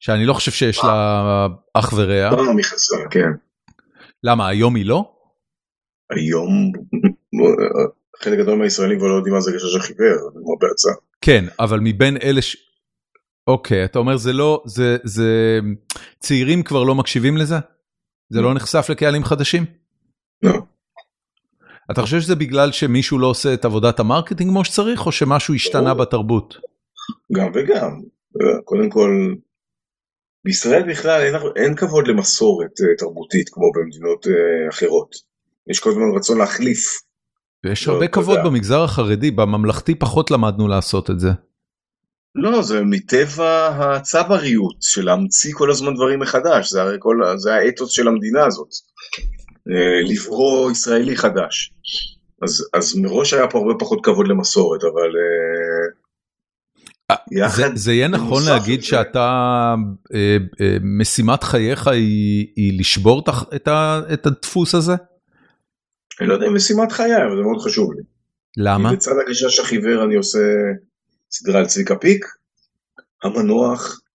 [0.00, 2.30] שאני לא חושב שיש לה אח ורע.
[2.30, 3.28] לא מחסר, כן.
[4.24, 5.12] למה, היום היא לא?
[6.10, 6.72] היום
[8.22, 10.94] חלק גדול מהישראלים כבר לא יודעים מה זה גשש החיוור, כמו בהצעה.
[11.20, 12.56] כן, אבל מבין אלה ש...
[13.46, 15.58] אוקיי, אתה אומר זה לא, זה, זה...
[16.18, 17.56] צעירים כבר לא מקשיבים לזה?
[18.30, 19.64] זה לא נחשף לקהלים חדשים?
[20.42, 20.52] לא.
[21.90, 25.54] אתה חושב שזה בגלל שמישהו לא עושה את עבודת ה marketing כמו שצריך, או שמשהו
[25.54, 26.56] השתנה בתרבות?
[27.32, 28.00] גם וגם.
[28.64, 29.34] קודם כל,
[30.44, 34.26] בישראל בכלל אין, אין כבוד למסורת תרבותית כמו במדינות
[34.70, 35.14] אחרות.
[35.70, 37.00] יש כל הזמן רצון להחליף.
[37.64, 41.28] ויש הרבה כבוד במגזר החרדי, בממלכתי פחות למדנו לעשות את זה.
[42.34, 47.90] לא, זה מטבע הצבריות של להמציא כל הזמן דברים מחדש, זה הרי כל, זה האתוס
[47.90, 48.68] של המדינה הזאת,
[49.70, 51.72] אה, לברוא ישראלי חדש.
[52.42, 55.10] אז, אז מראש היה פה הרבה פחות כבוד למסורת, אבל
[57.10, 58.86] אה, זה, זה יהיה נכון להגיד זה...
[58.86, 59.74] שאתה,
[60.14, 63.22] אה, אה, משימת חייך היא, היא לשבור
[63.54, 64.94] את, ה, את הדפוס הזה?
[66.20, 68.02] אני לא יודע אם משימת חיי, אבל זה מאוד חשוב לי.
[68.56, 68.92] למה?
[68.92, 70.38] בצד הגשש החיוור אני עושה
[71.30, 72.26] סדרה על צביקה פיק,
[73.22, 74.07] המנוח, אה,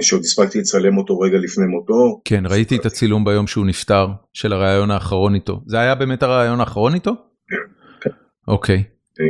[0.00, 2.20] שעוד הספקתי לצלם אותו רגע לפני מותו.
[2.24, 5.60] כן, ראיתי את הצילום ביום שהוא נפטר, של הראיון האחרון איתו.
[5.66, 7.12] זה היה באמת הראיון האחרון איתו?
[7.48, 7.56] כן.
[8.00, 8.10] כן.
[8.48, 8.76] אוקיי.
[9.20, 9.24] אה,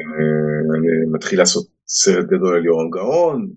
[0.78, 3.50] אני מתחיל לעשות סרט גדול על יורם גאון.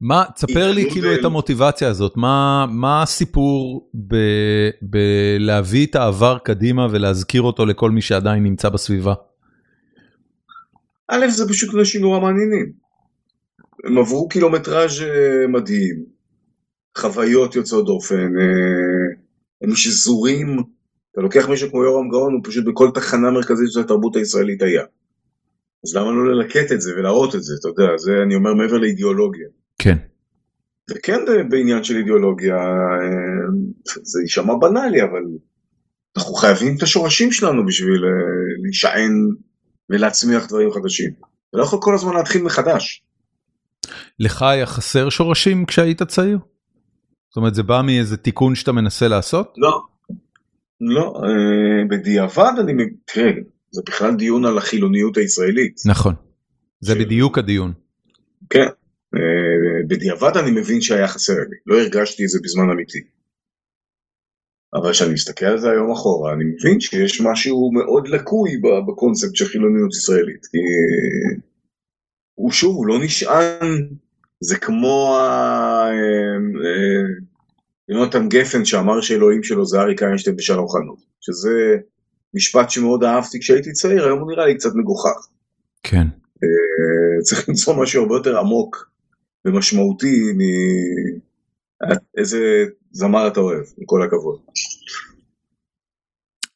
[0.00, 3.90] מה, תספר לי כאילו את המוטיבציה הזאת, מה, מה הסיפור
[4.82, 9.14] בלהביא את העבר קדימה ולהזכיר אותו לכל מי שעדיין נמצא בסביבה?
[11.08, 12.83] א', זה פשוט אנשים נורא מעניינים.
[13.84, 16.04] הם עברו קילומטראז' אה, מדהים,
[16.98, 19.16] חוויות יוצאות דופן, אה,
[19.62, 20.58] הם שזורים,
[21.12, 24.82] אתה לוקח מישהו כמו יורם גאון, הוא פשוט בכל תחנה מרכזית של התרבות הישראלית היה.
[25.84, 28.78] אז למה לא ללקט את זה ולהראות את זה, אתה יודע, זה אני אומר מעבר
[28.78, 29.48] לאידיאולוגיה.
[29.78, 29.96] כן.
[30.90, 33.46] וכן בעניין של אידיאולוגיה, אה,
[34.02, 35.22] זה יישמע בנאלי, אבל
[36.16, 38.02] אנחנו חייבים את השורשים שלנו בשביל
[38.62, 39.12] להישען
[39.90, 41.10] ולהצמיח דברים חדשים.
[41.50, 43.04] אתה לא יכול כל הזמן להתחיל מחדש.
[44.18, 46.38] לך היה חסר שורשים כשהיית צעיר?
[47.28, 49.54] זאת אומרת זה בא מאיזה תיקון שאתה מנסה לעשות?
[49.56, 49.82] לא,
[50.80, 52.72] לא, אה, בדיעבד אני,
[53.04, 53.32] תראה,
[53.70, 55.80] זה בכלל דיון על החילוניות הישראלית.
[55.86, 56.14] נכון,
[56.80, 56.96] זה ש...
[56.96, 57.72] בדיוק הדיון.
[58.50, 58.66] כן,
[59.14, 62.98] אה, בדיעבד אני מבין שהיה חסר לי, לא הרגשתי את זה בזמן אמיתי.
[64.74, 68.50] אבל כשאני מסתכל על זה היום אחורה, אני מבין שיש משהו מאוד לקוי
[68.88, 70.46] בקונספט של חילוניות ישראלית.
[70.46, 70.58] כי
[72.34, 73.88] הוא שוב, הוא לא נשען,
[74.40, 75.90] זה כמו אה,
[77.88, 81.76] יונתן גפן שאמר שאלוהים שלו זה אריק איינשטיין בשלום חנות, שזה
[82.34, 85.26] משפט שמאוד אהבתי כשהייתי צעיר, היום הוא נראה לי קצת מגוחך.
[85.82, 86.06] כן.
[86.42, 88.90] אה, צריך למצוא משהו הרבה יותר עמוק
[89.44, 90.22] ומשמעותי
[92.16, 94.38] מאיזה זמר אתה אוהב, עם כל הכבוד.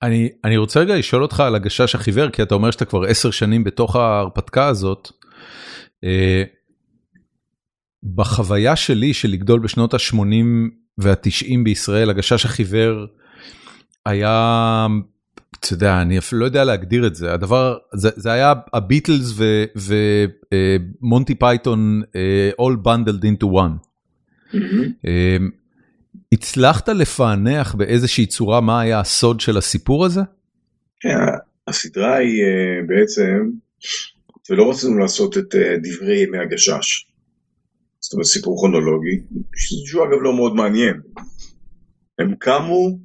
[0.03, 3.31] אני, אני רוצה רגע לשאול אותך על הגשש החיוור, כי אתה אומר שאתה כבר עשר
[3.31, 5.11] שנים בתוך ההרפתקה הזאת.
[6.05, 6.43] אה,
[8.03, 10.45] בחוויה שלי של לגדול בשנות ה-80
[10.99, 13.07] וה-90 בישראל, הגשש החיוור
[14.07, 14.87] היה,
[15.61, 19.35] אתה יודע, אני אפילו לא יודע להגדיר את זה, הדבר, זה, זה היה הביטלס
[21.01, 23.89] ומונטי פייתון uh, all bundled into one.
[24.53, 25.05] Mm-hmm.
[25.05, 25.43] Uh,
[26.33, 30.21] הצלחת לפענח באיזושהי צורה מה היה הסוד של הסיפור הזה?
[31.01, 31.19] כן,
[31.69, 33.51] הסדרה היא uh, בעצם,
[34.51, 37.07] ולא רצינו לעשות את uh, דברי ימי הגשש.
[38.01, 39.21] זאת אומרת סיפור כרונולוגי,
[39.87, 41.01] שהוא אגב לא מאוד מעניין.
[42.19, 42.99] הם קמו,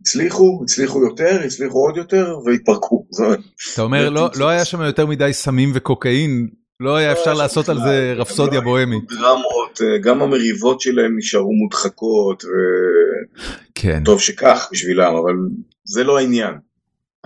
[0.00, 3.06] הצליחו, הצליחו יותר, הצליחו עוד יותר, והתפרקו.
[3.74, 6.48] אתה אומר, לא, לא היה שם יותר מדי סמים וקוקאין,
[6.80, 9.04] לא היה אפשר לעשות על זה רפסודיה בוהמית.
[9.08, 12.44] דרמות, אה, גם המריבות שלהם נשארו מודחקות,
[13.74, 14.04] כן.
[14.04, 15.34] טוב שכך בשבילם, אבל
[15.84, 16.54] זה לא העניין.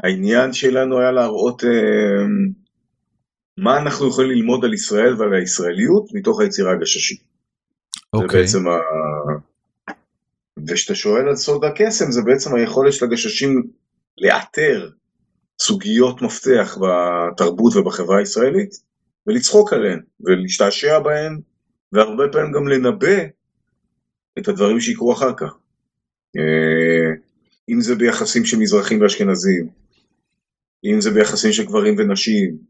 [0.03, 1.71] העניין שלנו היה להראות אה,
[3.61, 7.21] מה אנחנו יכולים ללמוד על ישראל ועל הישראליות מתוך היצירה הגששית.
[7.95, 8.41] זה אוקיי.
[8.41, 8.77] בעצם ה...
[10.69, 13.63] וכשאתה שואל על סוד הקסם, זה בעצם היכולת של הגששים
[14.19, 14.91] לאתר
[15.61, 18.71] סוגיות מפתח בתרבות ובחברה הישראלית,
[19.27, 21.41] ולצחוק עליהן, ולהשתעשע בהן,
[21.93, 23.25] והרבה פעמים גם לנבא
[24.39, 25.57] את הדברים שיקרו אחר כך.
[26.37, 27.13] אה,
[27.69, 29.69] אם זה ביחסים של מזרחים ואשכנזים,
[30.85, 32.70] אם זה ביחסים של גברים ונשים,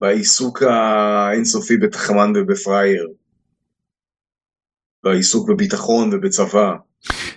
[0.00, 3.08] בעיסוק האינסופי בתחמן ובפראייר,
[5.04, 6.76] בעיסוק בביטחון ובצבא.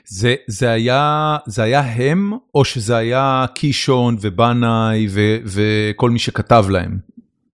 [0.06, 6.66] זה, זה, היה, זה היה הם, או שזה היה קישון ובנאי ו, וכל מי שכתב
[6.70, 6.98] להם?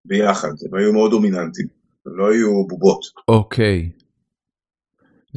[0.06, 1.68] ביחד, הם היו מאוד דומיננטיים,
[2.06, 3.02] הם לא היו בובות.
[3.28, 3.90] אוקיי.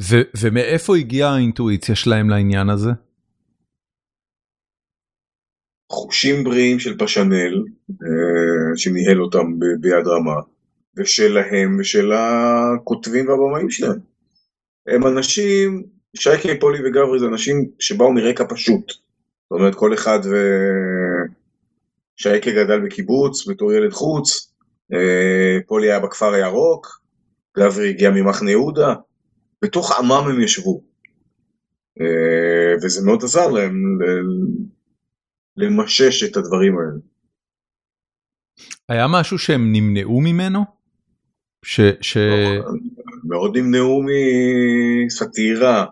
[0.01, 2.91] ו, ומאיפה הגיעה האינטואיציה שלהם לעניין הזה?
[5.91, 10.41] חושים בריאים של פשנל, אה, שניהל אותם ביד רמה,
[10.97, 13.99] ושלהם ושל הכותבים והבמאים שלהם.
[14.87, 15.83] הם אנשים,
[16.17, 18.87] שייקי, פולי וגברי זה אנשים שבאו מרקע פשוט.
[18.87, 20.35] זאת אומרת, כל אחד ו...
[22.17, 24.53] שייקה גדל בקיבוץ בתור ילד חוץ,
[24.93, 27.01] אה, פולי היה בכפר הירוק,
[27.57, 28.93] גברי הגיע ממחנה יהודה,
[29.61, 30.81] בתוך עמם הם ישבו.
[32.01, 33.97] אה, וזה מאוד עזר להם
[35.57, 36.99] למשש את הדברים האלה.
[38.89, 40.63] היה משהו שהם נמנעו ממנו?
[41.65, 41.79] ש...
[42.01, 42.17] ש...
[43.23, 44.03] מאוד נמנעו
[45.05, 45.85] מסאטירה,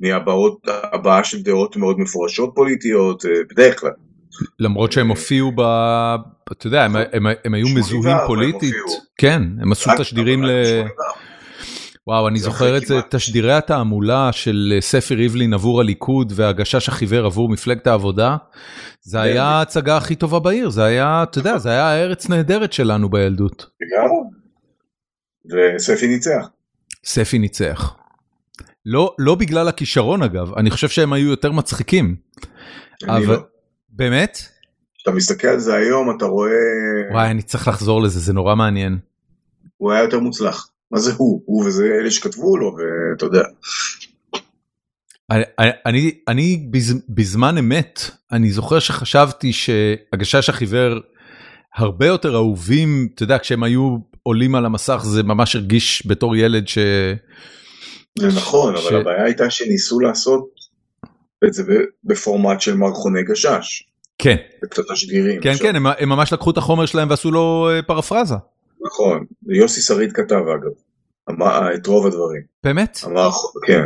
[0.00, 3.90] מהבעה של דעות מאוד מפורשות פוליטיות, אה, בדרך כלל.
[4.58, 5.60] למרות שהם הופיעו ב...
[6.52, 8.74] אתה יודע, הם, הם, הם היו מזוהים פוליטית.
[9.16, 10.50] כן, הם עשו תשדירים ל...
[12.10, 17.26] וואו, אני זוכר את זה, תשדירי התעמולה של אה, ספי ריבלין עבור הליכוד והגשש החיוור
[17.26, 18.36] עבור מפלגת העבודה,
[19.02, 23.10] זה היה ההצגה הכי טובה בעיר, זה היה, אתה יודע, זה היה הארץ נהדרת שלנו
[23.10, 23.66] בילדות.
[25.50, 26.48] וספי ניצח.
[27.04, 27.96] ספי ניצח.
[28.86, 32.16] לא, לא בגלל הכישרון אגב, אני חושב שהם היו יותר מצחיקים.
[33.08, 33.34] אני אבל...
[33.34, 33.40] לא.
[33.88, 34.38] באמת?
[34.94, 36.50] כשאתה מסתכל על זה היום אתה רואה...
[37.12, 38.98] וואי, אני צריך לחזור לזה, זה נורא מעניין.
[39.76, 40.70] הוא היה יותר מוצלח.
[40.90, 41.42] מה זה הוא?
[41.44, 43.42] הוא וזה אלה שכתבו לו, ואתה יודע.
[45.30, 46.68] אני, אני, אני
[47.08, 48.00] בזמן אמת,
[48.32, 51.00] אני זוכר שחשבתי שהגשש החיוור
[51.76, 56.68] הרבה יותר אהובים, אתה יודע, כשהם היו עולים על המסך זה ממש הרגיש בתור ילד
[56.68, 56.78] ש...
[58.18, 58.86] זה נכון, ש...
[58.86, 60.50] אבל הבעיה הייתה שניסו לעשות
[61.44, 61.62] את זה
[62.04, 63.82] בפורמט של מערכוני גשש.
[64.18, 64.36] כן.
[64.64, 65.40] וקצת תשדירים.
[65.40, 68.34] כן, כן, הם, הם ממש לקחו את החומר שלהם ועשו לו אה, פרפרזה.
[68.86, 70.70] נכון, יוסי שריד כתב אגב,
[71.74, 72.42] את רוב הדברים.
[72.64, 72.98] באמת?
[73.02, 73.34] המערכ...
[73.66, 73.82] כן,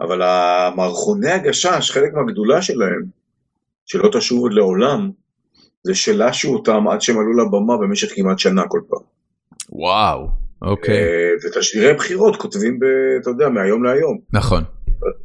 [0.00, 3.02] אבל המערכוני הגשש, חלק מהגדולה שלהם,
[3.86, 5.10] שלא תשוב עוד לעולם,
[5.84, 9.02] זה שלשו אותם עד שהם עלו לבמה במשך כמעט שנה כל פעם.
[9.72, 10.28] וואו,
[10.62, 10.94] אוקיי.
[10.94, 12.84] אה, ותשדירי בחירות כותבים, ב,
[13.20, 14.18] אתה יודע, מהיום להיום.
[14.32, 14.64] נכון.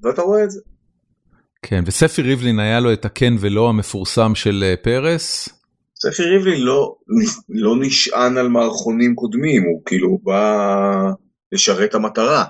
[0.03, 0.59] ואתה רואה את זה.
[1.61, 5.49] כן, וספי ריבלין היה לו את הכן ולא המפורסם של אה, פרס.
[6.01, 6.95] ספי ריבלין לא,
[7.49, 11.11] לא נשען על מערכונים קודמים, הוא כאילו בא
[11.51, 12.45] לשרת המטרה,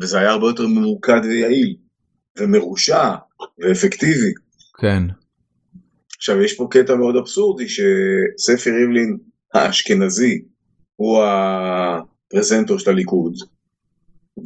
[0.00, 1.76] וזה היה הרבה יותר ממוקד ויעיל,
[2.38, 3.14] ומרושע,
[3.58, 4.32] ואפקטיבי.
[4.80, 5.02] כן.
[6.16, 9.18] עכשיו יש פה קטע מאוד אבסורדי, שספי ריבלין
[9.54, 10.42] האשכנזי
[10.96, 13.34] הוא הפרזנטור של הליכוד,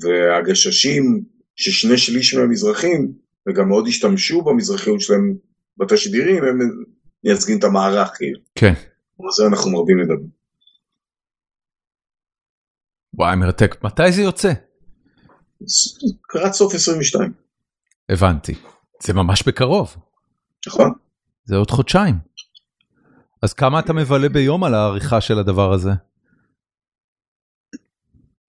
[0.01, 1.23] והגששים
[1.57, 3.13] ששני שליש מהמזרחים,
[3.49, 5.35] וגם מאוד השתמשו במזרחיות שלהם
[5.77, 6.59] בתשדירים, הם
[7.25, 8.41] מייצגים את המערך כאילו.
[8.55, 8.73] כן.
[9.21, 10.27] על זה אנחנו מרבים לדבר.
[13.15, 14.53] וואי מרתק, מתי זה יוצא?
[16.23, 17.33] קראת סוף 22.
[18.09, 18.55] הבנתי,
[19.03, 19.97] זה ממש בקרוב.
[20.67, 20.93] נכון.
[21.45, 22.15] זה עוד חודשיים.
[23.43, 25.91] אז כמה אתה מבלה ביום על העריכה של הדבר הזה?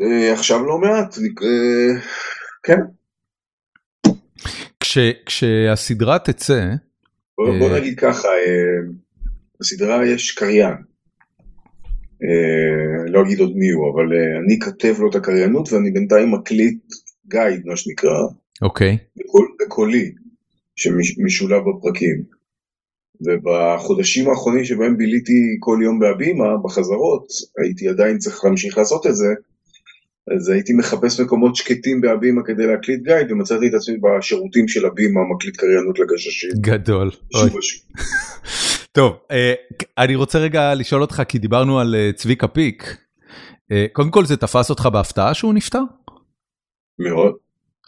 [0.01, 2.01] אה, עכשיו לא מעט, אה,
[2.63, 2.79] כן.
[5.25, 6.61] כשהסדרה תצא,
[7.37, 8.27] בוא אה, נגיד ככה,
[9.59, 10.73] בסדרה יש קריין,
[13.07, 14.05] לא אגיד עוד מי הוא, אבל
[14.45, 16.79] אני כתב לו את הקריינות ואני בינתיים מקליט
[17.27, 18.19] גייד, מה שנקרא,
[18.61, 18.97] אוקיי,
[19.65, 20.11] בקולי,
[20.75, 22.23] שמשולב בפרקים.
[23.21, 27.27] ובחודשים האחרונים שבהם ביליתי כל יום בהבימה, בחזרות,
[27.57, 29.33] הייתי עדיין צריך להמשיך לעשות את זה,
[30.31, 35.19] אז הייתי מחפש מקומות שקטים בהבימה כדי להקליט גייד, ומצאתי את עצמי בשירותים של הבימה
[35.35, 36.49] מקליט קריינות לגששים.
[36.61, 37.11] גדול.
[38.91, 39.53] טוב, אה,
[39.97, 42.97] אני רוצה רגע לשאול אותך, כי דיברנו על אה, צביקה פיק.
[43.71, 45.81] אה, קודם כל זה תפס אותך בהפתעה שהוא נפטר?
[46.99, 47.33] מאוד.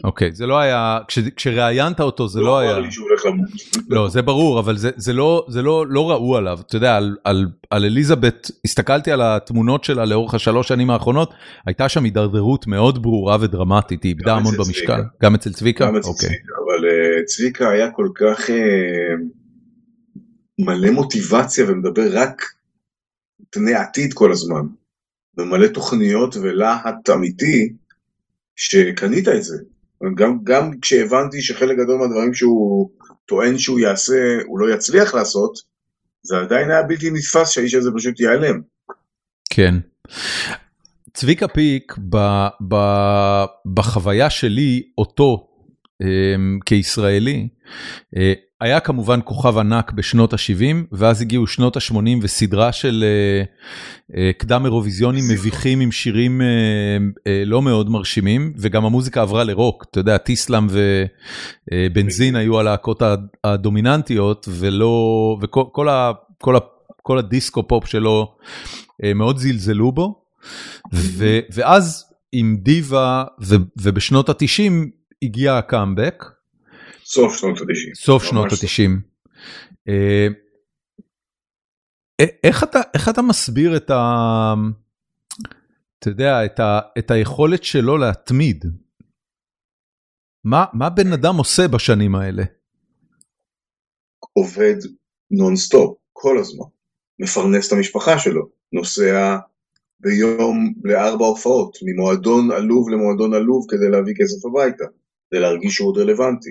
[0.04, 0.98] אוקיי, זה לא היה,
[1.36, 2.72] כשראיינת אותו זה לא היה...
[2.72, 3.48] לא אמר לי שהוא הולך למות.
[3.88, 6.58] לא, זה ברור, אבל זה לא לא, לא ראו עליו.
[6.66, 11.34] אתה יודע, על על, על אליזבת, הסתכלתי על התמונות שלה לאורך השלוש שנים האחרונות,
[11.66, 15.02] הייתה שם הידרדרות מאוד ברורה ודרמטית, היא איבדה המון במשקל.
[15.22, 15.86] גם אצל צביקה?
[15.86, 16.28] גם אצל אוקיי.
[16.28, 18.52] צביקה, אבל uh, צביקה היה כל כך uh,
[20.58, 22.42] מלא מוטיבציה ומדבר רק
[23.50, 24.66] פני עתיד כל הזמן,
[25.38, 27.72] ומלא תוכניות ולהט אמיתי,
[28.56, 29.56] שקנית את זה.
[30.14, 32.90] גם, גם כשהבנתי שחלק גדול מהדברים שהוא
[33.26, 35.58] טוען שהוא יעשה, הוא לא יצליח לעשות,
[36.22, 38.60] זה עדיין היה בלתי נתפס שהאיש הזה פשוט ייעלם.
[39.50, 39.74] כן.
[41.14, 42.16] צביקה פיק, ב,
[42.68, 42.76] ב,
[43.74, 45.45] בחוויה שלי, אותו
[46.66, 47.48] כישראלי,
[48.14, 48.18] uh,
[48.60, 54.64] היה כמובן כוכב ענק בשנות ה-70, ואז הגיעו שנות ה-80 וסדרה של uh, uh, קדם
[54.64, 56.40] אירוויזיונים מביכים עם שירים
[57.46, 60.66] לא מאוד מרשימים, וגם המוזיקה עברה לרוק, אתה יודע, טיסלאם
[61.70, 63.02] ובנזין היו הלהקות
[63.44, 66.58] הדומיננטיות, ולא, וכל כל ה, כל ה,
[67.02, 68.36] כל הדיסקו פופ שלו
[69.14, 70.22] מאוד זלזלו בו,
[71.52, 73.24] ואז עם דיווה
[73.76, 74.72] ובשנות ה-90
[75.22, 76.24] הגיע הקאמבק.
[77.04, 77.94] סוף שנות ה-90.
[77.94, 78.90] סוף שנות ה-90.
[79.88, 80.26] אה,
[82.20, 84.54] אה, איך אתה, איך אתה מסביר את ה...
[85.98, 88.64] אתה יודע, את, ה, את היכולת שלו להתמיד?
[90.44, 92.42] מה, מה בן אדם עושה בשנים האלה?
[94.32, 94.76] עובד
[95.30, 96.66] נונסטופ, כל הזמן.
[97.18, 99.36] מפרנס את המשפחה שלו, נוסע
[100.00, 104.84] ביום לארבע הופעות, ממועדון עלוב למועדון עלוב כדי להביא כסף הביתה,
[105.30, 106.50] כדי להרגיש שהוא עוד רלוונטי.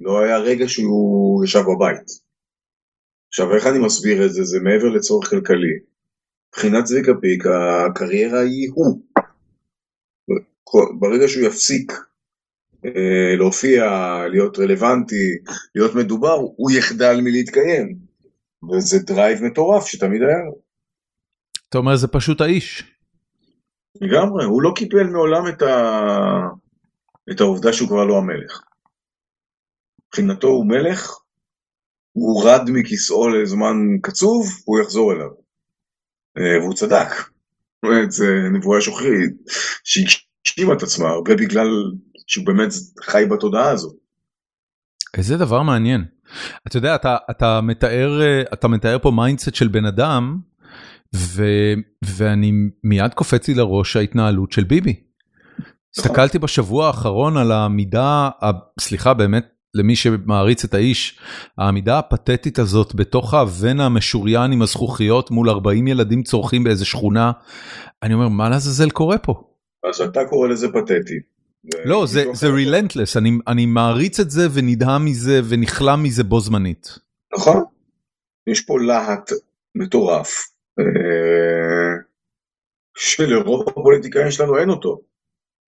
[0.00, 2.06] לא היה רגע שהוא ישב בבית.
[3.28, 4.44] עכשיו, איך אני מסביר את זה?
[4.44, 5.78] זה מעבר לצורך כלכלי.
[6.48, 9.02] מבחינת צביקה פיק, הקריירה היא הוא.
[11.00, 11.92] ברגע שהוא יפסיק
[12.84, 13.84] אה, להופיע,
[14.30, 15.38] להיות רלוונטי,
[15.74, 17.98] להיות מדובר, הוא יחדל מלהתקיים.
[18.70, 20.58] וזה drive מטורף שתמיד היה לו.
[21.68, 22.84] אתה אומר זה פשוט האיש.
[24.00, 25.78] לגמרי, הוא לא קיבל מעולם את, ה...
[27.30, 28.60] את העובדה שהוא כבר לא המלך.
[30.08, 31.18] מבחינתו הוא מלך,
[32.12, 35.30] הוא הורד מכיסאו לזמן קצוב, הוא יחזור אליו.
[36.38, 37.08] אה, והוא צדק.
[38.08, 39.32] זה נבואה שוחרית,
[39.84, 41.68] שהגשימה את עצמה, הרבה בגלל
[42.26, 43.94] שהוא באמת חי בתודעה הזו.
[45.14, 46.04] איזה דבר מעניין.
[46.66, 48.20] אתה יודע, אתה, אתה, מתאר,
[48.52, 50.38] אתה מתאר פה mindset של בן אדם,
[51.14, 51.44] ו,
[52.04, 52.52] ואני
[52.84, 55.07] מיד קופץ לי לראש ההתנהלות של ביבי.
[55.98, 58.28] הסתכלתי בשבוע האחרון על העמידה,
[58.80, 61.18] סליחה באמת למי שמעריץ את האיש,
[61.58, 67.32] העמידה הפתטית הזאת בתוך הוון המשוריין עם הזכוכיות מול 40 ילדים צורחים באיזה שכונה,
[68.02, 69.42] אני אומר מה לעזאזל קורה פה?
[69.88, 71.18] אז אתה קורא לזה פתטי.
[71.84, 76.98] לא, זה, זה רילנטלס, אני, אני מעריץ את זה ונדהם מזה ונכלם מזה בו זמנית.
[77.34, 77.64] נכון,
[78.50, 79.30] יש פה להט
[79.74, 80.48] מטורף,
[80.80, 81.94] אה,
[82.96, 85.00] שלרוב הפוליטיקאים שלנו אין אותו,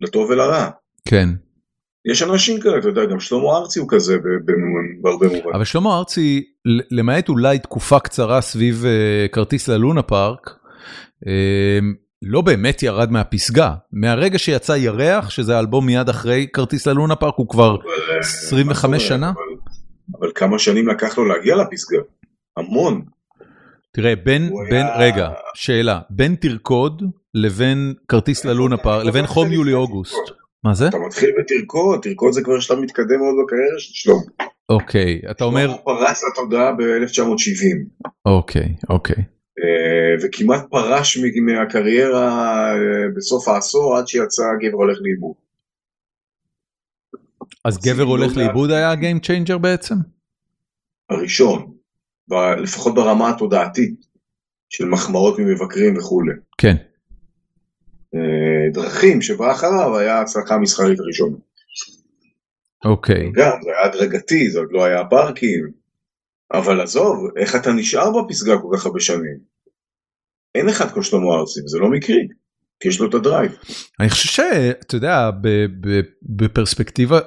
[0.00, 0.68] לטוב ולרע.
[1.04, 1.28] כן.
[2.04, 4.16] יש אנשים כאלה, אתה יודע, גם שלמה ארצי הוא כזה
[5.02, 5.54] בהרבה מובן.
[5.54, 6.44] אבל שלמה ארצי,
[6.90, 10.50] למעט אולי תקופה קצרה סביב uh, כרטיס ללונה פארק,
[11.24, 11.28] uh,
[12.22, 13.74] לא באמת ירד מהפסגה.
[13.92, 19.30] מהרגע שיצא ירח, שזה האלבום מיד אחרי כרטיס ללונה פארק, הוא כבר אבל, 25 שנה.
[19.30, 19.42] אבל,
[20.20, 21.98] אבל כמה שנים לקח לו להגיע לפסגה?
[22.56, 23.04] המון.
[23.92, 24.98] תראה, בין, בין, היה...
[24.98, 27.02] רגע, שאלה, בין תרקוד
[27.34, 30.14] לבין כרטיס ללונה פארק, לבין חום יולי-אוגוסט.
[30.64, 30.88] מה זה?
[30.88, 34.22] אתה מתחיל בתרקוד, תרקוד זה כבר שלב מתקדם מאוד בקריירה של שלום.
[34.68, 35.66] אוקיי, אתה אומר...
[35.66, 38.06] הוא פרץ לתודעה ב-1970.
[38.26, 39.24] אוקיי, אוקיי.
[39.60, 42.28] אה, וכמעט פרש מהקריירה
[42.72, 45.34] אה, בסוף העשור עד שיצא גבר הולך לאיבוד.
[47.64, 49.94] אז גבר הולך לאיבוד היה ה game changer בעצם?
[51.10, 51.72] הראשון,
[52.62, 54.06] לפחות ברמה התודעתית
[54.68, 56.32] של מחמאות ממבקרים וכולי.
[56.58, 56.76] כן.
[58.14, 61.36] אה, דרכים שבא אחריו היה ההצלחה המסחרית הראשונה.
[62.84, 63.32] אוקיי.
[63.34, 65.70] גם זה היה הדרגתי, זה עוד לא היה פארקים.
[66.52, 69.38] אבל עזוב, איך אתה נשאר בפסגה כל כך הרבה שנים?
[70.54, 72.28] אין אחד כמו שלמה ארצי, וזה לא מקרי,
[72.80, 73.52] כי יש לו את הדרייב.
[74.00, 75.30] אני חושב שאתה יודע,
[76.22, 77.20] בפרספקטיבה,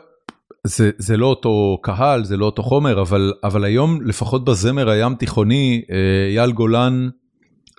[0.68, 5.16] זה, זה לא אותו קהל, זה לא אותו חומר, אבל, אבל היום, לפחות בזמר הים
[5.16, 7.10] תיכוני, אה, אייל גולן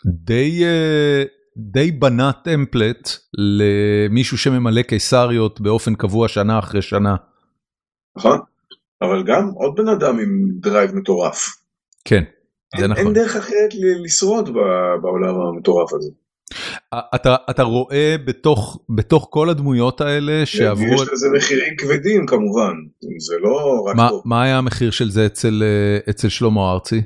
[0.06, 1.23] די, אה,
[1.56, 7.16] די בנה טמפלט למישהו שממלא קיסריות באופן קבוע שנה אחרי שנה.
[8.16, 8.39] נכון,
[9.02, 11.56] אבל גם עוד בן אדם עם drive מטורף.
[12.05, 12.23] כן,
[12.77, 13.05] זה אין, נכון.
[13.05, 13.70] אין דרך אחרת
[14.05, 14.51] לשרוד
[15.02, 16.11] בעולם המטורף הזה.
[17.14, 20.94] אתה, אתה רואה בתוך, בתוך כל הדמויות האלה שעברו...
[20.94, 22.72] יש לזה מחירים כבדים כמובן,
[23.18, 23.97] זה לא רק...
[23.97, 25.62] מה, מה היה המחיר של זה אצל,
[26.10, 27.02] אצל שלמה ארצי?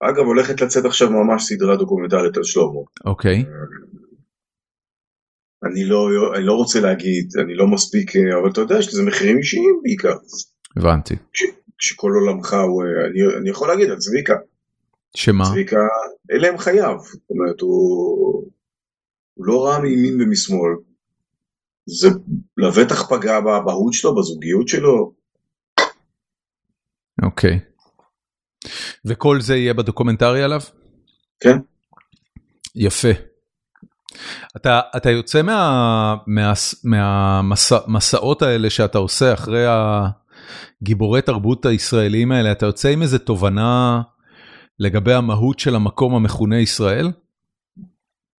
[0.00, 2.80] אגב, הולכת לצאת עכשיו ממש סדרה דוקומנטרית על שלמה.
[3.04, 3.44] אוקיי.
[5.64, 9.38] אני לא, אני לא רוצה להגיד, אני לא מספיק, אבל אתה יודע, יש לזה מחירים
[9.38, 10.14] אישיים בעיקר.
[10.76, 11.14] הבנתי.
[11.78, 14.34] כשכל עולמך הוא, אני, אני יכול להגיד על צביקה.
[15.16, 15.44] שמה?
[15.44, 15.76] צביקה,
[16.32, 16.96] אלה הם חייו.
[16.98, 18.50] זאת אומרת, הוא,
[19.34, 20.72] הוא לא רע מימין ומשמאל.
[21.86, 22.08] זה
[22.56, 25.12] לבטח פגע באבהות שלו, בזוגיות שלו.
[27.22, 27.60] אוקיי.
[29.04, 30.60] וכל זה יהיה בדוקומנטרי עליו?
[31.40, 31.58] כן.
[32.74, 33.08] יפה.
[34.56, 36.52] אתה, אתה יוצא מה, מה,
[36.84, 39.64] מהמסעות האלה שאתה עושה אחרי
[40.82, 44.02] הגיבורי תרבות הישראלים האלה, אתה יוצא עם איזה תובנה
[44.78, 47.10] לגבי המהות של המקום המכונה ישראל?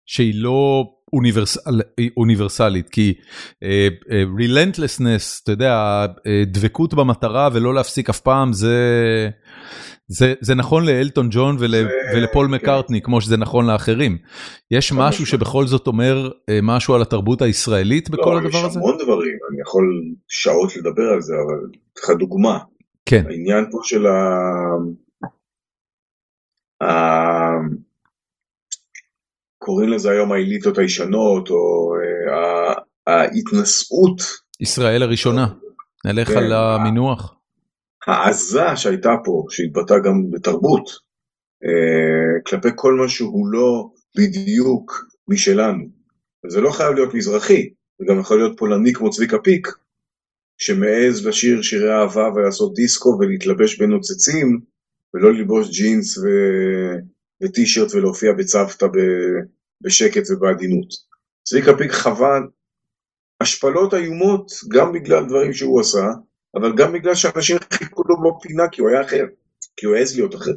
[0.07, 1.81] שהיא לא אוניברסל,
[2.17, 3.67] אוניברסלית, כי uh,
[4.05, 8.79] uh, relentlessness, אתה יודע, uh, דבקות במטרה ולא להפסיק אף פעם, זה,
[10.09, 12.55] זה, זה נכון לאלטון ג'ון ול, זה, ולפול כן.
[12.55, 14.19] מקארטני, כמו שזה נכון לאחרים.
[14.71, 18.69] יש משהו שבכל זאת אומר uh, משהו על התרבות הישראלית בכל לא, הדבר הזה?
[18.69, 19.85] יש המון דברים, אני יכול
[20.29, 21.59] שעות לדבר על זה, אבל
[21.99, 22.59] לך דוגמה.
[23.07, 23.25] כן.
[23.29, 24.13] העניין פה של ה...
[29.59, 34.23] קוראים לזה היום האליטות הישנות, או uh, ההתנשאות.
[34.61, 35.47] ישראל הראשונה,
[36.05, 37.35] נלך כן, על המינוח.
[38.07, 40.91] העזה שהייתה פה, שהתבטאה גם בתרבות,
[42.47, 45.85] כלפי כל מה שהוא לא בדיוק משלנו.
[46.47, 49.69] זה לא חייב להיות מזרחי, זה גם יכול להיות פולני כמו צביקה פיק,
[50.59, 54.61] שמעז לשיר שירי אהבה ולעשות דיסקו ולהתלבש בנוצצים,
[55.15, 56.23] ולא ללבוש ג'ינס ו...
[57.43, 58.99] וטישרט ולהופיע בצוותא ב...
[59.81, 60.89] בשקט ובעדינות.
[61.43, 62.39] צביקה פיק חווה
[63.41, 66.07] השפלות איומות גם בגלל דברים שהוא עשה,
[66.55, 69.25] אבל גם בגלל שאנשים חיכו לו בפינה כי הוא היה אחר,
[69.77, 70.55] כי הוא העז להיות אחר.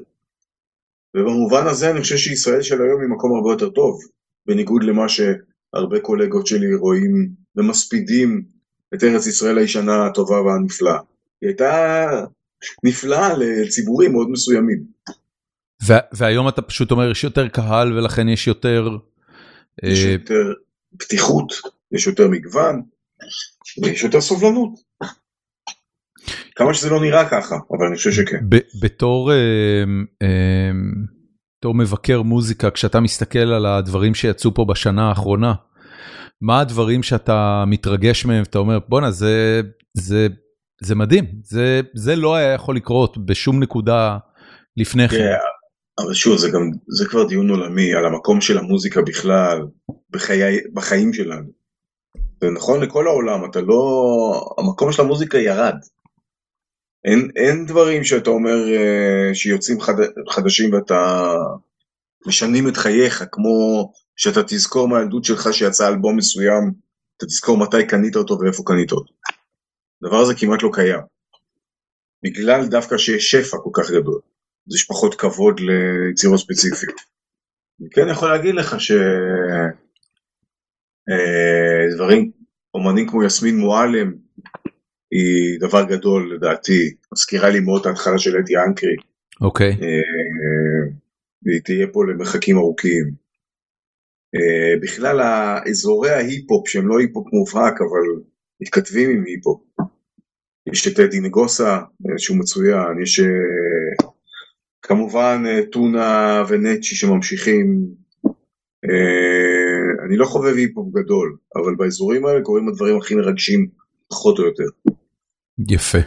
[1.18, 4.00] ובמובן הזה אני חושב שישראל של היום היא מקום הרבה יותר טוב,
[4.46, 8.44] בניגוד למה שהרבה קולגות שלי רואים ומספידים
[8.94, 11.00] את ארץ ישראל הישנה, הטובה והנפלאה.
[11.42, 12.08] היא הייתה
[12.84, 14.84] נפלאה לציבורים מאוד מסוימים.
[16.12, 18.90] והיום אתה פשוט אומר יש יותר קהל ולכן יש יותר...
[19.84, 20.54] יש אה, יותר
[21.00, 21.54] פתיחות,
[21.92, 22.82] יש יותר מגוון,
[23.84, 24.70] ויש יותר סובלנות.
[26.56, 28.38] כמה שזה לא נראה ככה, אבל אני חושב שכן.
[28.82, 29.38] בתור אה,
[30.22, 30.72] אה,
[31.60, 35.54] בתור מבקר מוזיקה, כשאתה מסתכל על הדברים שיצאו פה בשנה האחרונה,
[36.42, 39.62] מה הדברים שאתה מתרגש מהם, אתה אומר, בואנה, זה,
[39.94, 40.28] זה,
[40.82, 44.18] זה מדהים, זה, זה לא היה יכול לקרות בשום נקודה
[44.78, 45.16] לפני כן.
[45.16, 49.60] Yeah, אבל שוב, זה גם, זה כבר דיון עולמי על המקום של המוזיקה בכלל,
[50.10, 51.50] בחיי, בחיים שלנו.
[52.42, 55.76] זה נכון לכל העולם, אתה לא, המקום של המוזיקה ירד.
[57.06, 59.94] אין, אין דברים שאתה אומר uh, שיוצאים חד,
[60.30, 61.34] חדשים ואתה
[62.28, 66.72] משנים את חייך, כמו שאתה תזכור מהילדות שלך שיצא אלבום מסוים,
[67.18, 69.14] אתה תזכור מתי קנית אותו ואיפה קנית אותו.
[70.04, 71.02] הדבר הזה כמעט לא קיים.
[72.24, 74.20] בגלל דווקא שיש שפע כל כך גדול,
[74.68, 76.96] אז יש פחות כבוד ליצירות ספציפיות.
[77.82, 78.76] אני כן יכול להגיד לך
[81.90, 82.32] שדברים, אה,
[82.74, 84.14] אומנים כמו יסמין מועלם,
[85.12, 88.96] היא דבר גדול לדעתי, מזכירה לי מאוד את ההתחלה של אתי אנקרי.
[89.42, 89.72] אוקיי.
[89.72, 89.84] Okay.
[89.84, 90.92] אה,
[91.44, 93.12] והיא תהיה פה למרחקים ארוכים.
[94.36, 98.24] אה, בכלל האזורי ההיפ-הופ שהם לא היפ-הופ מובהק אבל
[98.62, 99.67] מתכתבים עם היפ-הופ.
[100.74, 103.22] יש את אדי נגוסה אה, שהוא מצוין, יש
[104.82, 107.82] כמובן טונה ונצ'י שממשיכים.
[110.06, 113.68] אני לא חובב היפ-הופ גדול, אבל באזורים האלה קורים הדברים הכי מרגשים
[114.10, 114.64] פחות או יותר.
[115.70, 115.98] יפה.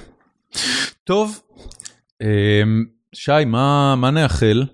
[1.04, 1.40] טוב,
[2.22, 2.84] אמ,
[3.14, 4.64] שי, מה, מה נאחל?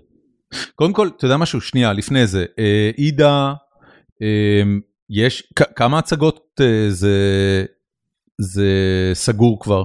[0.75, 1.61] קודם כל, אתה יודע משהו?
[1.61, 2.45] שנייה, לפני זה.
[2.59, 3.53] אה, עידה,
[4.21, 7.15] אמ, יש, כמה הצגות אה, זה,
[8.37, 8.71] זה
[9.13, 9.83] סגור כבר?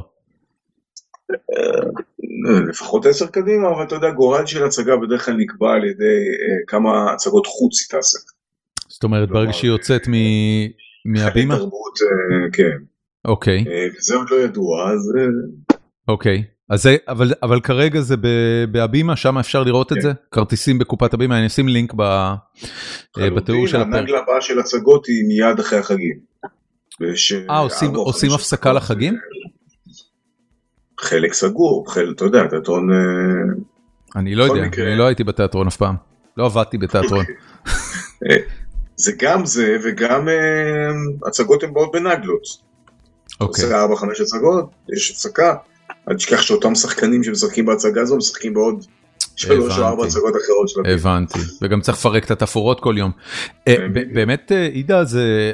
[1.30, 6.18] אה, לפחות עשר קדימה, אבל אתה יודע, גורל של הצגה בדרך כלל נקבע על ידי
[6.66, 8.18] כמה הצגות חוץ היא תעשה.
[8.88, 10.02] זאת אומרת, ברגע שהיא יוצאת
[11.04, 11.56] מהבימה?
[11.56, 11.98] תרבות,
[12.52, 12.76] כן.
[13.24, 13.64] אוקיי.
[13.98, 15.12] וזה עוד לא ידוע, אז...
[16.08, 16.44] אוקיי.
[16.70, 18.16] אז זה, אבל, אבל כרגע זה
[18.72, 20.02] בהבימה, שם אפשר לראות את כן.
[20.02, 20.12] זה?
[20.30, 22.02] כרטיסים בקופת הבימה, אני אשים לינק ב,
[23.18, 23.94] בתיאור של הפרק.
[23.94, 26.18] הנגלה הבאה של הצגות היא מיד אחרי החגים.
[27.50, 29.18] אה, עושים, עושים הפסקה לחגים?
[31.00, 32.88] חלק סגור, חלק, אתה יודע, תיאטרון...
[34.16, 34.88] אני לא יודע, מקרה...
[34.88, 35.94] אני לא הייתי בתיאטרון אף פעם.
[36.36, 37.24] לא עבדתי בתיאטרון.
[38.96, 40.28] זה גם זה וגם
[41.26, 42.42] הצגות הן באות בנגלות.
[43.40, 43.64] אוקיי.
[43.64, 45.54] עושה 4-5 הצגות, יש הפסקה.
[46.10, 48.86] אל תשכח שאותם שחקנים שמשחקים בהצגה הזו משחקים בעוד
[49.36, 50.92] שלוש או ארבע הצגות אחרות של הפיל.
[50.92, 53.10] הבנתי, וגם צריך לפרק את התפאורות כל יום.
[53.68, 53.76] אה,
[54.14, 55.52] באמת אה, עידה זה,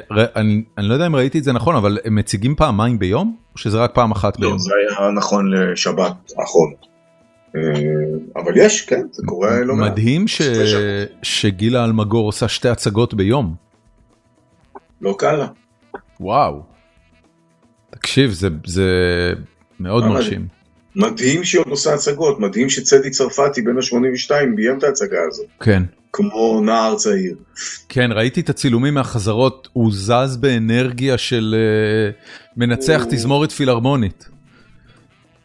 [0.77, 3.35] אני לא יודע אם ראיתי את זה נכון, אבל הם מציגים פעמיים ביום?
[3.53, 4.53] או שזה רק פעם אחת ביום?
[4.53, 6.73] לא, זה היה נכון לשבת האחרון.
[7.55, 7.61] אה,
[8.35, 9.91] אבל יש, כן, זה קורה לא מעט.
[9.91, 10.25] מדהים
[11.21, 13.55] שגילה אלמגור עושה שתי הצגות ביום.
[15.01, 15.47] לא קל לה.
[16.19, 16.61] וואו.
[17.89, 18.31] תקשיב,
[18.65, 19.33] זה
[19.79, 20.58] מאוד מרשים.
[20.95, 25.43] מדהים שהיא עוד עושה הצגות, מדהים שצדי צרפתי בין ה-82 ביים את ההצגה הזו.
[25.59, 25.83] כן.
[26.13, 27.35] כמו נער צעיר.
[27.89, 33.11] כן, ראיתי את הצילומים מהחזרות, הוא זז באנרגיה של uh, מנצח הוא...
[33.11, 34.29] תזמורת פילהרמונית.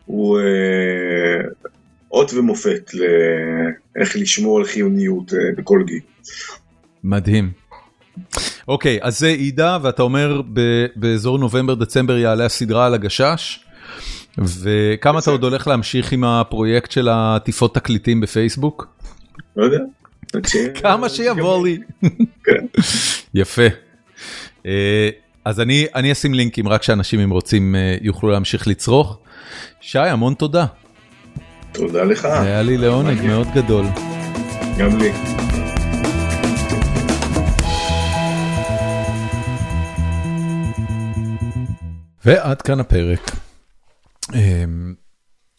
[0.04, 1.68] הוא uh,
[2.12, 6.00] אות ומופת לאיך לשמור על חיוניות uh, בכל גיל.
[7.04, 7.50] מדהים.
[8.68, 10.42] אוקיי, אז זה עידה, ואתה אומר
[10.96, 13.64] באזור נובמבר-דצמבר יעלה הסדרה על הגשש.
[14.39, 18.86] וכמה אתה עוד הולך להמשיך עם הפרויקט של עטיפות תקליטים בפייסבוק?
[19.56, 19.78] לא יודע.
[20.82, 21.78] כמה שיבוא לי.
[22.44, 22.81] כן.
[23.35, 23.66] יפה.
[24.66, 25.11] אה,
[25.44, 29.19] אז אני, אני אשים לינקים רק שאנשים אם רוצים אה, יוכלו להמשיך לצרוך.
[29.81, 30.66] שי, המון תודה.
[31.73, 32.24] תודה לך.
[32.24, 33.85] היה לי לעונג מאוד גדול.
[34.78, 35.12] גם לי.
[42.24, 43.43] ועד כאן הפרק.
[44.32, 44.94] אמ,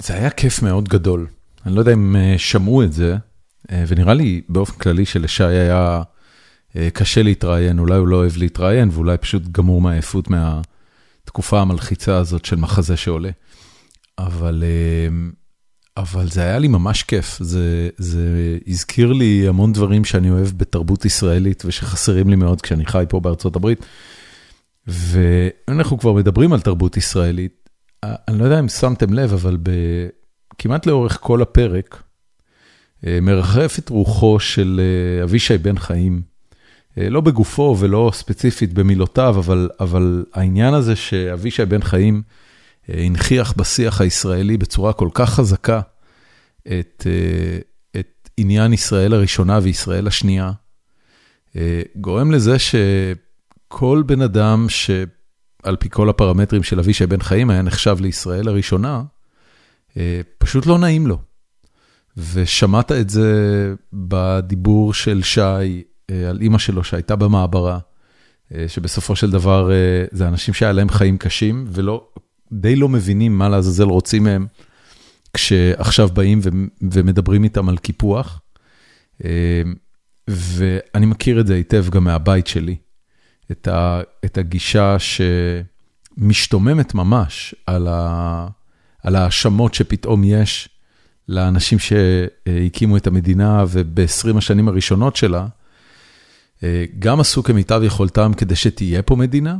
[0.01, 1.27] זה היה כיף מאוד גדול.
[1.65, 3.15] אני לא יודע אם אה, שמעו את זה,
[3.71, 6.01] ונראה לי באופן כללי שלשי היה
[6.93, 12.55] קשה להתראיין, אולי הוא לא אוהב להתראיין, ואולי פשוט גמור מעייפות מהתקופה המלחיצה הזאת של
[12.55, 13.29] מחזה שעולה.
[14.19, 14.63] אבל...
[15.97, 21.05] אבל זה היה לי ממש כיף, זה, זה הזכיר לי המון דברים שאני אוהב בתרבות
[21.05, 23.85] ישראלית ושחסרים לי מאוד כשאני חי פה בארצות הברית.
[24.87, 27.64] ואנחנו כבר מדברים על תרבות ישראלית,
[28.27, 29.71] אני לא יודע אם שמתם לב, אבל ב...
[30.57, 32.03] כמעט לאורך כל הפרק,
[33.07, 36.21] אה, מרחפת רוחו של אה, אבישי בן חיים,
[36.97, 42.21] אה, לא בגופו ולא ספציפית במילותיו, אבל, אבל העניין הזה שאבישי בן חיים,
[42.87, 45.81] הנכיח בשיח הישראלי בצורה כל כך חזקה
[46.67, 47.59] את, אה,
[47.99, 50.51] את עניין ישראל הראשונה וישראל השנייה,
[51.55, 54.65] אה, גורם לזה שכל בן אדם
[55.65, 59.03] שעל פי כל הפרמטרים של אבישי בן חיים היה נחשב לישראל הראשונה,
[59.97, 61.17] אה, פשוט לא נעים לו.
[62.33, 65.83] ושמעת את זה בדיבור של שי
[66.29, 67.79] על אימא שלו שהייתה במעברה,
[68.67, 69.69] שבסופו של דבר
[70.11, 72.07] זה אנשים שהיה להם חיים קשים ולא
[72.51, 74.47] די לא מבינים מה לעזאזל רוצים מהם,
[75.33, 76.39] כשעכשיו באים
[76.81, 78.41] ומדברים איתם על קיפוח.
[79.25, 79.61] אה,
[80.27, 82.75] ואני מכיר את זה היטב גם מהבית שלי,
[83.51, 84.97] את, הגישה
[86.17, 88.47] שמשתוממת ממש על, ה,
[89.03, 90.69] על ההאשמות שפתאום יש
[91.29, 95.47] לאנשים שהקימו את המדינה וב-20 השנים הראשונות שלה,
[96.63, 99.57] אה, גם עשו כמיטב יכולתם כדי שתהיה פה מדינה,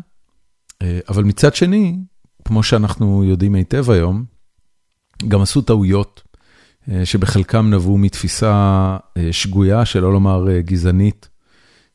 [0.81, 1.97] אה, אבל מצד שני,
[2.45, 4.25] כמו שאנחנו יודעים היטב היום,
[5.27, 6.21] גם עשו טעויות
[6.91, 8.97] אה, שבחלקם נבעו מתפיסה
[9.31, 11.29] שגויה, שלא לומר גזענית,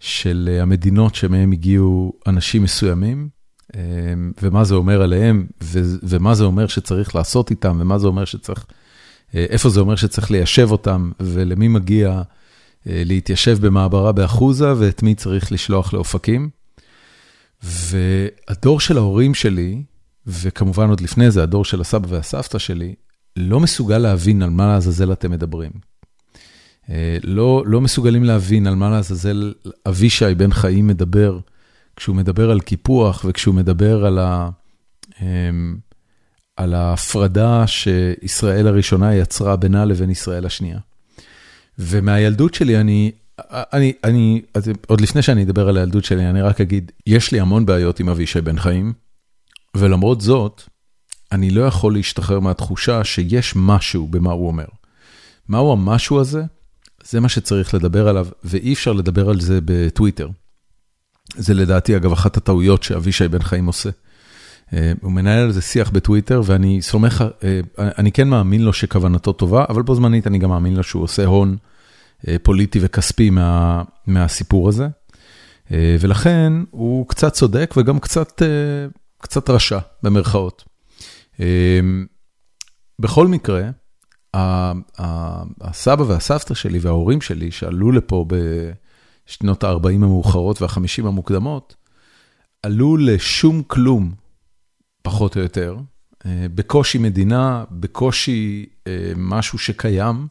[0.01, 3.29] של המדינות שמהם הגיעו אנשים מסוימים,
[4.43, 5.47] ומה זה אומר עליהם,
[6.03, 8.67] ומה זה אומר שצריך לעשות איתם, ומה זה אומר שצריך,
[9.35, 12.23] איפה זה אומר שצריך ליישב אותם, ולמי מגיע
[12.87, 16.51] להתיישב במעברה באחוזה, ואת מי צריך לשלוח לאופקים.
[17.63, 19.83] והדור של ההורים שלי,
[20.27, 22.95] וכמובן עוד לפני זה, הדור של הסבא והסבתא שלי,
[23.37, 25.71] לא מסוגל להבין על מה לעזאזל אתם מדברים.
[26.91, 29.55] אה, לא, לא מסוגלים להבין על מה לעזאזל
[29.89, 31.39] אבישי בן חיים מדבר,
[31.97, 34.51] כשהוא מדבר על קיפוח וכשהוא מדבר על, ה,
[35.23, 35.77] אמ,
[36.57, 40.79] על ההפרדה שישראל הראשונה יצרה בינה לבין ישראל השנייה.
[41.79, 43.13] ומהילדות שלי אני,
[43.51, 44.43] אני, אני,
[44.87, 48.09] עוד לפני שאני אדבר על הילדות שלי, אני רק אגיד, יש לי המון בעיות עם
[48.09, 48.93] אבישי בן חיים,
[49.77, 50.63] ולמרות זאת,
[51.33, 54.65] אני לא יכול להשתחרר מהתחושה שיש משהו במה הוא אומר.
[55.49, 56.43] מהו המשהו הזה?
[57.05, 60.29] זה מה שצריך לדבר עליו, ואי אפשר לדבר על זה בטוויטר.
[61.35, 63.91] זה לדעתי, אגב, אחת הטעויות שאבישי בן חיים עושה.
[64.73, 69.33] אה, הוא מנהל על זה שיח בטוויטר, ואני סומך, אה, אני כן מאמין לו שכוונתו
[69.33, 71.57] טובה, אבל בו זמנית אני גם מאמין לו שהוא עושה הון
[72.29, 74.89] אה, פוליטי וכספי מה, מהסיפור הזה.
[76.01, 78.43] ולכן הוא קצת צודק וגם קצת,
[79.19, 80.65] קצת רשע, במרכאות.
[82.99, 83.63] בכל מקרה,
[85.61, 88.27] הסבא והסבתא שלי וההורים שלי, שעלו לפה
[89.27, 91.77] בשנות ה-40 המאוחרות וה-50 המוקדמות,
[92.63, 94.13] עלו לשום כלום,
[95.03, 95.77] פחות או יותר,
[96.27, 100.27] אה, בקושי מדינה, בקושי אה, משהו שקיים,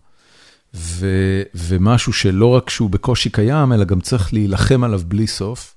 [0.73, 1.07] ו,
[1.55, 5.75] ומשהו שלא רק שהוא בקושי קיים, אלא גם צריך להילחם עליו בלי סוף,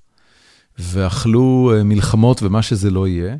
[0.79, 3.37] ואכלו אה, מלחמות ומה שזה לא יהיה.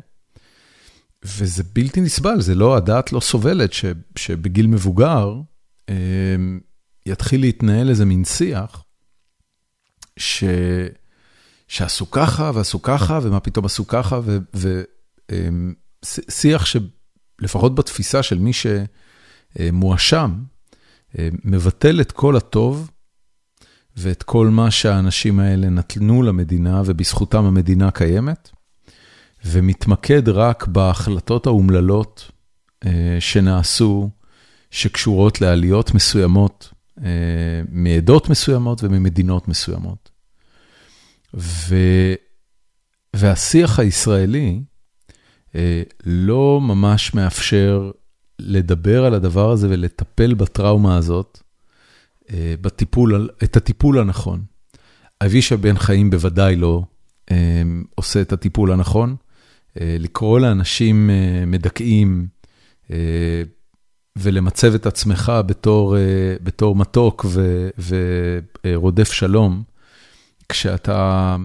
[1.25, 3.85] וזה בלתי נסבל, זה לא, הדעת לא סובלת ש,
[4.15, 5.33] שבגיל מבוגר
[5.89, 5.95] אה,
[7.05, 8.83] יתחיל להתנהל איזה מין שיח,
[10.17, 10.43] ש,
[11.67, 14.19] שעשו ככה ועשו ככה, ומה פתאום עשו ככה,
[16.03, 16.81] ושיח אה,
[17.39, 20.43] שלפחות בתפיסה של מי שמואשם,
[21.19, 22.89] אה, מבטל את כל הטוב
[23.97, 28.49] ואת כל מה שהאנשים האלה נתנו למדינה, ובזכותם המדינה קיימת.
[29.45, 32.31] ומתמקד רק בהחלטות האומללות
[32.85, 34.09] אה, שנעשו,
[34.71, 40.09] שקשורות לעליות מסוימות, אה, מעדות מסוימות וממדינות מסוימות.
[41.33, 41.75] ו...
[43.15, 44.61] והשיח הישראלי
[45.55, 47.91] אה, לא ממש מאפשר
[48.39, 51.39] לדבר על הדבר הזה ולטפל בטראומה הזאת,
[52.61, 54.43] בטיפול, את הטיפול הנכון.
[55.25, 56.83] אבישע בן חיים בוודאי לא
[57.95, 59.15] עושה את הטיפול הנכון.
[59.81, 62.27] אה, לקרוא לאנשים אה, מדכאים
[62.91, 63.43] אה,
[64.15, 65.95] ולמצב את עצמך בתור,
[66.43, 67.69] בתור מתוק ו,
[68.65, 69.63] ורודף שלום,
[70.49, 71.35] כשאתה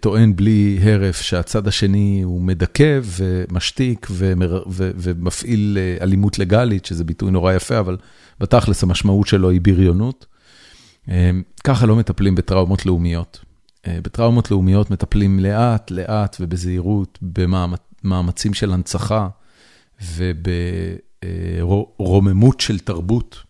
[0.00, 7.30] טוען בלי הרף שהצד השני הוא מדכא ומשתיק ומר, ו, ומפעיל אלימות לגלית, שזה ביטוי
[7.30, 7.96] נורא יפה, אבל
[8.40, 10.26] בתכלס המשמעות שלו היא בריונות.
[11.64, 13.44] ככה לא מטפלים בטראומות לאומיות.
[13.86, 19.28] בטראומות לאומיות מטפלים לאט, לאט ובזהירות, במאמצים של הנצחה
[21.20, 23.42] וברוממות של תרבות.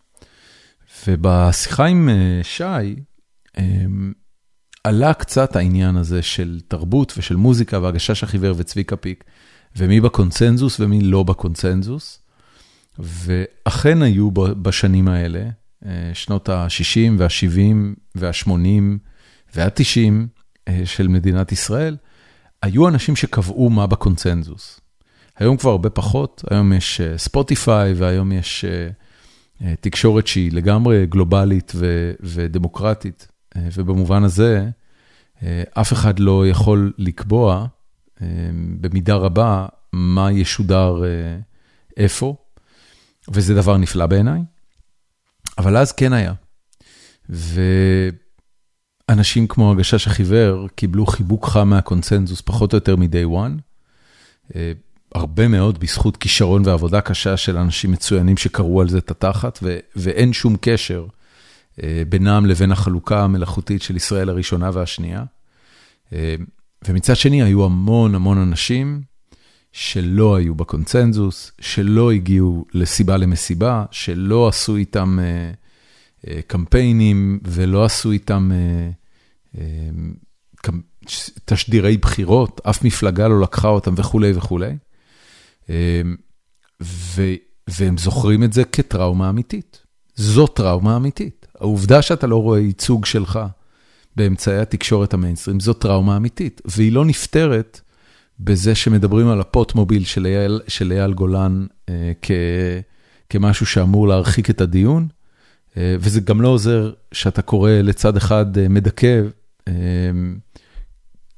[1.06, 2.08] ובשיחה עם
[2.42, 2.94] שי,
[4.84, 9.24] עלה קצת העניין הזה של תרבות ושל מוזיקה והגשש החיוור וצביקה פיק,
[9.76, 12.18] ומי בקונצנזוס ומי לא בקונצנזוס.
[12.98, 15.48] ואכן היו בשנים האלה,
[16.14, 17.74] שנות ה-60 וה-70
[18.14, 18.48] וה-80
[19.54, 21.96] וה-90 של מדינת ישראל,
[22.62, 24.80] היו אנשים שקבעו מה בקונצנזוס.
[25.36, 28.64] היום כבר הרבה פחות, היום יש ספוטיפיי והיום יש
[29.80, 31.72] תקשורת שהיא לגמרי גלובלית
[32.20, 33.28] ודמוקרטית.
[33.56, 34.68] ובמובן הזה,
[35.74, 37.66] אף אחד לא יכול לקבוע
[38.80, 40.94] במידה רבה מה ישודר
[41.96, 42.36] איפה,
[43.28, 44.40] וזה דבר נפלא בעיניי,
[45.58, 46.32] אבל אז כן היה.
[49.08, 53.60] ואנשים כמו הגשש החיוור קיבלו חיבוק חם מהקונצנזוס פחות או יותר מ-day one,
[55.14, 59.58] הרבה מאוד בזכות כישרון ועבודה קשה של אנשים מצוינים שקראו על זה את התחת,
[59.96, 61.06] ואין שום קשר.
[62.08, 65.24] בינם לבין החלוקה המלאכותית של ישראל הראשונה והשנייה.
[66.88, 69.02] ומצד שני, היו המון המון אנשים
[69.72, 75.18] שלא היו בקונצנזוס, שלא הגיעו לסיבה למסיבה, שלא עשו איתם
[76.46, 78.50] קמפיינים ולא עשו איתם
[81.44, 84.76] תשדירי בחירות, אף מפלגה לא לקחה אותם וכולי וכולי.
[87.68, 89.82] והם זוכרים את זה כטראומה אמיתית.
[90.14, 91.46] זו טראומה אמיתית.
[91.60, 93.40] העובדה שאתה לא רואה ייצוג שלך
[94.16, 97.80] באמצעי התקשורת המיינסטרים, זו טראומה אמיתית, והיא לא נפתרת
[98.40, 102.30] בזה שמדברים על הפוטמוביל אייל, של אייל גולן אה, כ,
[103.30, 105.21] כמשהו שאמור להרחיק את הדיון, אה,
[105.76, 109.20] וזה גם לא עוזר שאתה קורא לצד אחד אה, מדכא,
[109.68, 109.72] אה,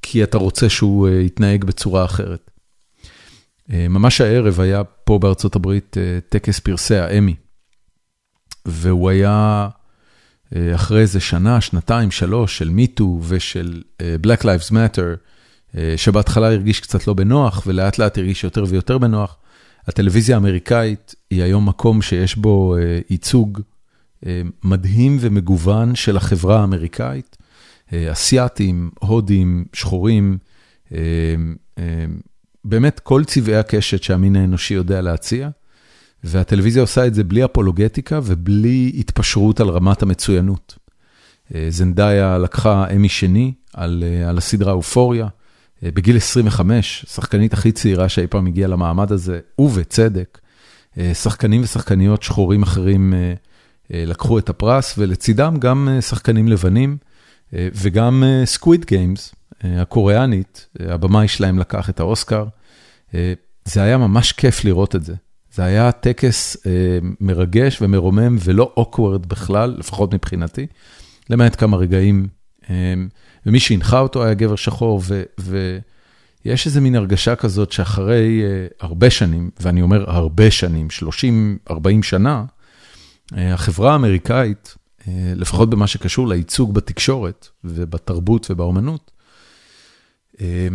[0.01, 2.51] כי אתה רוצה שהוא אה, יתנהג בצורה אחרת.
[3.73, 7.35] אה, ממש הערב היה פה בארצות הברית אה, טקס פרסי האמי,
[8.65, 9.69] והוא היה...
[10.55, 15.17] אה, אחרי איזה שנה, שנתיים, שלוש של מיטו ושל אה, Black Lives Matter,
[15.77, 19.37] אה, שבהתחלה הרגיש קצת לא בנוח ולאט לאט הרגיש יותר ויותר בנוח.
[19.87, 22.75] הטלוויזיה האמריקאית היא היום מקום שיש בו
[23.09, 23.61] ייצוג
[24.63, 27.37] מדהים ומגוון של החברה האמריקאית,
[27.93, 30.37] אסייתים, הודים, שחורים,
[32.65, 35.49] באמת כל צבעי הקשת שהמין האנושי יודע להציע.
[36.25, 40.77] והטלוויזיה עושה את זה בלי אפולוגטיקה ובלי התפשרות על רמת המצוינות.
[41.55, 45.27] אה, זנדאיה לקחה אמי שני על, אה, על הסדרה אופוריה.
[45.83, 50.39] אה, בגיל 25, שחקנית הכי צעירה שאי פעם הגיעה למעמד הזה, ובצדק.
[51.13, 53.13] שחקנים ושחקניות שחורים אחרים
[53.89, 56.97] לקחו את הפרס, ולצידם גם שחקנים לבנים,
[57.53, 62.45] וגם Squid Games, הקוריאנית, הבמאי שלהם לקח את האוסקר.
[63.65, 65.13] זה היה ממש כיף לראות את זה.
[65.55, 66.71] זה היה טקס אה,
[67.21, 70.67] מרגש ומרומם ולא awkward בכלל, לפחות מבחינתי,
[71.29, 72.27] למעט כמה רגעים.
[72.69, 72.93] אה,
[73.45, 75.23] ומי שהנחה אותו היה גבר שחור, ו,
[76.45, 80.87] ויש איזה מין הרגשה כזאת שאחרי אה, הרבה שנים, ואני אומר הרבה שנים,
[81.69, 82.45] 30-40 שנה, אה,
[83.31, 84.75] החברה האמריקאית,
[85.07, 89.11] אה, לפחות במה שקשור לייצוג בתקשורת ובתרבות ובאומנות,
[90.41, 90.67] אה,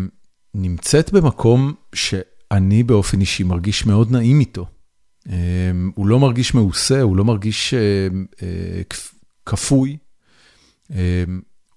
[0.55, 2.15] נמצאת במקום ש...
[2.51, 4.67] אני באופן אישי מרגיש מאוד נעים איתו.
[5.95, 8.09] הוא לא מרגיש מעושה, הוא לא מרגיש אה,
[8.43, 8.83] אה,
[9.47, 9.97] כפוי.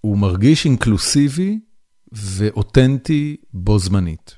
[0.01, 1.59] הוא מרגיש אינקלוסיבי
[2.11, 4.35] ואותנטי בו זמנית.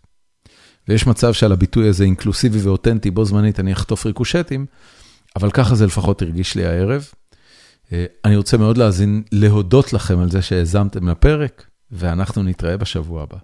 [0.88, 4.66] ויש מצב שעל הביטוי הזה, אינקלוסיבי ואותנטי בו זמנית, אני אחטוף ריקושטים,
[5.36, 7.07] אבל ככה זה לפחות הרגיש לי הערב.
[7.94, 8.80] אה, אני רוצה מאוד
[9.32, 13.38] להודות לכם על זה שהאזמתם לפרק, ואנחנו נתראה בשבוע הבא.